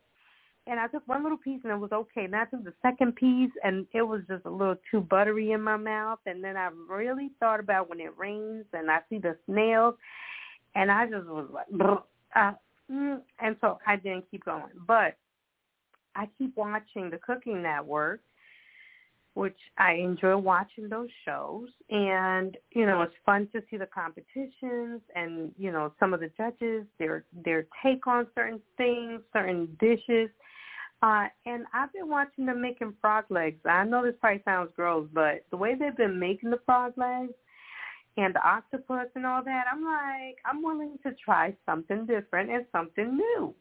And 0.66 0.78
I 0.78 0.86
took 0.88 1.06
one 1.08 1.22
little 1.22 1.38
piece 1.38 1.60
and 1.64 1.72
it 1.72 1.78
was 1.78 1.90
okay. 1.90 2.24
And 2.24 2.36
I 2.36 2.44
took 2.44 2.62
the 2.64 2.74
second 2.82 3.16
piece 3.16 3.50
and 3.64 3.86
it 3.92 4.02
was 4.02 4.20
just 4.28 4.44
a 4.44 4.50
little 4.50 4.76
too 4.90 5.00
buttery 5.00 5.52
in 5.52 5.62
my 5.62 5.76
mouth. 5.76 6.20
And 6.26 6.44
then 6.44 6.56
I 6.56 6.68
really 6.88 7.30
thought 7.40 7.60
about 7.60 7.88
when 7.88 7.98
it 7.98 8.16
rains 8.16 8.66
and 8.72 8.90
I 8.90 8.98
see 9.08 9.18
the 9.18 9.36
snails, 9.46 9.94
and 10.74 10.90
I 10.90 11.06
just 11.06 11.26
was 11.26 11.48
like, 11.52 11.66
uh, 12.36 12.52
mm, 12.90 13.20
and 13.40 13.56
so 13.60 13.78
I 13.86 13.96
didn't 13.96 14.30
keep 14.30 14.44
going. 14.44 14.70
But 14.86 15.16
I 16.14 16.28
keep 16.38 16.56
watching 16.56 17.10
the 17.10 17.18
Cooking 17.18 17.62
Network, 17.62 18.20
which 19.34 19.56
I 19.78 19.94
enjoy 19.94 20.36
watching 20.36 20.88
those 20.88 21.08
shows. 21.24 21.68
And 21.88 22.56
you 22.70 22.86
know, 22.86 23.02
it's 23.02 23.14
fun 23.24 23.48
to 23.52 23.62
see 23.70 23.76
the 23.76 23.86
competitions 23.86 25.00
and 25.14 25.52
you 25.56 25.72
know 25.72 25.92
some 26.00 26.14
of 26.14 26.20
the 26.20 26.30
judges 26.36 26.86
their 26.98 27.24
their 27.44 27.66
take 27.82 28.06
on 28.06 28.26
certain 28.34 28.60
things, 28.76 29.20
certain 29.32 29.76
dishes. 29.80 30.30
Uh, 31.02 31.28
and 31.46 31.64
I've 31.72 31.92
been 31.94 32.08
watching 32.08 32.44
them 32.44 32.60
making 32.60 32.94
frog 33.00 33.24
legs. 33.30 33.58
I 33.64 33.84
know 33.84 34.04
this 34.04 34.14
probably 34.20 34.42
sounds 34.44 34.70
gross, 34.76 35.08
but 35.14 35.46
the 35.50 35.56
way 35.56 35.74
they've 35.74 35.96
been 35.96 36.18
making 36.18 36.50
the 36.50 36.60
frog 36.66 36.92
legs 36.98 37.32
and 38.18 38.34
the 38.34 38.46
octopus 38.46 39.06
and 39.14 39.24
all 39.24 39.42
that, 39.42 39.64
I'm 39.72 39.82
like, 39.82 40.36
I'm 40.44 40.62
willing 40.62 40.98
to 41.04 41.12
try 41.24 41.56
something 41.64 42.04
different 42.04 42.50
and 42.50 42.66
something 42.70 43.16
new. 43.16 43.54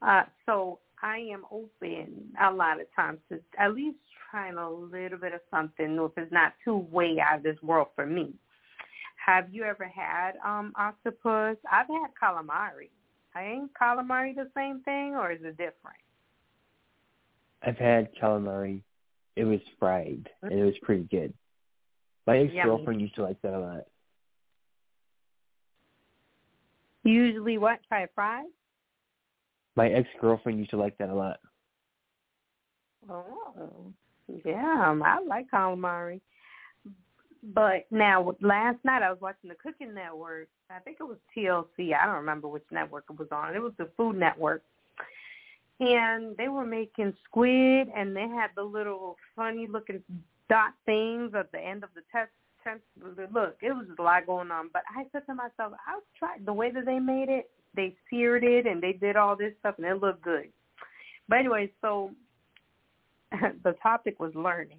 Uh, 0.00 0.22
so 0.46 0.78
I 1.02 1.18
am 1.18 1.44
open 1.50 2.32
a 2.40 2.50
lot 2.50 2.80
of 2.80 2.86
times 2.96 3.18
to 3.30 3.40
at 3.58 3.74
least 3.74 3.98
trying 4.30 4.56
a 4.56 4.70
little 4.70 5.18
bit 5.18 5.34
of 5.34 5.40
something 5.50 5.96
if 5.98 6.12
it's 6.16 6.32
not 6.32 6.54
too 6.64 6.86
way 6.90 7.16
out 7.20 7.38
of 7.38 7.42
this 7.42 7.60
world 7.62 7.88
for 7.94 8.06
me. 8.06 8.34
Have 9.24 9.52
you 9.52 9.64
ever 9.64 9.84
had 9.84 10.32
um 10.44 10.72
octopus? 10.76 11.56
I've 11.70 11.86
had 11.88 12.10
calamari. 12.20 12.90
I 13.34 13.44
ain't 13.44 13.70
calamari 13.74 14.34
the 14.34 14.50
same 14.56 14.80
thing 14.82 15.14
or 15.14 15.32
is 15.32 15.40
it 15.42 15.56
different? 15.56 15.98
I've 17.62 17.76
had 17.76 18.08
calamari. 18.20 18.82
It 19.36 19.44
was 19.44 19.60
fried 19.78 20.28
and 20.42 20.52
it 20.52 20.64
was 20.64 20.74
pretty 20.82 21.04
good. 21.10 21.32
My 22.26 22.38
ex 22.38 22.52
girlfriend 22.62 23.00
used 23.00 23.14
to 23.16 23.22
like 23.22 23.40
that 23.42 23.54
a 23.54 23.58
lot. 23.58 23.84
Usually 27.04 27.56
what? 27.56 27.78
Try 27.88 28.02
it 28.02 28.10
fried? 28.14 28.46
My 29.76 29.88
ex 29.88 30.08
girlfriend 30.20 30.58
used 30.58 30.70
to 30.70 30.76
like 30.76 30.98
that 30.98 31.08
a 31.08 31.14
lot. 31.14 31.38
Oh, 33.08 33.92
yeah, 34.44 34.94
I 35.04 35.20
like 35.26 35.50
calamari. 35.50 36.20
But 37.54 37.86
now, 37.90 38.34
last 38.40 38.78
night 38.84 39.02
I 39.02 39.10
was 39.10 39.20
watching 39.20 39.48
the 39.48 39.54
Cooking 39.54 39.94
Network. 39.94 40.48
I 40.70 40.80
think 40.80 40.98
it 41.00 41.04
was 41.04 41.18
TLC. 41.36 41.94
I 41.94 42.04
don't 42.04 42.16
remember 42.16 42.48
which 42.48 42.64
network 42.70 43.04
it 43.08 43.18
was 43.18 43.28
on. 43.30 43.54
It 43.54 43.62
was 43.62 43.72
the 43.78 43.88
Food 43.96 44.16
Network. 44.16 44.62
And 45.80 46.36
they 46.36 46.48
were 46.48 46.66
making 46.66 47.14
squid, 47.24 47.88
and 47.96 48.14
they 48.14 48.28
had 48.28 48.48
the 48.56 48.64
little 48.64 49.16
funny-looking 49.36 50.02
dot 50.48 50.74
things 50.84 51.32
at 51.38 51.52
the 51.52 51.60
end 51.60 51.84
of 51.84 51.90
the 51.94 52.02
test. 52.10 52.30
test 52.64 52.80
look, 53.32 53.56
it 53.62 53.70
was 53.70 53.86
a 53.96 54.02
lot 54.02 54.26
going 54.26 54.50
on. 54.50 54.70
But 54.72 54.82
I 54.96 55.04
said 55.12 55.24
to 55.26 55.34
myself, 55.34 55.74
I'll 55.86 56.02
try 56.18 56.38
the 56.44 56.52
way 56.52 56.72
that 56.72 56.84
they 56.84 56.98
made 56.98 57.28
it 57.28 57.48
they 57.74 57.94
seared 58.10 58.44
it 58.44 58.66
and 58.66 58.82
they 58.82 58.92
did 58.92 59.16
all 59.16 59.36
this 59.36 59.52
stuff 59.60 59.76
and 59.78 59.86
it 59.86 60.00
looked 60.00 60.22
good. 60.22 60.48
But 61.28 61.38
anyway, 61.38 61.70
so 61.80 62.10
the 63.64 63.74
topic 63.82 64.18
was 64.20 64.34
learning 64.34 64.78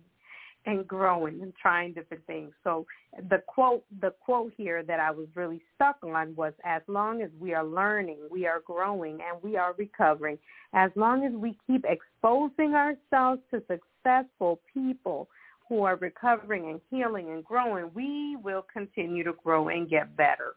and 0.66 0.88
growing 0.88 1.42
and 1.42 1.54
trying 1.56 1.94
different 1.94 2.26
things. 2.26 2.52
So 2.64 2.86
the 3.30 3.42
quote 3.48 3.84
the 4.02 4.12
quote 4.24 4.54
here 4.56 4.84
that 4.84 5.00
I 5.00 5.12
was 5.12 5.28
really 5.36 5.62
stuck 5.76 5.98
on 6.04 6.36
was 6.36 6.54
as 6.64 6.82
long 6.88 7.22
as 7.22 7.30
we 7.40 7.54
are 7.54 7.64
learning, 7.64 8.20
we 8.30 8.46
are 8.46 8.62
growing 8.66 9.20
and 9.22 9.42
we 9.42 9.56
are 9.56 9.74
recovering. 9.78 10.38
As 10.74 10.92
long 10.96 11.26
as 11.26 11.34
we 11.34 11.58
keep 11.66 11.86
exposing 11.86 12.76
ourselves 12.76 13.42
to 13.52 13.64
successful 13.68 14.60
people 14.74 15.30
who 15.68 15.84
are 15.84 15.96
recovering 15.98 16.70
and 16.70 16.82
healing 16.90 17.30
and 17.30 17.46
growing, 17.46 17.92
we 17.94 18.36
will 18.44 18.66
continue 18.72 19.24
to 19.24 19.34
grow 19.44 19.70
and 19.70 19.90
get 19.90 20.16
better. 20.18 20.56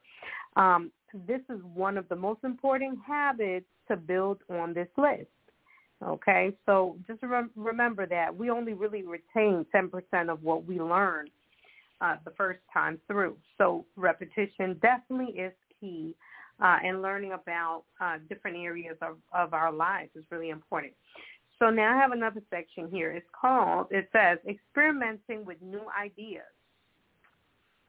Um, 0.56 0.90
this 1.26 1.40
is 1.50 1.60
one 1.74 1.98
of 1.98 2.08
the 2.08 2.16
most 2.16 2.42
important 2.44 2.98
habits 3.06 3.66
to 3.88 3.96
build 3.96 4.38
on 4.50 4.72
this 4.72 4.88
list. 4.96 5.28
Okay, 6.02 6.52
so 6.66 6.96
just 7.06 7.22
re- 7.22 7.42
remember 7.54 8.06
that 8.06 8.36
we 8.36 8.50
only 8.50 8.72
really 8.72 9.02
retain 9.02 9.64
10% 9.74 10.32
of 10.32 10.42
what 10.42 10.64
we 10.64 10.80
learn 10.80 11.28
uh, 12.00 12.16
the 12.24 12.32
first 12.32 12.60
time 12.72 12.98
through. 13.06 13.36
So 13.56 13.84
repetition 13.96 14.78
definitely 14.82 15.38
is 15.38 15.52
key, 15.80 16.14
uh, 16.60 16.78
and 16.84 17.02
learning 17.02 17.32
about 17.32 17.84
uh, 18.00 18.18
different 18.28 18.56
areas 18.56 18.96
of, 19.00 19.16
of 19.32 19.54
our 19.54 19.72
lives 19.72 20.10
is 20.16 20.24
really 20.30 20.50
important. 20.50 20.92
So 21.58 21.70
now 21.70 21.96
I 21.96 22.00
have 22.00 22.10
another 22.10 22.42
section 22.50 22.88
here. 22.90 23.12
It's 23.12 23.28
called, 23.40 23.86
it 23.90 24.08
says, 24.12 24.38
experimenting 24.48 25.44
with 25.44 25.62
new 25.62 25.82
ideas. 25.96 26.42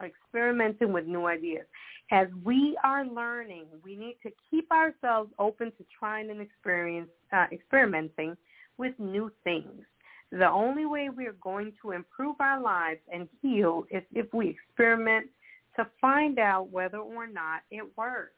Experimenting 0.02 0.92
with 0.92 1.06
new 1.06 1.28
ideas 1.28 1.66
as 2.12 2.28
we 2.44 2.78
are 2.84 3.06
learning, 3.06 3.66
we 3.84 3.96
need 3.96 4.18
to 4.24 4.32
keep 4.50 4.72
ourselves 4.72 5.32
open 5.40 5.72
to 5.78 5.86
trying 5.98 6.30
and 6.30 6.42
experience, 6.42 7.10
uh, 7.32 7.46
experimenting 7.52 8.38
with 8.78 8.94
new 9.00 9.32
things. 9.44 9.84
The 10.32 10.50
only 10.50 10.86
way 10.86 11.10
we 11.10 11.26
are 11.28 11.36
going 11.42 11.74
to 11.82 11.92
improve 11.92 12.36
our 12.40 12.60
lives 12.60 13.00
and 13.12 13.28
heal 13.42 13.86
is 13.90 14.04
if 14.14 14.32
we 14.34 14.50
experiment 14.50 15.28
to 15.76 15.88
find 16.02 16.40
out 16.40 16.70
whether 16.70 17.00
or 17.00 17.28
not 17.28 17.62
it 17.72 17.86
works. 17.98 18.34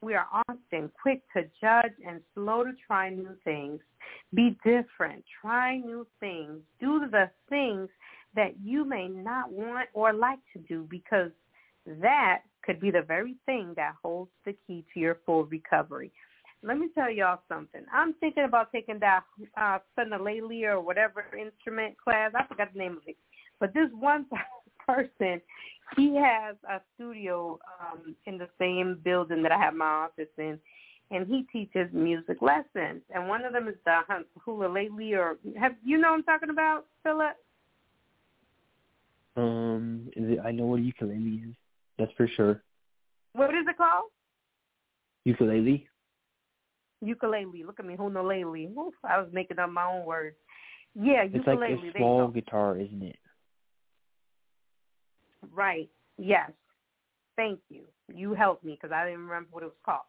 We 0.00 0.14
are 0.14 0.26
often 0.48 0.90
quick 1.02 1.22
to 1.34 1.42
judge 1.60 1.92
and 2.06 2.20
slow 2.34 2.64
to 2.64 2.72
try 2.86 3.10
new 3.10 3.36
things. 3.44 3.80
Be 4.32 4.56
different. 4.64 5.24
Try 5.42 5.78
new 5.78 6.06
things. 6.20 6.60
Do 6.80 7.08
the 7.10 7.30
things 7.48 7.88
that 8.34 8.54
you 8.62 8.84
may 8.84 9.08
not 9.08 9.50
want 9.50 9.88
or 9.94 10.12
like 10.12 10.38
to 10.52 10.58
do 10.60 10.86
because 10.90 11.30
that 12.00 12.42
could 12.62 12.80
be 12.80 12.90
the 12.90 13.02
very 13.02 13.36
thing 13.46 13.72
that 13.76 13.94
holds 14.02 14.30
the 14.44 14.54
key 14.66 14.84
to 14.92 15.00
your 15.00 15.18
full 15.24 15.44
recovery. 15.46 16.12
Let 16.62 16.78
me 16.78 16.88
tell 16.94 17.10
y'all 17.10 17.40
something. 17.48 17.82
I'm 17.92 18.14
thinking 18.14 18.44
about 18.44 18.72
taking 18.72 18.98
that 18.98 19.22
uh, 19.56 19.78
Sunalele 19.96 20.64
or 20.64 20.80
whatever 20.80 21.24
instrument 21.36 21.96
class. 21.96 22.32
I 22.34 22.44
forgot 22.46 22.72
the 22.72 22.78
name 22.78 22.96
of 22.96 23.02
it. 23.06 23.16
But 23.60 23.74
this 23.74 23.88
one 23.92 24.26
person, 24.86 25.40
he 25.96 26.16
has 26.16 26.56
a 26.68 26.80
studio 26.94 27.58
um, 27.80 28.16
in 28.26 28.38
the 28.38 28.48
same 28.58 28.98
building 29.04 29.42
that 29.42 29.52
I 29.52 29.58
have 29.58 29.74
my 29.74 29.86
office 29.86 30.28
in, 30.36 30.58
and 31.10 31.26
he 31.26 31.46
teaches 31.52 31.88
music 31.92 32.42
lessons. 32.42 33.02
And 33.14 33.28
one 33.28 33.44
of 33.44 33.52
them 33.52 33.68
is 33.68 33.76
the 33.84 34.00
ukulele, 34.34 35.14
or 35.14 35.38
have 35.58 35.76
you 35.84 35.96
know 35.96 36.10
what 36.10 36.18
I'm 36.18 36.22
talking 36.24 36.50
about, 36.50 36.86
Philip? 37.04 37.36
Um, 39.38 40.10
is 40.16 40.32
it, 40.32 40.40
I 40.44 40.50
know 40.50 40.66
what 40.66 40.82
ukulele 40.82 41.44
is. 41.48 41.54
That's 41.96 42.10
for 42.16 42.26
sure. 42.26 42.62
What 43.34 43.50
is 43.50 43.66
it 43.68 43.76
called? 43.76 44.10
Ukulele. 45.24 45.86
Ukulele. 47.00 47.62
Look 47.64 47.78
at 47.78 47.86
me, 47.86 47.96
hunalele. 47.96 48.76
Oof, 48.76 48.94
I 49.04 49.18
was 49.18 49.28
making 49.32 49.60
up 49.60 49.70
my 49.70 49.84
own 49.84 50.04
words. 50.04 50.36
Yeah, 50.94 51.22
it's 51.22 51.34
ukulele. 51.34 51.72
It's 51.72 51.82
like 51.84 51.94
a 51.94 51.98
small 51.98 52.28
guitar, 52.28 52.76
isn't 52.78 53.02
it? 53.02 53.18
Right. 55.54 55.88
Yes. 56.16 56.50
Thank 57.36 57.60
you. 57.68 57.82
You 58.12 58.34
helped 58.34 58.64
me 58.64 58.76
because 58.80 58.92
I 58.92 59.04
didn't 59.04 59.20
remember 59.20 59.48
what 59.52 59.62
it 59.62 59.66
was 59.66 59.74
called. 59.84 60.00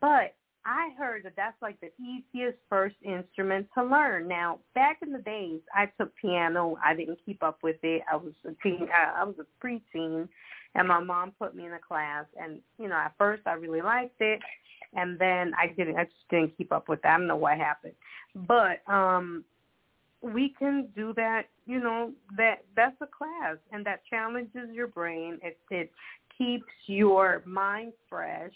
But 0.00 0.34
I 0.64 0.90
heard 0.98 1.24
that 1.24 1.34
that's 1.36 1.60
like 1.62 1.78
the 1.80 1.90
easiest 2.02 2.58
first 2.68 2.96
instrument 3.02 3.68
to 3.74 3.84
learn. 3.84 4.28
Now, 4.28 4.58
back 4.74 4.98
in 5.02 5.12
the 5.12 5.20
days, 5.20 5.60
I 5.74 5.86
took 5.98 6.14
piano. 6.16 6.76
I 6.84 6.94
didn't 6.94 7.18
keep 7.24 7.42
up 7.42 7.58
with 7.62 7.76
it. 7.82 8.02
I 8.10 8.16
was 8.16 8.32
a 8.44 8.50
teen. 8.62 8.88
I 8.94 9.24
was 9.24 9.36
a 9.38 9.66
preteen, 9.66 10.28
and 10.74 10.88
my 10.88 11.00
mom 11.00 11.32
put 11.38 11.54
me 11.54 11.66
in 11.66 11.72
a 11.72 11.78
class. 11.78 12.26
And 12.40 12.60
you 12.78 12.88
know, 12.88 12.96
at 12.96 13.14
first 13.18 13.42
I 13.46 13.52
really 13.52 13.82
liked 13.82 14.20
it, 14.20 14.40
and 14.94 15.18
then 15.18 15.52
I 15.58 15.68
didn't. 15.68 15.96
I 15.96 16.04
just 16.04 16.28
didn't 16.30 16.56
keep 16.56 16.72
up 16.72 16.88
with 16.88 17.00
it. 17.04 17.08
I 17.08 17.16
don't 17.16 17.26
know 17.26 17.36
what 17.36 17.56
happened, 17.56 17.94
but 18.34 18.82
um 18.92 19.44
we 20.20 20.54
can 20.58 20.88
do 20.96 21.12
that. 21.14 21.44
You 21.66 21.80
know, 21.80 22.12
that 22.36 22.64
that's 22.76 22.96
a 23.00 23.06
class, 23.06 23.56
and 23.72 23.86
that 23.86 24.02
challenges 24.10 24.70
your 24.72 24.88
brain. 24.88 25.38
It 25.42 25.58
it 25.70 25.92
keeps 26.36 26.72
your 26.86 27.42
mind 27.46 27.92
fresh 28.08 28.52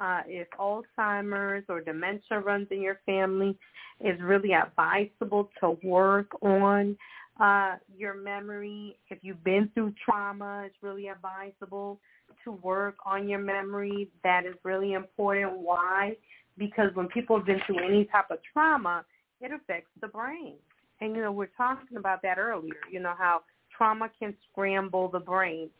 uh, 0.00 0.20
if 0.26 0.48
Alzheimer's 0.58 1.64
or 1.68 1.80
dementia 1.80 2.40
runs 2.40 2.68
in 2.70 2.80
your 2.80 3.00
family, 3.06 3.56
it's 4.00 4.20
really 4.22 4.52
advisable 4.52 5.50
to 5.60 5.76
work 5.82 6.30
on 6.42 6.96
uh, 7.40 7.76
your 7.96 8.14
memory. 8.14 8.98
If 9.10 9.18
you've 9.22 9.42
been 9.44 9.70
through 9.74 9.94
trauma, 10.04 10.64
it's 10.66 10.76
really 10.82 11.08
advisable 11.08 12.00
to 12.44 12.52
work 12.52 12.96
on 13.04 13.28
your 13.28 13.38
memory. 13.40 14.08
That 14.24 14.46
is 14.46 14.54
really 14.64 14.92
important. 14.92 15.58
Why? 15.58 16.16
Because 16.56 16.94
when 16.94 17.08
people 17.08 17.36
have 17.36 17.46
been 17.46 17.60
through 17.66 17.84
any 17.84 18.04
type 18.06 18.30
of 18.30 18.38
trauma, 18.52 19.04
it 19.40 19.52
affects 19.52 19.90
the 20.00 20.08
brain. 20.08 20.54
And, 21.00 21.14
you 21.14 21.22
know, 21.22 21.32
we're 21.32 21.50
talking 21.56 21.96
about 21.96 22.22
that 22.22 22.38
earlier, 22.38 22.74
you 22.90 23.00
know, 23.00 23.14
how 23.16 23.42
trauma 23.76 24.10
can 24.18 24.34
scramble 24.50 25.08
the 25.08 25.20
brain. 25.20 25.70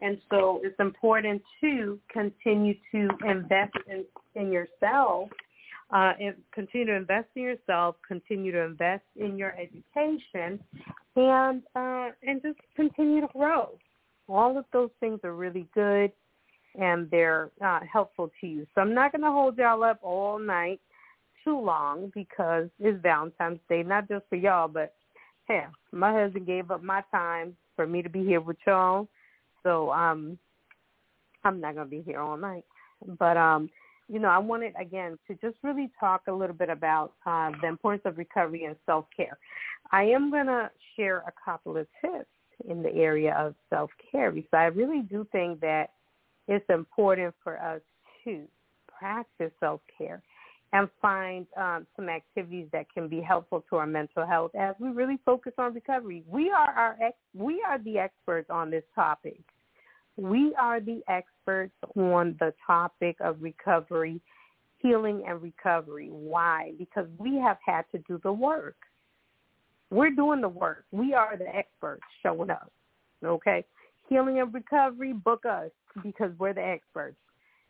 And 0.00 0.18
so 0.30 0.60
it's 0.62 0.78
important 0.78 1.42
to 1.60 1.98
continue 2.12 2.74
to 2.92 3.08
invest 3.26 3.74
in, 3.88 4.04
in 4.34 4.52
yourself, 4.52 5.28
uh, 5.90 6.12
and 6.20 6.34
continue 6.52 6.86
to 6.86 6.94
invest 6.94 7.28
in 7.36 7.42
yourself, 7.42 7.96
continue 8.06 8.52
to 8.52 8.60
invest 8.60 9.04
in 9.16 9.36
your 9.38 9.54
education, 9.54 10.60
and 11.14 11.62
uh, 11.74 12.10
and 12.22 12.42
just 12.42 12.58
continue 12.74 13.20
to 13.20 13.28
grow. 13.32 13.70
All 14.28 14.58
of 14.58 14.64
those 14.72 14.90
things 14.98 15.20
are 15.22 15.34
really 15.34 15.68
good, 15.74 16.10
and 16.78 17.08
they're 17.10 17.50
uh, 17.64 17.80
helpful 17.90 18.30
to 18.40 18.46
you. 18.46 18.66
So 18.74 18.80
I'm 18.80 18.94
not 18.94 19.12
going 19.12 19.22
to 19.22 19.30
hold 19.30 19.56
y'all 19.56 19.84
up 19.84 20.00
all 20.02 20.38
night 20.38 20.80
too 21.44 21.60
long 21.60 22.10
because 22.14 22.68
it's 22.80 23.00
Valentine's 23.02 23.60
Day, 23.68 23.82
not 23.82 24.08
just 24.08 24.24
for 24.28 24.36
y'all, 24.36 24.68
but 24.68 24.94
hell, 25.46 25.70
my 25.92 26.12
husband 26.12 26.46
gave 26.46 26.70
up 26.70 26.82
my 26.82 27.02
time 27.12 27.56
for 27.76 27.86
me 27.86 28.02
to 28.02 28.08
be 28.08 28.24
here 28.24 28.40
with 28.40 28.56
y'all. 28.66 29.08
So 29.66 29.90
um 29.90 30.38
I'm 31.46 31.60
not 31.60 31.74
gonna 31.74 31.88
be 31.88 32.02
here 32.02 32.20
all 32.20 32.36
night. 32.36 32.64
But 33.18 33.36
um, 33.36 33.70
you 34.08 34.18
know, 34.18 34.28
I 34.28 34.38
wanted 34.38 34.74
again 34.80 35.18
to 35.26 35.34
just 35.34 35.56
really 35.62 35.90
talk 35.98 36.22
a 36.28 36.32
little 36.32 36.54
bit 36.54 36.68
about 36.68 37.14
uh, 37.24 37.50
the 37.60 37.68
importance 37.68 38.02
of 38.04 38.18
recovery 38.18 38.64
and 38.64 38.76
self 38.86 39.06
care. 39.16 39.38
I 39.92 40.04
am 40.04 40.30
gonna 40.30 40.70
share 40.96 41.18
a 41.18 41.32
couple 41.44 41.76
of 41.76 41.86
tips 42.00 42.28
in 42.68 42.82
the 42.82 42.94
area 42.94 43.34
of 43.34 43.54
self 43.70 43.90
care 44.10 44.30
because 44.30 44.50
I 44.52 44.64
really 44.66 45.02
do 45.02 45.26
think 45.32 45.60
that 45.60 45.90
it's 46.48 46.68
important 46.68 47.34
for 47.42 47.60
us 47.60 47.80
to 48.24 48.42
practice 48.98 49.52
self 49.60 49.80
care 49.96 50.22
and 50.72 50.88
find 51.00 51.46
um, 51.56 51.86
some 51.94 52.08
activities 52.08 52.66
that 52.72 52.86
can 52.92 53.08
be 53.08 53.20
helpful 53.20 53.64
to 53.70 53.76
our 53.76 53.86
mental 53.86 54.26
health 54.26 54.50
as 54.56 54.74
we 54.80 54.88
really 54.88 55.18
focus 55.24 55.52
on 55.58 55.74
recovery. 55.74 56.24
We 56.28 56.50
are 56.50 56.70
our 56.70 56.96
ex- 57.00 57.16
we 57.34 57.62
are 57.66 57.78
the 57.78 57.98
experts 57.98 58.50
on 58.50 58.70
this 58.70 58.84
topic. 58.94 59.40
We 60.16 60.54
are 60.58 60.80
the 60.80 61.02
experts 61.08 61.74
on 61.94 62.36
the 62.40 62.54
topic 62.66 63.16
of 63.20 63.42
recovery, 63.42 64.20
healing 64.78 65.24
and 65.28 65.42
recovery. 65.42 66.08
Why? 66.10 66.72
Because 66.78 67.06
we 67.18 67.36
have 67.36 67.58
had 67.64 67.84
to 67.92 67.98
do 68.08 68.18
the 68.22 68.32
work. 68.32 68.76
We're 69.90 70.10
doing 70.10 70.40
the 70.40 70.48
work. 70.48 70.84
We 70.90 71.14
are 71.14 71.36
the 71.36 71.54
experts 71.54 72.02
showing 72.22 72.50
up. 72.50 72.72
Okay? 73.24 73.64
Healing 74.08 74.40
and 74.40 74.52
recovery, 74.52 75.12
book 75.12 75.44
us 75.44 75.70
because 76.02 76.32
we're 76.38 76.54
the 76.54 76.64
experts. 76.64 77.16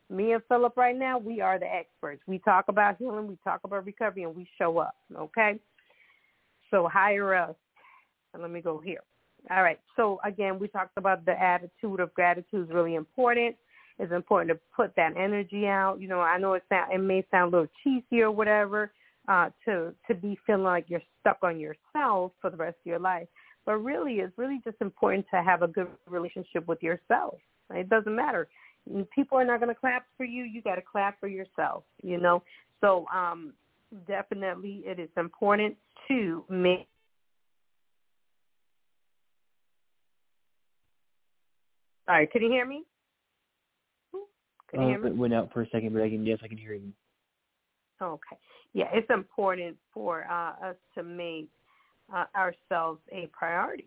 Me 0.09 0.33
and 0.33 0.43
Philip 0.49 0.77
right 0.77 0.97
now, 0.97 1.19
we 1.19 1.41
are 1.41 1.59
the 1.59 1.67
experts. 1.67 2.23
We 2.27 2.39
talk 2.39 2.67
about 2.69 2.97
healing, 2.97 3.27
we 3.27 3.39
talk 3.43 3.61
about 3.65 3.85
recovery, 3.85 4.23
and 4.23 4.37
we 4.37 4.49
show 4.57 4.79
up. 4.79 4.95
Okay? 5.15 5.59
So 6.71 6.89
hire 6.89 7.35
us. 7.35 7.57
And 8.33 8.43
let 8.43 8.53
me 8.53 8.61
go 8.61 8.79
here. 8.79 9.03
All 9.51 9.63
right. 9.63 9.79
So 9.95 10.19
again, 10.25 10.59
we 10.59 10.69
talked 10.69 10.97
about 10.97 11.25
the 11.25 11.41
attitude 11.41 12.01
of 12.01 12.13
gratitude 12.15 12.69
is 12.69 12.75
really 12.75 12.95
important. 12.95 13.57
It's 13.99 14.13
important 14.13 14.51
to 14.51 14.61
put 14.75 14.95
that 14.97 15.17
energy 15.17 15.67
out. 15.67 16.01
You 16.01 16.09
know, 16.09 16.21
I 16.21 16.39
know 16.39 16.55
it 16.55 16.65
sound 16.69 16.93
it 16.93 16.99
may 16.99 17.25
sound 17.31 17.55
a 17.55 17.57
little 17.57 17.73
cheesy 17.83 18.23
or 18.23 18.31
whatever, 18.31 18.93
uh, 19.29 19.51
to 19.65 19.95
to 20.09 20.15
be 20.15 20.39
feeling 20.47 20.65
like 20.65 20.87
you're 20.89 21.03
stuck 21.21 21.39
on 21.43 21.59
yourself 21.59 22.33
for 22.41 22.51
the 22.51 22.57
rest 22.57 22.77
of 22.85 22.87
your 22.87 22.99
life. 22.99 23.29
But 23.65 23.77
really, 23.79 24.15
it's 24.15 24.37
really 24.37 24.61
just 24.65 24.77
important 24.81 25.27
to 25.33 25.43
have 25.43 25.63
a 25.63 25.69
good 25.69 25.89
relationship 26.09 26.67
with 26.69 26.83
yourself. 26.83 27.39
It 27.71 27.89
doesn't 27.89 28.15
matter. 28.15 28.49
People 29.15 29.39
are 29.39 29.45
not 29.45 29.59
going 29.59 29.75
to 29.75 29.81
clap 29.81 30.07
for 30.17 30.25
you. 30.25 30.45
You 30.45 30.63
got 30.63 30.77
to 30.77 30.83
clap 30.83 31.19
for 31.19 31.29
yourself. 31.29 31.85
You 32.03 32.19
know. 32.21 32.43
So 32.81 33.07
um, 33.15 33.55
definitely, 34.07 34.83
it 34.85 34.99
is 34.99 35.09
important 35.17 35.77
to 36.09 36.45
make 36.49 36.87
All 42.09 42.15
right, 42.15 42.31
can 42.31 42.43
you 42.43 42.51
hear 42.51 42.67
me? 42.67 42.85
Can 44.71 44.81
you 44.81 44.87
uh, 44.87 44.91
hear 44.91 44.99
me? 45.01 45.11
It 45.11 45.17
went 45.17 45.35
out 45.35 45.53
for 45.53 45.63
a 45.63 45.69
second, 45.71 45.93
but 45.93 46.03
I 46.03 46.09
can 46.09 46.25
yes, 46.25 46.39
I 46.43 46.49
can 46.49 46.59
hear 46.59 46.75
you. 46.75 46.93
Okay. 48.01 48.37
Yeah, 48.73 48.87
it's 48.93 49.09
important 49.11 49.77
for 49.93 50.27
uh, 50.31 50.69
us 50.69 50.77
to 50.95 51.03
make 51.03 51.49
uh, 52.15 52.25
ourselves 52.37 53.01
a 53.11 53.29
priority. 53.33 53.87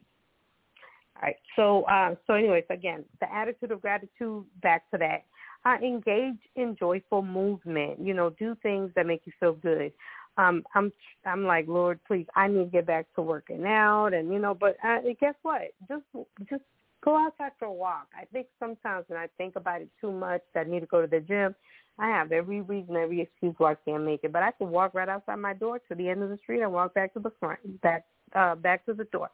All 1.16 1.22
right. 1.24 1.36
So, 1.56 1.84
uh, 1.84 2.16
so 2.26 2.34
anyways, 2.34 2.64
again, 2.70 3.04
the 3.20 3.34
attitude 3.34 3.72
of 3.72 3.82
gratitude. 3.82 4.46
Back 4.62 4.90
to 4.92 4.98
that. 4.98 5.24
Uh, 5.66 5.76
engage 5.86 6.40
in 6.56 6.76
joyful 6.80 7.22
movement. 7.22 8.00
You 8.00 8.14
know, 8.14 8.32
do 8.32 8.56
things 8.64 8.92
that 8.96 9.06
make 9.06 9.22
you 9.26 9.34
feel 9.40 9.54
good. 9.54 9.92
Um, 10.38 10.64
I'm, 10.74 10.94
I'm 11.26 11.44
like, 11.44 11.68
Lord, 11.68 12.00
please, 12.08 12.26
I 12.36 12.48
need 12.48 12.64
to 12.64 12.70
get 12.70 12.88
back 12.88 13.08
to 13.16 13.22
working 13.22 13.66
out, 13.66 14.14
and 14.14 14.32
you 14.32 14.40
know, 14.40 14.54
but 14.54 14.78
uh, 14.84 15.00
guess 15.20 15.36
what? 15.42 15.64
Just, 15.90 16.04
just 16.50 16.64
go 17.04 17.18
outside 17.18 17.52
for 17.58 17.66
a 17.66 17.74
walk. 17.74 18.08
I 18.20 18.26
think 18.26 18.48
sometimes 18.60 19.06
when 19.08 19.20
I 19.20 19.28
think 19.38 19.56
about 19.56 19.82
it 19.82 19.90
too 20.02 20.12
much, 20.12 20.42
I 20.56 20.64
need 20.64 20.82
to 20.82 20.86
go 20.86 21.02
to 21.02 21.08
the 21.08 21.20
gym. 21.20 21.56
I 21.98 22.08
have 22.08 22.32
every 22.32 22.62
reason, 22.62 22.96
every 22.96 23.22
excuse 23.22 23.56
why 23.58 23.74
I 23.74 23.76
can't 23.86 24.06
make 24.06 24.24
it. 24.24 24.32
But 24.32 24.44
I 24.44 24.52
can 24.52 24.70
walk 24.70 24.94
right 24.94 25.10
outside 25.10 25.36
my 25.36 25.54
door 25.54 25.80
to 25.90 25.96
the 25.96 26.08
end 26.08 26.24
of 26.24 26.30
the 26.30 26.38
street 26.38 26.62
and 26.62 26.72
walk 26.72 26.94
back 26.94 27.14
to 27.14 27.20
the 27.20 27.32
front, 27.40 27.82
back 27.82 28.06
uh, 28.36 28.56
back 28.56 28.86
to 28.86 28.94
the 28.94 29.06
door. 29.06 29.30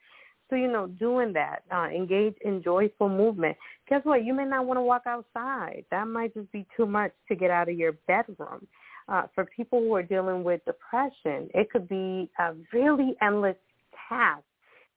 So 0.50 0.56
you 0.56 0.72
know, 0.72 0.88
doing 0.88 1.34
that, 1.34 1.64
uh, 1.72 1.88
engage 1.88 2.36
in 2.44 2.64
joyful 2.64 3.10
movement. 3.10 3.58
Guess 3.90 4.02
what? 4.04 4.24
You 4.24 4.34
may 4.34 4.46
not 4.46 4.66
want 4.66 4.78
to 4.78 4.82
walk 4.82 5.04
outside. 5.08 5.86
That 5.92 6.08
might 6.08 6.34
just 6.34 6.52
be 6.52 6.66
too 6.76 6.86
much 6.86 7.12
to 7.28 7.36
get 7.36 7.52
out 7.52 7.70
of 7.70 7.76
your 7.78 7.94
bedroom. 8.08 8.68
Uh, 9.08 9.24
for 9.36 9.46
people 9.46 9.80
who 9.80 9.94
are 9.94 10.04
dealing 10.04 10.44
with 10.44 10.66
depression, 10.66 11.48
it 11.54 11.70
could 11.70 11.88
be 11.88 12.30
a 12.40 12.54
really 12.74 13.16
endless 13.22 13.58
task 14.10 14.44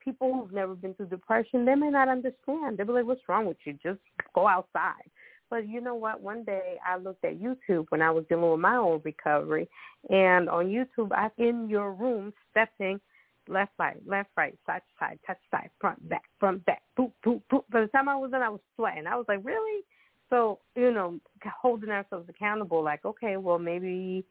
people 0.08 0.32
who've 0.32 0.52
never 0.52 0.74
been 0.74 0.94
through 0.94 1.06
depression, 1.06 1.64
they 1.64 1.74
may 1.74 1.90
not 1.90 2.08
understand. 2.08 2.78
They'll 2.78 2.86
be 2.86 2.92
like, 2.92 3.04
what's 3.04 3.28
wrong 3.28 3.46
with 3.46 3.58
you? 3.64 3.74
Just 3.82 4.00
go 4.34 4.48
outside. 4.48 5.10
But 5.50 5.68
you 5.68 5.80
know 5.80 5.94
what? 5.94 6.20
One 6.20 6.44
day 6.44 6.76
I 6.86 6.96
looked 6.96 7.24
at 7.24 7.40
YouTube 7.40 7.86
when 7.90 8.02
I 8.02 8.10
was 8.10 8.24
dealing 8.28 8.50
with 8.50 8.60
my 8.60 8.76
own 8.76 9.00
recovery, 9.04 9.68
and 10.10 10.48
on 10.48 10.66
YouTube, 10.66 11.10
I'm 11.12 11.30
in 11.38 11.68
your 11.68 11.92
room 11.92 12.32
stepping 12.50 13.00
left, 13.48 13.72
right, 13.78 13.96
left, 14.06 14.30
right, 14.36 14.56
side 14.66 14.82
side, 14.98 15.18
touch 15.26 15.38
side, 15.50 15.70
front, 15.80 16.06
back, 16.08 16.24
front, 16.38 16.64
back, 16.66 16.82
boop, 16.98 17.12
boop, 17.24 17.40
boop. 17.50 17.64
By 17.70 17.80
the 17.82 17.86
time 17.88 18.08
I 18.08 18.16
was 18.16 18.30
in, 18.34 18.42
I 18.42 18.50
was 18.50 18.60
sweating. 18.76 19.06
I 19.06 19.16
was 19.16 19.24
like, 19.26 19.40
really? 19.42 19.84
So, 20.28 20.58
you 20.76 20.92
know, 20.92 21.18
holding 21.62 21.88
ourselves 21.88 22.28
accountable, 22.28 22.84
like, 22.84 23.04
okay, 23.06 23.38
well, 23.38 23.58
maybe 23.58 24.26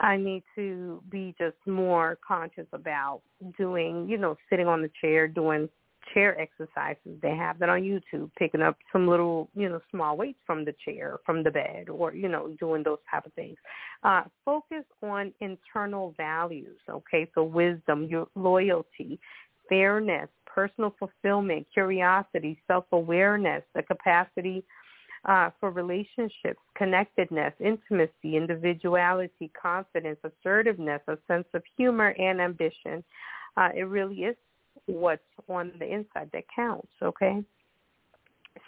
I 0.00 0.16
need 0.16 0.42
to 0.56 1.02
be 1.10 1.34
just 1.38 1.56
more 1.66 2.18
conscious 2.26 2.66
about 2.72 3.22
doing, 3.56 4.08
you 4.08 4.18
know, 4.18 4.36
sitting 4.50 4.66
on 4.66 4.82
the 4.82 4.90
chair, 5.00 5.26
doing 5.26 5.68
chair 6.12 6.38
exercises. 6.40 7.18
They 7.22 7.34
have 7.34 7.58
that 7.58 7.68
on 7.68 7.80
YouTube, 7.82 8.30
picking 8.38 8.62
up 8.62 8.76
some 8.92 9.08
little, 9.08 9.48
you 9.54 9.68
know, 9.68 9.80
small 9.90 10.16
weights 10.16 10.38
from 10.46 10.64
the 10.64 10.74
chair, 10.84 11.18
from 11.24 11.42
the 11.42 11.50
bed, 11.50 11.88
or, 11.88 12.14
you 12.14 12.28
know, 12.28 12.54
doing 12.60 12.82
those 12.82 12.98
type 13.10 13.26
of 13.26 13.32
things. 13.32 13.56
Uh, 14.02 14.22
focus 14.44 14.84
on 15.02 15.32
internal 15.40 16.14
values, 16.16 16.78
okay? 16.88 17.28
So 17.34 17.42
wisdom, 17.42 18.04
your 18.04 18.28
loyalty, 18.34 19.18
fairness, 19.68 20.28
personal 20.46 20.94
fulfillment, 20.98 21.66
curiosity, 21.72 22.60
self-awareness, 22.66 23.62
the 23.74 23.82
capacity 23.82 24.64
uh, 25.26 25.50
for 25.58 25.70
relationships, 25.70 26.60
connectedness, 26.76 27.52
intimacy, 27.60 28.36
individuality, 28.36 29.50
confidence, 29.60 30.18
assertiveness, 30.24 31.00
a 31.08 31.18
sense 31.26 31.46
of 31.52 31.62
humor, 31.76 32.14
and 32.18 32.40
ambition. 32.40 33.02
Uh, 33.56 33.68
it 33.74 33.82
really 33.82 34.16
is 34.16 34.36
what's 34.86 35.22
on 35.48 35.72
the 35.78 35.84
inside 35.84 36.30
that 36.32 36.44
counts, 36.54 36.88
okay? 37.02 37.42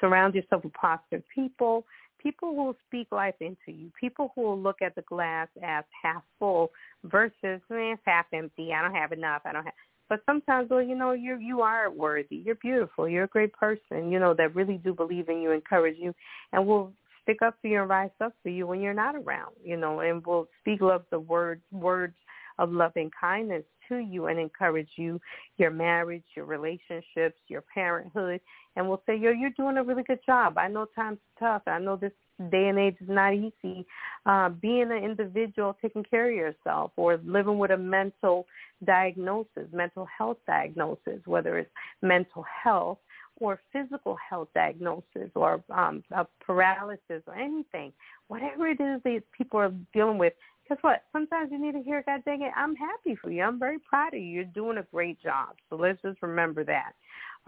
Surround 0.00 0.34
yourself 0.34 0.64
with 0.64 0.72
positive 0.72 1.22
people, 1.32 1.84
people 2.20 2.50
who 2.54 2.64
will 2.64 2.76
speak 2.88 3.06
life 3.12 3.34
into 3.40 3.70
you, 3.70 3.90
people 3.98 4.32
who 4.34 4.42
will 4.42 4.60
look 4.60 4.82
at 4.82 4.94
the 4.94 5.02
glass 5.02 5.48
as 5.62 5.84
half 6.02 6.22
full 6.38 6.70
versus 7.04 7.60
man, 7.70 7.92
eh, 7.92 7.96
half 8.04 8.26
empty. 8.32 8.72
I 8.72 8.82
don't 8.82 8.94
have 8.94 9.12
enough. 9.12 9.42
I 9.44 9.52
don't 9.52 9.64
have. 9.64 9.74
But 10.08 10.22
sometimes, 10.26 10.70
well, 10.70 10.82
you 10.82 10.94
know, 10.94 11.12
you 11.12 11.38
you 11.38 11.60
are 11.60 11.90
worthy. 11.90 12.36
You're 12.36 12.54
beautiful. 12.56 13.08
You're 13.08 13.24
a 13.24 13.28
great 13.28 13.52
person. 13.52 14.10
You 14.10 14.18
know 14.18 14.34
that 14.34 14.54
really 14.54 14.78
do 14.78 14.94
believe 14.94 15.28
in 15.28 15.40
you, 15.40 15.50
encourage 15.50 15.96
you, 15.98 16.14
and 16.52 16.66
will 16.66 16.92
stick 17.22 17.42
up 17.42 17.56
for 17.60 17.68
you 17.68 17.80
and 17.80 17.90
rise 17.90 18.10
up 18.20 18.32
for 18.42 18.48
you 18.48 18.66
when 18.66 18.80
you're 18.80 18.94
not 18.94 19.14
around. 19.14 19.54
You 19.62 19.76
know, 19.76 20.00
and 20.00 20.24
will 20.24 20.48
speak 20.60 20.80
love 20.80 21.04
the 21.10 21.20
words 21.20 21.62
words 21.72 22.14
of 22.58 22.72
loving 22.72 23.10
kindness 23.18 23.64
to 23.88 23.98
you 23.98 24.26
and 24.26 24.38
encourage 24.38 24.90
you, 24.96 25.20
your 25.56 25.70
marriage, 25.70 26.24
your 26.34 26.44
relationships, 26.44 27.38
your 27.48 27.62
parenthood, 27.72 28.40
and 28.76 28.88
will 28.88 29.02
say, 29.06 29.16
yo, 29.16 29.30
you're 29.30 29.50
doing 29.50 29.76
a 29.78 29.82
really 29.82 30.02
good 30.02 30.18
job. 30.26 30.58
I 30.58 30.68
know 30.68 30.86
times 30.94 31.18
are 31.40 31.58
tough. 31.58 31.62
I 31.66 31.78
know 31.78 31.96
this 31.96 32.12
day 32.50 32.68
and 32.68 32.78
age 32.78 32.96
is 33.00 33.08
not 33.08 33.34
easy. 33.34 33.86
Uh, 34.26 34.48
being 34.48 34.90
an 34.90 35.04
individual, 35.04 35.76
taking 35.80 36.04
care 36.04 36.30
of 36.30 36.36
yourself, 36.36 36.92
or 36.96 37.18
living 37.24 37.58
with 37.58 37.70
a 37.70 37.76
mental 37.76 38.46
diagnosis, 38.84 39.66
mental 39.72 40.06
health 40.06 40.38
diagnosis, 40.46 41.20
whether 41.24 41.58
it's 41.58 41.70
mental 42.02 42.44
health 42.62 42.98
or 43.40 43.60
physical 43.72 44.16
health 44.16 44.48
diagnosis 44.54 45.30
or 45.34 45.62
um, 45.70 46.02
a 46.12 46.26
paralysis 46.44 47.22
or 47.26 47.34
anything, 47.34 47.92
whatever 48.28 48.66
it 48.68 48.80
is 48.80 49.00
that 49.04 49.22
people 49.36 49.60
are 49.60 49.72
dealing 49.92 50.18
with, 50.18 50.32
guess 50.68 50.78
what? 50.82 51.04
Sometimes 51.12 51.50
you 51.50 51.60
need 51.60 51.72
to 51.72 51.82
hear, 51.82 52.02
God 52.04 52.22
dang 52.24 52.42
it, 52.42 52.52
I'm 52.56 52.74
happy 52.74 53.16
for 53.16 53.30
you. 53.30 53.42
I'm 53.42 53.58
very 53.58 53.78
proud 53.78 54.14
of 54.14 54.20
you. 54.20 54.26
You're 54.26 54.44
doing 54.44 54.78
a 54.78 54.86
great 54.92 55.20
job. 55.22 55.50
So 55.70 55.76
let's 55.76 56.00
just 56.02 56.20
remember 56.20 56.64
that. 56.64 56.92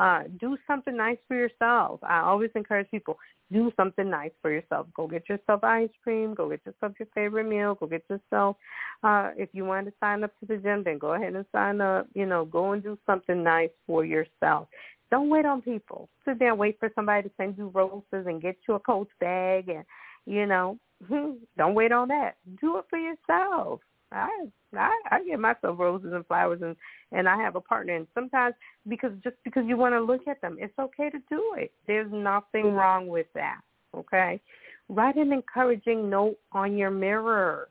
Uh, 0.00 0.22
do 0.40 0.56
something 0.66 0.96
nice 0.96 1.18
for 1.28 1.36
yourself. 1.36 2.00
I 2.02 2.20
always 2.20 2.50
encourage 2.54 2.90
people, 2.90 3.18
do 3.52 3.70
something 3.76 4.08
nice 4.08 4.30
for 4.40 4.50
yourself. 4.50 4.86
Go 4.96 5.06
get 5.06 5.28
yourself 5.28 5.62
ice 5.62 5.90
cream. 6.02 6.32
Go 6.32 6.48
get 6.48 6.64
yourself 6.64 6.94
your 6.98 7.08
favorite 7.14 7.46
meal. 7.46 7.74
Go 7.74 7.86
get 7.86 8.04
yourself, 8.08 8.56
uh, 9.02 9.32
if 9.36 9.50
you 9.52 9.66
want 9.66 9.86
to 9.86 9.92
sign 10.00 10.24
up 10.24 10.32
to 10.40 10.46
the 10.46 10.56
gym, 10.56 10.84
then 10.84 10.96
go 10.96 11.12
ahead 11.12 11.34
and 11.34 11.44
sign 11.52 11.82
up. 11.82 12.06
You 12.14 12.24
know, 12.24 12.46
go 12.46 12.72
and 12.72 12.82
do 12.82 12.98
something 13.04 13.42
nice 13.42 13.68
for 13.86 14.06
yourself. 14.06 14.68
Don't 15.10 15.28
wait 15.28 15.44
on 15.44 15.60
people. 15.60 16.08
Sit 16.24 16.38
there 16.38 16.50
and 16.50 16.58
wait 16.58 16.78
for 16.80 16.90
somebody 16.94 17.28
to 17.28 17.34
send 17.36 17.58
you 17.58 17.68
roses 17.74 18.26
and 18.26 18.40
get 18.40 18.56
you 18.66 18.76
a 18.76 18.80
Coach 18.80 19.08
bag 19.20 19.68
and, 19.68 19.84
you 20.24 20.46
know, 20.46 20.78
don't 21.58 21.74
wait 21.74 21.92
on 21.92 22.08
that. 22.08 22.36
Do 22.58 22.78
it 22.78 22.86
for 22.88 22.98
yourself. 22.98 23.80
I 24.12 24.28
I 24.76 24.90
I 25.10 25.24
give 25.24 25.40
myself 25.40 25.78
roses 25.78 26.12
and 26.12 26.26
flowers 26.26 26.60
and 26.62 26.76
and 27.12 27.28
I 27.28 27.36
have 27.36 27.56
a 27.56 27.60
partner 27.60 27.94
and 27.96 28.06
sometimes 28.14 28.54
because 28.88 29.12
just 29.22 29.36
because 29.44 29.64
you 29.66 29.76
want 29.76 29.94
to 29.94 30.00
look 30.00 30.26
at 30.28 30.40
them, 30.40 30.56
it's 30.60 30.78
okay 30.78 31.10
to 31.10 31.18
do 31.28 31.54
it. 31.56 31.72
There's 31.86 32.10
nothing 32.10 32.64
mm-hmm. 32.64 32.76
wrong 32.76 33.06
with 33.06 33.26
that. 33.34 33.60
Okay? 33.94 34.40
Write 34.88 35.16
an 35.16 35.32
encouraging 35.32 36.10
note 36.10 36.36
on 36.52 36.76
your 36.76 36.90
mirror. 36.90 37.68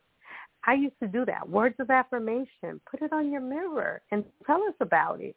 I 0.65 0.73
used 0.73 0.99
to 1.01 1.07
do 1.07 1.25
that. 1.25 1.47
Words 1.47 1.75
of 1.79 1.89
affirmation. 1.89 2.81
Put 2.89 3.01
it 3.01 3.13
on 3.13 3.31
your 3.31 3.41
mirror 3.41 4.01
and 4.11 4.23
tell 4.45 4.61
us 4.63 4.75
about 4.81 5.21
it. 5.21 5.35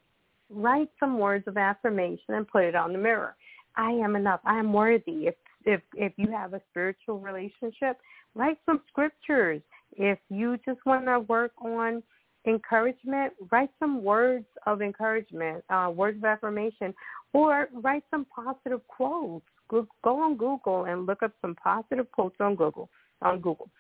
Write 0.51 0.91
some 1.01 1.19
words 1.19 1.47
of 1.47 1.57
affirmation 1.57 2.35
and 2.35 2.47
put 2.47 2.65
it 2.65 2.75
on 2.75 2.93
the 2.93 2.99
mirror. 2.99 3.35
I 3.77 3.91
am 3.91 4.17
enough. 4.17 4.41
I 4.45 4.59
am 4.59 4.73
worthy. 4.73 5.29
If 5.29 5.35
if 5.65 5.81
if 5.95 6.13
you 6.17 6.31
have 6.31 6.55
a 6.55 6.61
spiritual 6.71 7.21
relationship, 7.21 7.99
write 8.35 8.59
some 8.67 8.81
scriptures. 8.89 9.63
If 9.97 10.19
you 10.29 10.59
just 10.65 10.85
want 10.87 11.07
to 11.07 11.21
work 11.21 11.53
on 11.61 12.03
encouragement, 12.47 13.33
write 13.51 13.71
some 13.79 14.03
words 14.03 14.47
of 14.67 14.83
encouragement, 14.83 15.65
uh, 15.71 15.91
words 15.95 16.19
of 16.19 16.25
affirmation, 16.25 16.95
or 17.33 17.69
write 17.83 18.05
some 18.11 18.27
positive 18.35 18.81
quotes. 18.89 19.45
Go, 19.71 19.87
on 20.05 20.37
Google 20.37 20.85
and 20.85 21.07
look 21.07 21.23
up 21.23 21.33
some 21.41 21.55
positive 21.55 22.11
quotes 22.13 22.37
on 22.41 22.57
Google. 22.57 22.91
On 23.23 23.39
Google, 23.39 23.71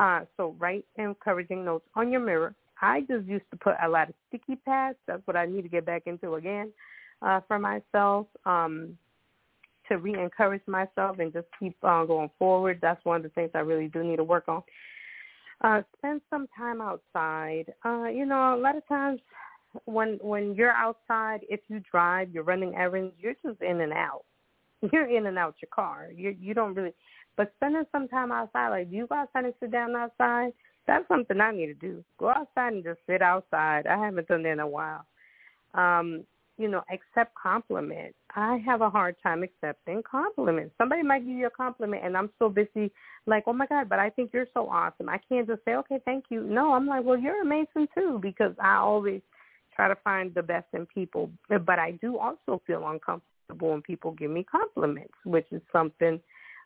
uh, 0.00 0.22
so 0.36 0.56
write 0.58 0.84
encouraging 0.96 1.64
notes 1.64 1.86
on 1.94 2.10
your 2.10 2.20
mirror. 2.20 2.52
I 2.82 3.02
just 3.02 3.26
used 3.26 3.44
to 3.52 3.56
put 3.56 3.76
a 3.82 3.88
lot 3.88 4.08
of 4.08 4.14
sticky 4.28 4.56
pads. 4.56 4.98
That's 5.06 5.22
what 5.24 5.36
I 5.36 5.46
need 5.46 5.62
to 5.62 5.68
get 5.68 5.86
back 5.86 6.02
into 6.06 6.34
again 6.34 6.72
uh, 7.22 7.40
for 7.46 7.60
myself. 7.60 8.26
Um, 8.44 8.98
to 9.88 9.98
re-encourage 9.98 10.62
myself 10.66 11.18
and 11.18 11.32
just 11.32 11.46
keep 11.58 11.76
on 11.82 12.06
going 12.06 12.30
forward. 12.38 12.78
That's 12.80 13.02
one 13.04 13.16
of 13.16 13.22
the 13.22 13.28
things 13.30 13.50
I 13.54 13.60
really 13.60 13.88
do 13.88 14.04
need 14.04 14.16
to 14.16 14.24
work 14.24 14.44
on. 14.48 14.62
Uh, 15.60 15.82
spend 15.96 16.20
some 16.30 16.46
time 16.56 16.80
outside. 16.80 17.72
Uh, 17.84 18.04
you 18.04 18.24
know, 18.24 18.54
a 18.54 18.60
lot 18.60 18.76
of 18.76 18.86
times 18.86 19.20
when 19.84 20.18
when 20.22 20.54
you're 20.54 20.72
outside, 20.72 21.40
if 21.48 21.60
you 21.68 21.80
drive, 21.90 22.30
you're 22.30 22.44
running 22.44 22.74
errands, 22.74 23.14
you're 23.18 23.34
just 23.44 23.60
in 23.60 23.80
and 23.80 23.92
out. 23.92 24.24
You're 24.92 25.08
in 25.08 25.26
and 25.26 25.36
out 25.36 25.56
your 25.60 25.70
car. 25.74 26.10
You 26.14 26.36
you 26.40 26.54
don't 26.54 26.72
really. 26.72 26.94
But 27.36 27.52
spending 27.56 27.82
some 27.90 28.06
time 28.06 28.30
outside, 28.30 28.68
like 28.68 28.90
do 28.90 28.96
you 28.96 29.08
go 29.08 29.16
outside 29.16 29.44
and 29.46 29.54
sit 29.58 29.72
down 29.72 29.96
outside? 29.96 30.52
That's 30.86 31.06
something 31.08 31.40
I 31.40 31.50
need 31.50 31.66
to 31.66 31.74
do. 31.74 32.04
Go 32.16 32.28
outside 32.28 32.74
and 32.74 32.84
just 32.84 33.00
sit 33.08 33.20
outside. 33.20 33.88
I 33.88 33.98
haven't 33.98 34.28
done 34.28 34.44
that 34.44 34.52
in 34.52 34.60
a 34.60 34.68
while. 34.68 35.04
Um, 35.74 36.24
you 36.58 36.68
know, 36.68 36.82
accept 36.92 37.34
compliments. 37.40 38.16
I 38.34 38.60
have 38.66 38.80
a 38.80 38.90
hard 38.90 39.16
time 39.22 39.42
accepting 39.42 40.02
compliments. 40.08 40.74
Somebody 40.76 41.02
might 41.02 41.26
give 41.26 41.36
you 41.36 41.46
a 41.46 41.50
compliment 41.50 42.04
and 42.04 42.16
I'm 42.16 42.30
so 42.38 42.48
busy 42.48 42.90
like, 43.26 43.44
oh 43.46 43.52
my 43.52 43.66
God, 43.66 43.88
but 43.88 43.98
I 43.98 44.10
think 44.10 44.30
you're 44.34 44.48
so 44.52 44.68
awesome. 44.68 45.08
I 45.08 45.18
can't 45.28 45.46
just 45.46 45.64
say, 45.64 45.74
okay, 45.76 46.00
thank 46.04 46.24
you. 46.30 46.42
No, 46.42 46.74
I'm 46.74 46.86
like, 46.86 47.04
well, 47.04 47.18
you're 47.18 47.42
amazing 47.42 47.86
too 47.94 48.18
because 48.20 48.52
I 48.60 48.76
always 48.76 49.22
try 49.74 49.88
to 49.88 49.96
find 50.02 50.34
the 50.34 50.42
best 50.42 50.66
in 50.74 50.86
people. 50.86 51.30
But 51.48 51.78
I 51.78 51.92
do 52.02 52.18
also 52.18 52.60
feel 52.66 52.86
uncomfortable 52.88 53.70
when 53.70 53.82
people 53.82 54.12
give 54.12 54.30
me 54.30 54.44
compliments, 54.44 55.14
which 55.24 55.46
is 55.52 55.62
something 55.72 56.20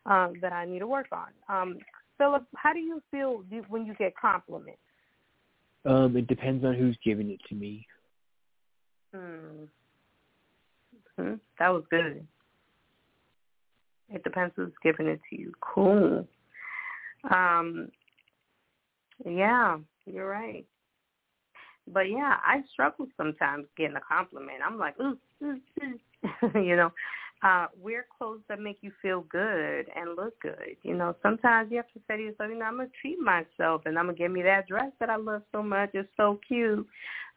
um, 0.07 0.33
that 0.41 0.51
I 0.51 0.65
need 0.65 0.79
to 0.79 0.87
work 0.87 1.07
on. 1.11 1.27
Um, 1.47 1.77
Philip, 2.17 2.45
how 2.55 2.73
do 2.73 2.79
you 2.79 3.01
feel 3.11 3.43
when 3.69 3.85
you 3.85 3.93
get 3.95 4.13
compliments? 4.17 4.79
Um, 5.85 6.15
it 6.15 6.27
depends 6.27 6.63
on 6.65 6.75
who's 6.75 6.97
giving 7.03 7.29
it 7.29 7.39
to 7.49 7.55
me. 7.55 7.85
Hmm. 9.13 9.65
Hmm? 11.17 11.35
That 11.59 11.69
was 11.69 11.83
good. 11.89 12.25
It 14.09 14.23
depends 14.23 14.53
who's 14.55 14.73
giving 14.83 15.07
it 15.07 15.21
to 15.29 15.39
you. 15.39 15.53
Cool. 15.61 16.27
Um, 17.31 17.89
yeah, 19.25 19.77
you're 20.05 20.27
right. 20.27 20.65
But 21.87 22.09
yeah, 22.09 22.37
I 22.45 22.61
struggle 22.71 23.07
sometimes 23.17 23.65
getting 23.77 23.95
a 23.97 24.01
compliment. 24.01 24.59
I'm 24.65 24.77
like, 24.77 24.95
ooh, 24.99 25.17
ooh, 25.43 25.59
ooh. 25.83 26.49
you 26.59 26.75
know, 26.75 26.91
uh, 27.43 27.67
wear 27.81 28.05
clothes 28.17 28.41
that 28.47 28.59
make 28.59 28.77
you 28.81 28.91
feel 29.01 29.21
good 29.29 29.87
and 29.95 30.15
look 30.15 30.39
good. 30.41 30.77
You 30.83 30.95
know, 30.95 31.15
sometimes 31.21 31.69
you 31.71 31.77
have 31.77 31.91
to 31.93 31.99
say 32.07 32.17
to 32.17 32.23
yourself, 32.23 32.49
you 32.49 32.57
know, 32.57 32.65
I'm 32.65 32.77
gonna 32.77 32.89
treat 33.01 33.19
myself 33.19 33.81
and 33.85 33.99
I'm 33.99 34.05
gonna 34.05 34.17
give 34.17 34.31
me 34.31 34.41
that 34.43 34.67
dress 34.67 34.91
that 34.99 35.09
I 35.09 35.17
love 35.17 35.41
so 35.51 35.61
much. 35.61 35.89
It's 35.93 36.09
so 36.15 36.39
cute. 36.47 36.87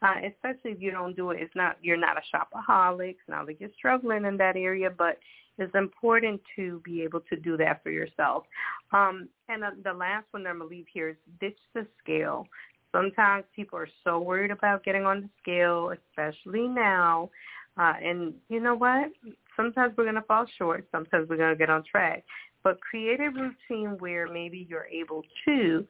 Uh, 0.01 0.13
especially 0.27 0.71
if 0.71 0.81
you 0.81 0.91
don't 0.91 1.15
do 1.15 1.31
it. 1.31 1.41
It's 1.41 1.55
not 1.55 1.77
you're 1.81 1.97
not 1.97 2.17
a 2.17 2.21
shopaholic. 2.35 3.11
It's 3.11 3.19
not 3.27 3.47
like 3.47 3.59
you're 3.59 3.69
struggling 3.77 4.25
in 4.25 4.37
that 4.37 4.55
area, 4.55 4.89
but 4.95 5.17
it's 5.57 5.73
important 5.75 6.39
to 6.55 6.81
be 6.85 7.01
able 7.01 7.21
to 7.21 7.35
do 7.35 7.57
that 7.57 7.81
for 7.83 7.89
yourself. 7.89 8.45
Um, 8.91 9.27
and 9.49 9.63
uh, 9.63 9.71
the 9.83 9.93
last 9.93 10.25
one 10.31 10.45
I'm 10.47 10.59
gonna 10.59 10.69
leave 10.69 10.85
here 10.93 11.09
is 11.09 11.15
ditch 11.41 11.57
the 11.73 11.85
scale. 12.01 12.47
Sometimes 12.93 13.43
people 13.55 13.77
are 13.77 13.89
so 14.03 14.19
worried 14.19 14.51
about 14.51 14.85
getting 14.85 15.05
on 15.05 15.21
the 15.21 15.29
scale, 15.41 15.91
especially 15.91 16.67
now. 16.67 17.29
Uh, 17.77 17.93
and 18.01 18.33
you 18.49 18.59
know 18.59 18.75
what? 18.75 19.11
Sometimes 19.57 19.93
we're 19.97 20.05
going 20.05 20.15
to 20.15 20.21
fall 20.21 20.45
short. 20.57 20.87
Sometimes 20.91 21.27
we're 21.27 21.35
going 21.37 21.53
to 21.53 21.57
get 21.57 21.69
on 21.69 21.83
track. 21.83 22.23
But 22.63 22.79
create 22.79 23.19
a 23.19 23.29
routine 23.29 23.97
where 23.99 24.27
maybe 24.27 24.65
you're 24.69 24.85
able 24.85 25.23
to 25.45 25.85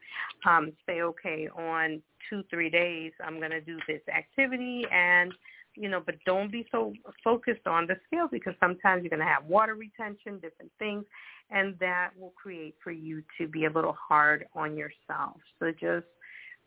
um, 0.48 0.72
say, 0.86 1.02
okay, 1.02 1.48
on 1.56 2.02
two, 2.28 2.42
three 2.50 2.70
days, 2.70 3.12
I'm 3.24 3.38
going 3.38 3.52
to 3.52 3.60
do 3.60 3.78
this 3.86 4.02
activity 4.12 4.84
and 4.92 5.32
you 5.78 5.88
know, 5.88 6.02
but 6.04 6.16
don't 6.26 6.50
be 6.50 6.66
so 6.72 6.92
focused 7.22 7.66
on 7.66 7.86
the 7.86 7.94
scale 8.06 8.26
because 8.30 8.54
sometimes 8.58 9.02
you're 9.02 9.10
going 9.10 9.20
to 9.20 9.26
have 9.26 9.44
water 9.44 9.76
retention, 9.76 10.40
different 10.40 10.72
things, 10.78 11.04
and 11.50 11.78
that 11.78 12.10
will 12.18 12.32
create 12.40 12.74
for 12.82 12.90
you 12.90 13.22
to 13.38 13.46
be 13.46 13.66
a 13.66 13.70
little 13.70 13.96
hard 14.08 14.46
on 14.54 14.76
yourself. 14.76 15.36
So 15.60 15.70
just 15.70 16.06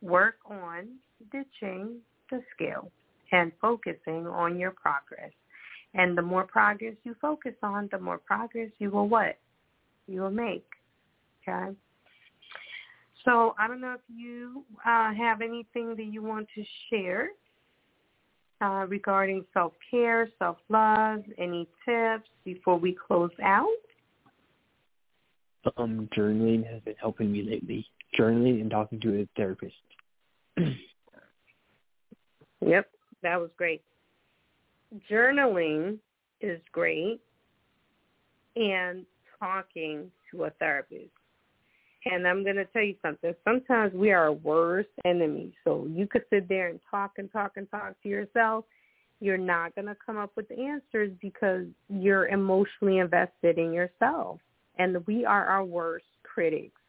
work 0.01 0.35
on 0.49 0.87
ditching 1.31 1.97
the 2.29 2.41
scale 2.55 2.89
and 3.31 3.51
focusing 3.61 4.27
on 4.27 4.57
your 4.57 4.71
progress. 4.71 5.31
And 5.93 6.17
the 6.17 6.21
more 6.21 6.45
progress 6.45 6.95
you 7.03 7.15
focus 7.21 7.53
on, 7.61 7.89
the 7.91 7.99
more 7.99 8.17
progress 8.17 8.69
you 8.79 8.91
will 8.91 9.09
what? 9.09 9.37
You 10.07 10.21
will 10.21 10.31
make. 10.31 10.65
Okay? 11.47 11.75
So 13.25 13.55
I 13.59 13.67
don't 13.67 13.81
know 13.81 13.93
if 13.93 14.01
you 14.07 14.63
uh, 14.85 15.13
have 15.13 15.41
anything 15.41 15.95
that 15.95 16.05
you 16.05 16.23
want 16.23 16.47
to 16.55 16.63
share 16.89 17.29
uh, 18.61 18.85
regarding 18.87 19.43
self-care, 19.53 20.29
self-love, 20.39 21.23
any 21.37 21.67
tips 21.85 22.29
before 22.45 22.77
we 22.77 22.95
close 23.07 23.31
out? 23.43 23.67
Um, 25.77 26.09
journaling 26.15 26.69
has 26.71 26.81
been 26.81 26.95
helping 26.99 27.31
me 27.31 27.43
lately. 27.43 27.85
Journaling 28.17 28.61
and 28.61 28.69
talking 28.69 28.99
to 29.01 29.21
a 29.21 29.27
therapist. 29.35 29.75
yep, 32.61 32.89
that 33.23 33.39
was 33.39 33.49
great. 33.57 33.81
Journaling 35.09 35.97
is 36.41 36.59
great 36.71 37.21
and 38.55 39.05
talking 39.39 40.11
to 40.29 40.45
a 40.45 40.49
therapist. 40.51 41.11
And 42.05 42.27
I'm 42.27 42.43
going 42.43 42.55
to 42.55 42.65
tell 42.65 42.81
you 42.81 42.95
something. 43.01 43.33
Sometimes 43.43 43.93
we 43.93 44.11
are 44.11 44.23
our 44.23 44.33
worst 44.33 44.89
enemies. 45.05 45.53
So 45.63 45.87
you 45.89 46.07
could 46.07 46.23
sit 46.29 46.49
there 46.49 46.69
and 46.69 46.79
talk 46.89 47.13
and 47.17 47.31
talk 47.31 47.53
and 47.57 47.69
talk 47.69 47.93
to 48.01 48.09
yourself. 48.09 48.65
You're 49.19 49.37
not 49.37 49.75
going 49.75 49.85
to 49.85 49.95
come 50.03 50.17
up 50.17 50.31
with 50.35 50.47
the 50.47 50.59
answers 50.59 51.11
because 51.21 51.65
you're 51.89 52.27
emotionally 52.27 52.97
invested 52.97 53.59
in 53.59 53.71
yourself. 53.71 54.39
And 54.79 55.05
we 55.05 55.25
are 55.25 55.45
our 55.45 55.63
worst 55.63 56.05
critics. 56.23 56.81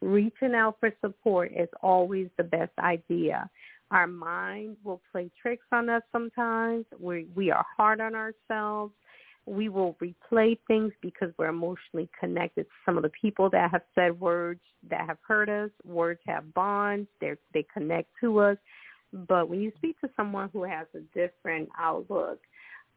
Reaching 0.00 0.54
out 0.54 0.78
for 0.80 0.90
support 1.00 1.52
is 1.54 1.68
always 1.80 2.28
the 2.36 2.44
best 2.44 2.72
idea. 2.80 3.48
Our 3.90 4.06
mind 4.06 4.76
will 4.84 5.00
play 5.10 5.30
tricks 5.40 5.66
on 5.72 5.88
us 5.88 6.02
sometimes. 6.12 6.86
We 6.98 7.26
we 7.34 7.50
are 7.50 7.64
hard 7.76 8.00
on 8.00 8.14
ourselves. 8.14 8.94
We 9.46 9.68
will 9.68 9.96
replay 10.00 10.58
things 10.68 10.92
because 11.00 11.30
we're 11.38 11.48
emotionally 11.48 12.08
connected 12.18 12.64
to 12.64 12.70
some 12.86 12.96
of 12.96 13.02
the 13.02 13.10
people 13.20 13.50
that 13.50 13.70
have 13.72 13.82
said 13.94 14.20
words 14.20 14.60
that 14.88 15.06
have 15.06 15.18
hurt 15.26 15.48
us. 15.48 15.70
Words 15.84 16.20
have 16.26 16.54
bonds. 16.54 17.08
They 17.20 17.32
they 17.52 17.66
connect 17.72 18.10
to 18.20 18.38
us. 18.38 18.58
But 19.12 19.48
when 19.48 19.60
you 19.60 19.72
speak 19.76 20.00
to 20.02 20.10
someone 20.16 20.50
who 20.52 20.62
has 20.62 20.86
a 20.94 21.00
different 21.18 21.68
outlook 21.76 22.38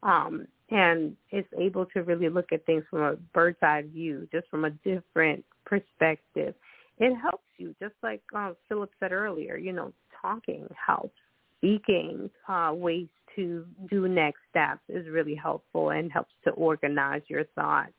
um, 0.04 0.46
and 0.70 1.16
is 1.32 1.44
able 1.58 1.86
to 1.86 2.02
really 2.02 2.28
look 2.28 2.52
at 2.52 2.64
things 2.66 2.84
from 2.88 3.00
a 3.00 3.16
bird's 3.32 3.58
eye 3.62 3.82
view, 3.82 4.28
just 4.30 4.48
from 4.48 4.64
a 4.64 4.70
different 4.70 5.44
perspective, 5.64 6.54
it 6.98 7.16
helps 7.16 7.48
you. 7.58 7.74
Just 7.80 7.94
like 8.02 8.22
uh, 8.34 8.52
Philip 8.68 8.90
said 9.00 9.10
earlier, 9.10 9.56
you 9.56 9.72
know, 9.72 9.92
talking 10.24 10.66
helps. 10.86 11.14
Speaking 11.58 12.30
uh, 12.48 12.72
ways 12.74 13.08
to 13.36 13.64
do 13.90 14.08
next 14.08 14.40
steps 14.50 14.80
is 14.88 15.08
really 15.08 15.34
helpful 15.34 15.90
and 15.90 16.10
helps 16.10 16.32
to 16.44 16.50
organize 16.52 17.22
your 17.28 17.44
thoughts. 17.54 17.92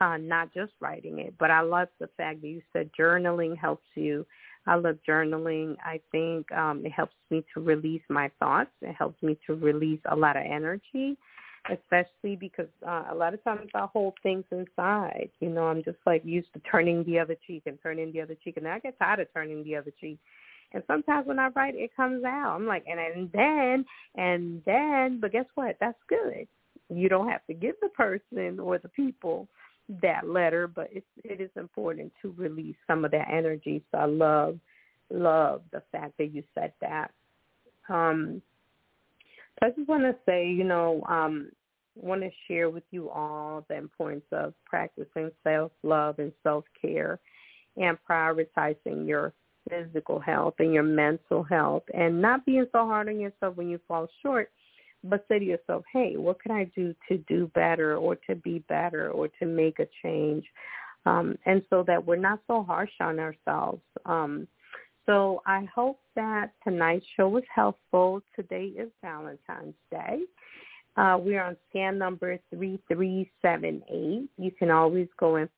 Uh, 0.00 0.16
not 0.16 0.54
just 0.54 0.72
writing 0.80 1.18
it, 1.18 1.34
but 1.40 1.50
I 1.50 1.60
love 1.60 1.88
the 1.98 2.08
fact 2.16 2.42
that 2.42 2.46
you 2.46 2.62
said 2.72 2.88
journaling 2.98 3.58
helps 3.58 3.86
you. 3.96 4.24
I 4.64 4.76
love 4.76 4.96
journaling. 5.08 5.74
I 5.84 6.00
think 6.12 6.50
um, 6.52 6.86
it 6.86 6.92
helps 6.92 7.16
me 7.30 7.44
to 7.54 7.60
release 7.60 8.02
my 8.08 8.30
thoughts. 8.38 8.70
It 8.80 8.94
helps 8.94 9.20
me 9.24 9.36
to 9.48 9.56
release 9.56 10.00
a 10.08 10.14
lot 10.14 10.36
of 10.36 10.44
energy, 10.44 11.16
especially 11.68 12.36
because 12.36 12.68
uh, 12.86 13.06
a 13.10 13.14
lot 13.14 13.34
of 13.34 13.42
times 13.42 13.70
I 13.74 13.88
hold 13.92 14.14
things 14.22 14.44
inside. 14.52 15.30
You 15.40 15.48
know, 15.48 15.64
I'm 15.64 15.82
just 15.82 15.98
like 16.06 16.24
used 16.24 16.52
to 16.52 16.60
turning 16.60 17.02
the 17.04 17.18
other 17.18 17.36
cheek 17.44 17.64
and 17.66 17.76
turning 17.82 18.12
the 18.12 18.20
other 18.20 18.36
cheek, 18.44 18.56
and 18.56 18.68
I 18.68 18.78
get 18.78 18.96
tired 19.00 19.18
of 19.18 19.34
turning 19.34 19.64
the 19.64 19.74
other 19.74 19.92
cheek 20.00 20.18
And 20.72 20.82
sometimes 20.86 21.26
when 21.26 21.38
I 21.38 21.48
write, 21.48 21.74
it 21.74 21.96
comes 21.96 22.24
out. 22.24 22.54
I'm 22.54 22.66
like, 22.66 22.84
and, 22.86 23.00
and 23.00 23.32
then, 23.32 23.84
and 24.16 24.62
then, 24.66 25.18
but 25.20 25.32
guess 25.32 25.46
what? 25.54 25.76
That's 25.80 25.98
good. 26.08 26.46
You 26.90 27.08
don't 27.08 27.28
have 27.28 27.44
to 27.46 27.54
give 27.54 27.74
the 27.80 27.88
person 27.88 28.60
or 28.60 28.78
the 28.78 28.88
people 28.88 29.48
that 30.02 30.28
letter, 30.28 30.66
but 30.68 30.88
it's 30.92 31.06
it 31.24 31.40
is 31.40 31.50
important 31.56 32.12
to 32.22 32.34
release 32.36 32.76
some 32.86 33.04
of 33.04 33.10
that 33.12 33.28
energy. 33.30 33.82
So 33.90 33.98
I 33.98 34.04
love 34.04 34.58
love 35.10 35.62
the 35.72 35.82
fact 35.90 36.12
that 36.18 36.34
you 36.34 36.42
said 36.54 36.72
that. 36.80 37.10
Um, 37.88 38.42
I 39.62 39.70
just 39.70 39.88
want 39.88 40.02
to 40.02 40.14
say, 40.26 40.46
you 40.46 40.64
know, 40.64 41.02
um, 41.08 41.50
want 41.96 42.20
to 42.20 42.30
share 42.46 42.70
with 42.70 42.84
you 42.90 43.08
all 43.08 43.64
the 43.68 43.76
importance 43.76 44.24
of 44.30 44.54
practicing 44.64 45.30
self-love 45.42 46.18
and 46.18 46.32
self-care 46.42 47.18
and 47.76 47.98
prioritizing 48.08 49.06
your 49.06 49.32
physical 49.68 50.18
health 50.18 50.54
and 50.58 50.72
your 50.72 50.82
mental 50.82 51.42
health 51.42 51.84
and 51.94 52.20
not 52.20 52.44
being 52.46 52.66
so 52.72 52.86
hard 52.86 53.08
on 53.08 53.20
yourself 53.20 53.56
when 53.56 53.68
you 53.68 53.80
fall 53.86 54.08
short, 54.22 54.50
but 55.04 55.24
say 55.28 55.38
to 55.38 55.44
yourself, 55.44 55.84
hey, 55.92 56.16
what 56.16 56.42
can 56.42 56.52
I 56.52 56.64
do 56.74 56.94
to 57.08 57.18
do 57.28 57.50
better 57.54 57.96
or 57.96 58.16
to 58.28 58.34
be 58.34 58.60
better 58.68 59.10
or 59.10 59.28
to 59.40 59.46
make 59.46 59.78
a 59.78 59.88
change? 60.02 60.44
Um, 61.06 61.38
and 61.46 61.62
so 61.70 61.84
that 61.86 62.04
we're 62.04 62.16
not 62.16 62.40
so 62.46 62.62
harsh 62.62 62.90
on 63.00 63.18
ourselves. 63.18 63.82
Um, 64.04 64.48
so 65.06 65.42
I 65.46 65.66
hope 65.74 66.00
that 66.16 66.52
tonight's 66.62 67.06
show 67.16 67.28
was 67.28 67.44
helpful. 67.54 68.22
Today 68.36 68.66
is 68.76 68.90
Valentine's 69.02 69.74
Day. 69.90 70.20
Uh, 70.98 71.16
we're 71.18 71.42
on 71.42 71.56
scan 71.70 71.96
number 71.96 72.38
3378. 72.50 74.28
You 74.36 74.50
can 74.50 74.70
always 74.70 75.06
go 75.18 75.36
and 75.36 75.48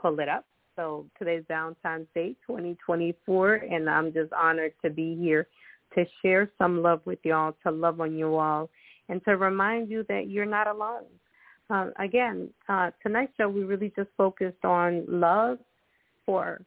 pull 0.00 0.20
it 0.20 0.28
up. 0.28 0.44
So 0.76 1.06
today's 1.18 1.44
Valentine's 1.48 2.06
Day 2.14 2.36
2024, 2.46 3.54
and 3.54 3.90
I'm 3.90 4.12
just 4.12 4.32
honored 4.32 4.72
to 4.84 4.90
be 4.90 5.16
here 5.16 5.48
to 5.94 6.04
share 6.22 6.50
some 6.58 6.82
love 6.82 7.00
with 7.04 7.18
y'all, 7.24 7.56
to 7.64 7.70
love 7.70 8.00
on 8.00 8.16
you 8.16 8.36
all, 8.36 8.70
and 9.08 9.22
to 9.24 9.36
remind 9.36 9.90
you 9.90 10.04
that 10.08 10.28
you're 10.28 10.46
not 10.46 10.68
alone. 10.68 11.04
Uh, 11.68 11.88
again, 11.98 12.48
uh, 12.68 12.90
tonight's 13.02 13.32
show, 13.36 13.48
we 13.48 13.64
really 13.64 13.92
just 13.96 14.08
focused 14.16 14.64
on 14.64 15.04
love 15.08 15.58
for 16.24 16.62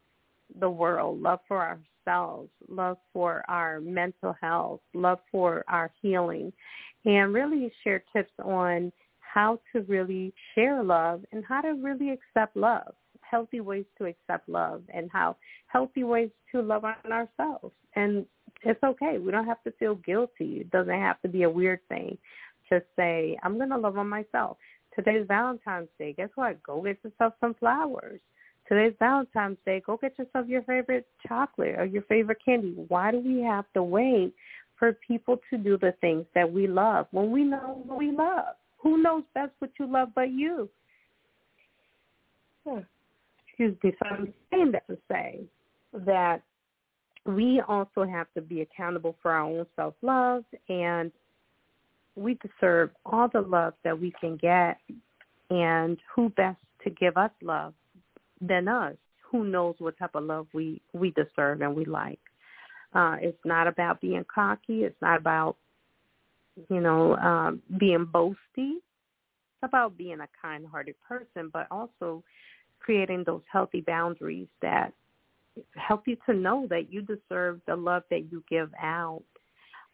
the 0.60 0.68
world, 0.68 1.20
love 1.20 1.40
for 1.48 1.78
ourselves, 2.06 2.50
love 2.68 2.98
for 3.12 3.42
our 3.48 3.80
mental 3.80 4.34
health, 4.40 4.80
love 4.92 5.18
for 5.32 5.64
our 5.68 5.90
healing, 6.00 6.52
and 7.04 7.34
really 7.34 7.72
share 7.82 8.02
tips 8.14 8.32
on 8.42 8.92
how 9.20 9.58
to 9.72 9.80
really 9.82 10.32
share 10.54 10.82
love 10.82 11.24
and 11.32 11.44
how 11.44 11.60
to 11.60 11.74
really 11.74 12.10
accept 12.10 12.56
love, 12.56 12.94
healthy 13.34 13.60
ways 13.60 13.84
to 13.98 14.04
accept 14.04 14.48
love, 14.48 14.82
and 14.96 15.10
how 15.12 15.36
healthy 15.66 16.04
ways 16.04 16.30
to 16.52 16.62
love 16.62 16.84
on 16.84 16.94
ourselves. 17.10 17.74
And 17.96 18.24
it's 18.62 18.82
okay. 18.84 19.18
We 19.18 19.32
don't 19.32 19.46
have 19.46 19.62
to 19.64 19.72
feel 19.72 19.96
guilty. 19.96 20.60
It 20.60 20.70
doesn't 20.70 21.00
have 21.08 21.20
to 21.22 21.28
be 21.28 21.42
a 21.42 21.50
weird 21.50 21.80
thing 21.88 22.16
to 22.68 22.80
say, 22.94 23.36
I'm 23.42 23.56
going 23.56 23.70
to 23.70 23.76
love 23.76 23.98
on 23.98 24.08
myself. 24.08 24.56
Today's 24.94 25.26
Valentine's 25.26 25.88
Day. 25.98 26.14
Guess 26.16 26.28
what? 26.36 26.62
Go 26.62 26.80
get 26.80 26.98
yourself 27.02 27.34
some 27.40 27.54
flowers. 27.54 28.20
Today's 28.68 28.94
Valentine's 29.00 29.58
Day. 29.66 29.82
Go 29.84 29.96
get 29.96 30.16
yourself 30.16 30.46
your 30.46 30.62
favorite 30.62 31.06
chocolate 31.26 31.74
or 31.76 31.86
your 31.86 32.02
favorite 32.02 32.38
candy. 32.44 32.74
Why 32.86 33.10
do 33.10 33.18
we 33.18 33.40
have 33.42 33.64
to 33.74 33.82
wait 33.82 34.32
for 34.78 34.96
people 35.06 35.40
to 35.50 35.58
do 35.58 35.76
the 35.76 35.92
things 36.00 36.24
that 36.36 36.50
we 36.50 36.68
love 36.68 37.08
when 37.10 37.32
we 37.32 37.42
know 37.42 37.82
what 37.84 37.98
we 37.98 38.12
love? 38.12 38.54
Who 38.78 39.02
knows 39.02 39.24
best 39.34 39.52
what 39.58 39.72
you 39.80 39.90
love 39.90 40.10
but 40.14 40.30
you? 40.30 40.68
Hmm. 42.64 42.78
Excuse 43.56 43.76
me. 43.84 43.92
So 44.02 44.08
I'm 44.08 44.34
saying 44.50 44.72
that 44.72 44.86
to 44.88 44.98
say 45.08 45.40
that 45.92 46.42
we 47.24 47.62
also 47.68 48.04
have 48.04 48.26
to 48.34 48.40
be 48.40 48.62
accountable 48.62 49.14
for 49.22 49.30
our 49.30 49.42
own 49.42 49.66
self-love 49.76 50.44
and 50.68 51.12
we 52.16 52.36
deserve 52.42 52.90
all 53.06 53.28
the 53.32 53.40
love 53.40 53.74
that 53.84 53.98
we 53.98 54.12
can 54.20 54.36
get. 54.36 54.78
And 55.50 55.98
who 56.14 56.30
best 56.30 56.58
to 56.82 56.90
give 56.90 57.16
us 57.16 57.30
love 57.42 57.74
than 58.40 58.66
us? 58.66 58.96
Who 59.30 59.44
knows 59.44 59.76
what 59.78 59.98
type 59.98 60.14
of 60.14 60.24
love 60.24 60.46
we 60.52 60.80
we 60.92 61.12
deserve 61.12 61.60
and 61.60 61.76
we 61.76 61.84
like? 61.84 62.20
Uh 62.92 63.16
it's 63.20 63.38
not 63.44 63.68
about 63.68 64.00
being 64.00 64.24
cocky. 64.32 64.82
It's 64.82 65.00
not 65.00 65.18
about 65.18 65.56
you 66.68 66.80
know 66.80 67.16
um 67.16 67.62
being 67.78 68.06
boasty. 68.06 68.78
It's 68.78 69.62
about 69.62 69.96
being 69.96 70.20
a 70.20 70.28
kind 70.40 70.66
hearted 70.66 70.96
person 71.08 71.50
but 71.52 71.68
also 71.70 72.24
creating 72.84 73.24
those 73.24 73.42
healthy 73.50 73.80
boundaries 73.80 74.48
that 74.62 74.92
help 75.76 76.06
you 76.06 76.16
to 76.26 76.34
know 76.34 76.66
that 76.68 76.92
you 76.92 77.02
deserve 77.02 77.60
the 77.66 77.76
love 77.76 78.02
that 78.10 78.30
you 78.30 78.42
give 78.50 78.70
out 78.80 79.22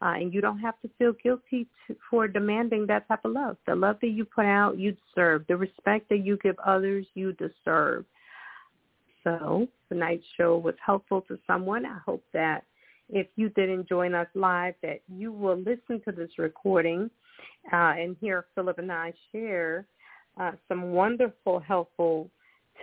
uh, 0.03 0.15
and 0.15 0.33
you 0.33 0.41
don't 0.41 0.59
have 0.59 0.81
to 0.81 0.89
feel 0.99 1.13
guilty 1.23 1.67
to, 1.87 1.95
for 2.09 2.27
demanding 2.27 2.87
that 2.87 3.07
type 3.07 3.21
of 3.25 3.33
love. 3.33 3.57
The 3.67 3.75
love 3.75 3.97
that 4.01 4.09
you 4.09 4.25
put 4.25 4.47
out, 4.47 4.79
you 4.79 4.97
deserve. 5.15 5.45
The 5.47 5.57
respect 5.57 6.09
that 6.09 6.25
you 6.25 6.39
give 6.43 6.59
others, 6.61 7.07
you 7.15 7.35
deserve 7.35 8.07
so 9.25 9.69
tonight's 9.89 10.25
show 10.37 10.57
was 10.57 10.75
helpful 10.85 11.23
to 11.23 11.39
someone. 11.47 11.85
I 11.85 11.99
hope 12.05 12.25
that 12.33 12.65
if 13.09 13.27
you 13.37 13.49
didn't 13.51 13.89
join 13.89 14.15
us 14.15 14.29
live, 14.35 14.75
that 14.83 15.01
you 15.09 15.33
will 15.33 15.59
listen 15.59 16.01
to 16.05 16.13
this 16.13 16.31
recording 16.39 17.11
uh, 17.73 17.95
and 17.99 18.17
hear 18.21 18.47
Philip 18.55 18.79
and 18.79 18.93
I 18.93 19.13
share 19.33 19.87
uh, 20.41 20.53
some 20.69 20.93
wonderful, 20.93 21.59
helpful 21.59 22.31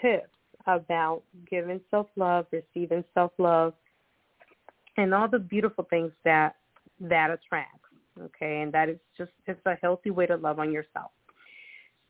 tips 0.02 0.30
about 0.66 1.24
giving 1.50 1.80
self-love, 1.90 2.46
receiving 2.52 3.04
self-love, 3.14 3.74
and 4.98 5.14
all 5.14 5.28
the 5.28 5.40
beautiful 5.40 5.86
things 5.90 6.12
that 6.26 6.56
that 7.00 7.30
attracts. 7.30 7.74
Okay, 8.20 8.62
and 8.62 8.74
that 8.74 8.90
is 8.90 8.98
just 9.18 9.32
it's 9.46 9.60
a 9.66 9.76
healthy 9.82 10.10
way 10.10 10.26
to 10.26 10.36
love 10.36 10.60
on 10.60 10.72
yourself. 10.72 11.12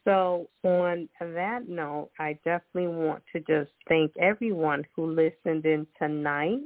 So 0.08 0.48
on 0.64 1.10
that 1.20 1.68
note, 1.68 2.12
I 2.18 2.40
definitely 2.46 2.88
want 2.88 3.24
to 3.34 3.42
just 3.42 3.72
thank 3.90 4.14
everyone 4.18 4.86
who 4.96 5.06
listened 5.06 5.66
in 5.66 5.86
tonight. 6.00 6.62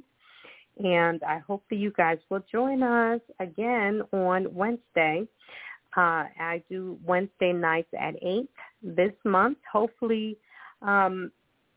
And 0.77 1.21
I 1.23 1.39
hope 1.39 1.63
that 1.71 1.77
you 1.77 1.91
guys 1.97 2.19
will 2.29 2.43
join 2.51 2.83
us 2.83 3.19
again 3.39 4.03
on 4.13 4.53
Wednesday. 4.53 5.27
Uh, 5.97 6.29
I 6.39 6.63
do 6.69 6.99
Wednesday 7.03 7.51
nights 7.51 7.89
at 7.99 8.13
8 8.21 8.47
this 8.83 9.11
month. 9.25 9.57
Hopefully, 9.71 10.37
um, 10.81 11.31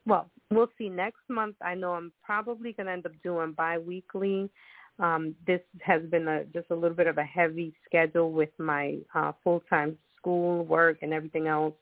well, 0.07 0.31
we'll 0.51 0.71
see 0.79 0.89
next 0.89 1.21
month. 1.29 1.57
I 1.63 1.75
know 1.75 1.93
I'm 1.93 2.13
probably 2.23 2.73
going 2.73 2.87
to 2.87 2.93
end 2.93 3.07
up 3.07 3.13
doing 3.23 3.53
biweekly. 3.53 4.51
Um, 4.99 5.35
this 5.47 5.61
has 5.81 6.03
been 6.11 6.29
a, 6.29 6.45
just 6.45 6.71
a 6.71 6.75
little 6.75 6.97
bit 6.97 7.07
of 7.07 7.19
a 7.19 7.25
heavy 7.25 7.75
schedule 7.85 8.31
with 8.33 8.51
my 8.59 8.99
uh, 9.15 9.33
full-time 9.43 9.99
school, 10.17 10.65
work, 10.65 10.99
and 11.03 11.13
everything 11.13 11.49
else. 11.49 11.75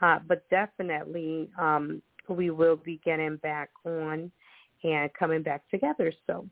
Uh, 0.00 0.18
but 0.26 0.48
definitely, 0.50 1.48
um, 1.58 2.02
we 2.28 2.50
will 2.50 2.76
be 2.76 3.00
getting 3.04 3.36
back 3.36 3.70
on 3.84 4.30
and 4.82 5.10
coming 5.14 5.42
back 5.42 5.62
together. 5.70 6.12
So 6.26 6.46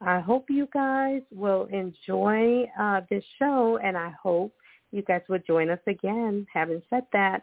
I 0.00 0.20
hope 0.20 0.46
you 0.48 0.68
guys 0.72 1.22
will 1.32 1.66
enjoy 1.72 2.64
uh, 2.78 3.00
this 3.10 3.24
show, 3.38 3.78
and 3.82 3.96
I 3.96 4.12
hope 4.22 4.52
you 4.92 5.02
guys 5.02 5.22
will 5.28 5.40
join 5.46 5.70
us 5.70 5.80
again. 5.86 6.46
Having 6.52 6.82
said 6.90 7.04
that, 7.12 7.42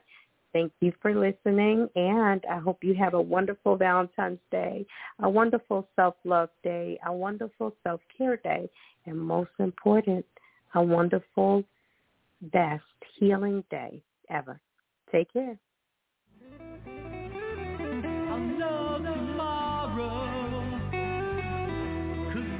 thank 0.55 0.71
you 0.79 0.93
for 1.01 1.13
listening, 1.13 1.89
and 1.97 2.41
I 2.49 2.59
hope 2.59 2.81
you 2.81 2.95
have 2.95 3.13
a 3.13 3.21
wonderful 3.21 3.75
Valentine's 3.75 4.39
Day, 4.51 4.85
a 5.21 5.29
wonderful 5.29 5.85
self-love 5.97 6.47
day, 6.63 6.97
a 7.05 7.11
wonderful 7.11 7.75
self-care 7.83 8.37
day, 8.37 8.69
and 9.05 9.19
most 9.19 9.51
important, 9.59 10.25
a 10.73 10.81
wonderful 10.81 11.65
best 12.53 12.83
healing 13.19 13.65
day 13.69 14.01
ever. 14.29 14.61
Take 15.11 15.33
care. 15.33 15.59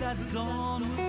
that's 0.01 0.33
gone 0.33 1.04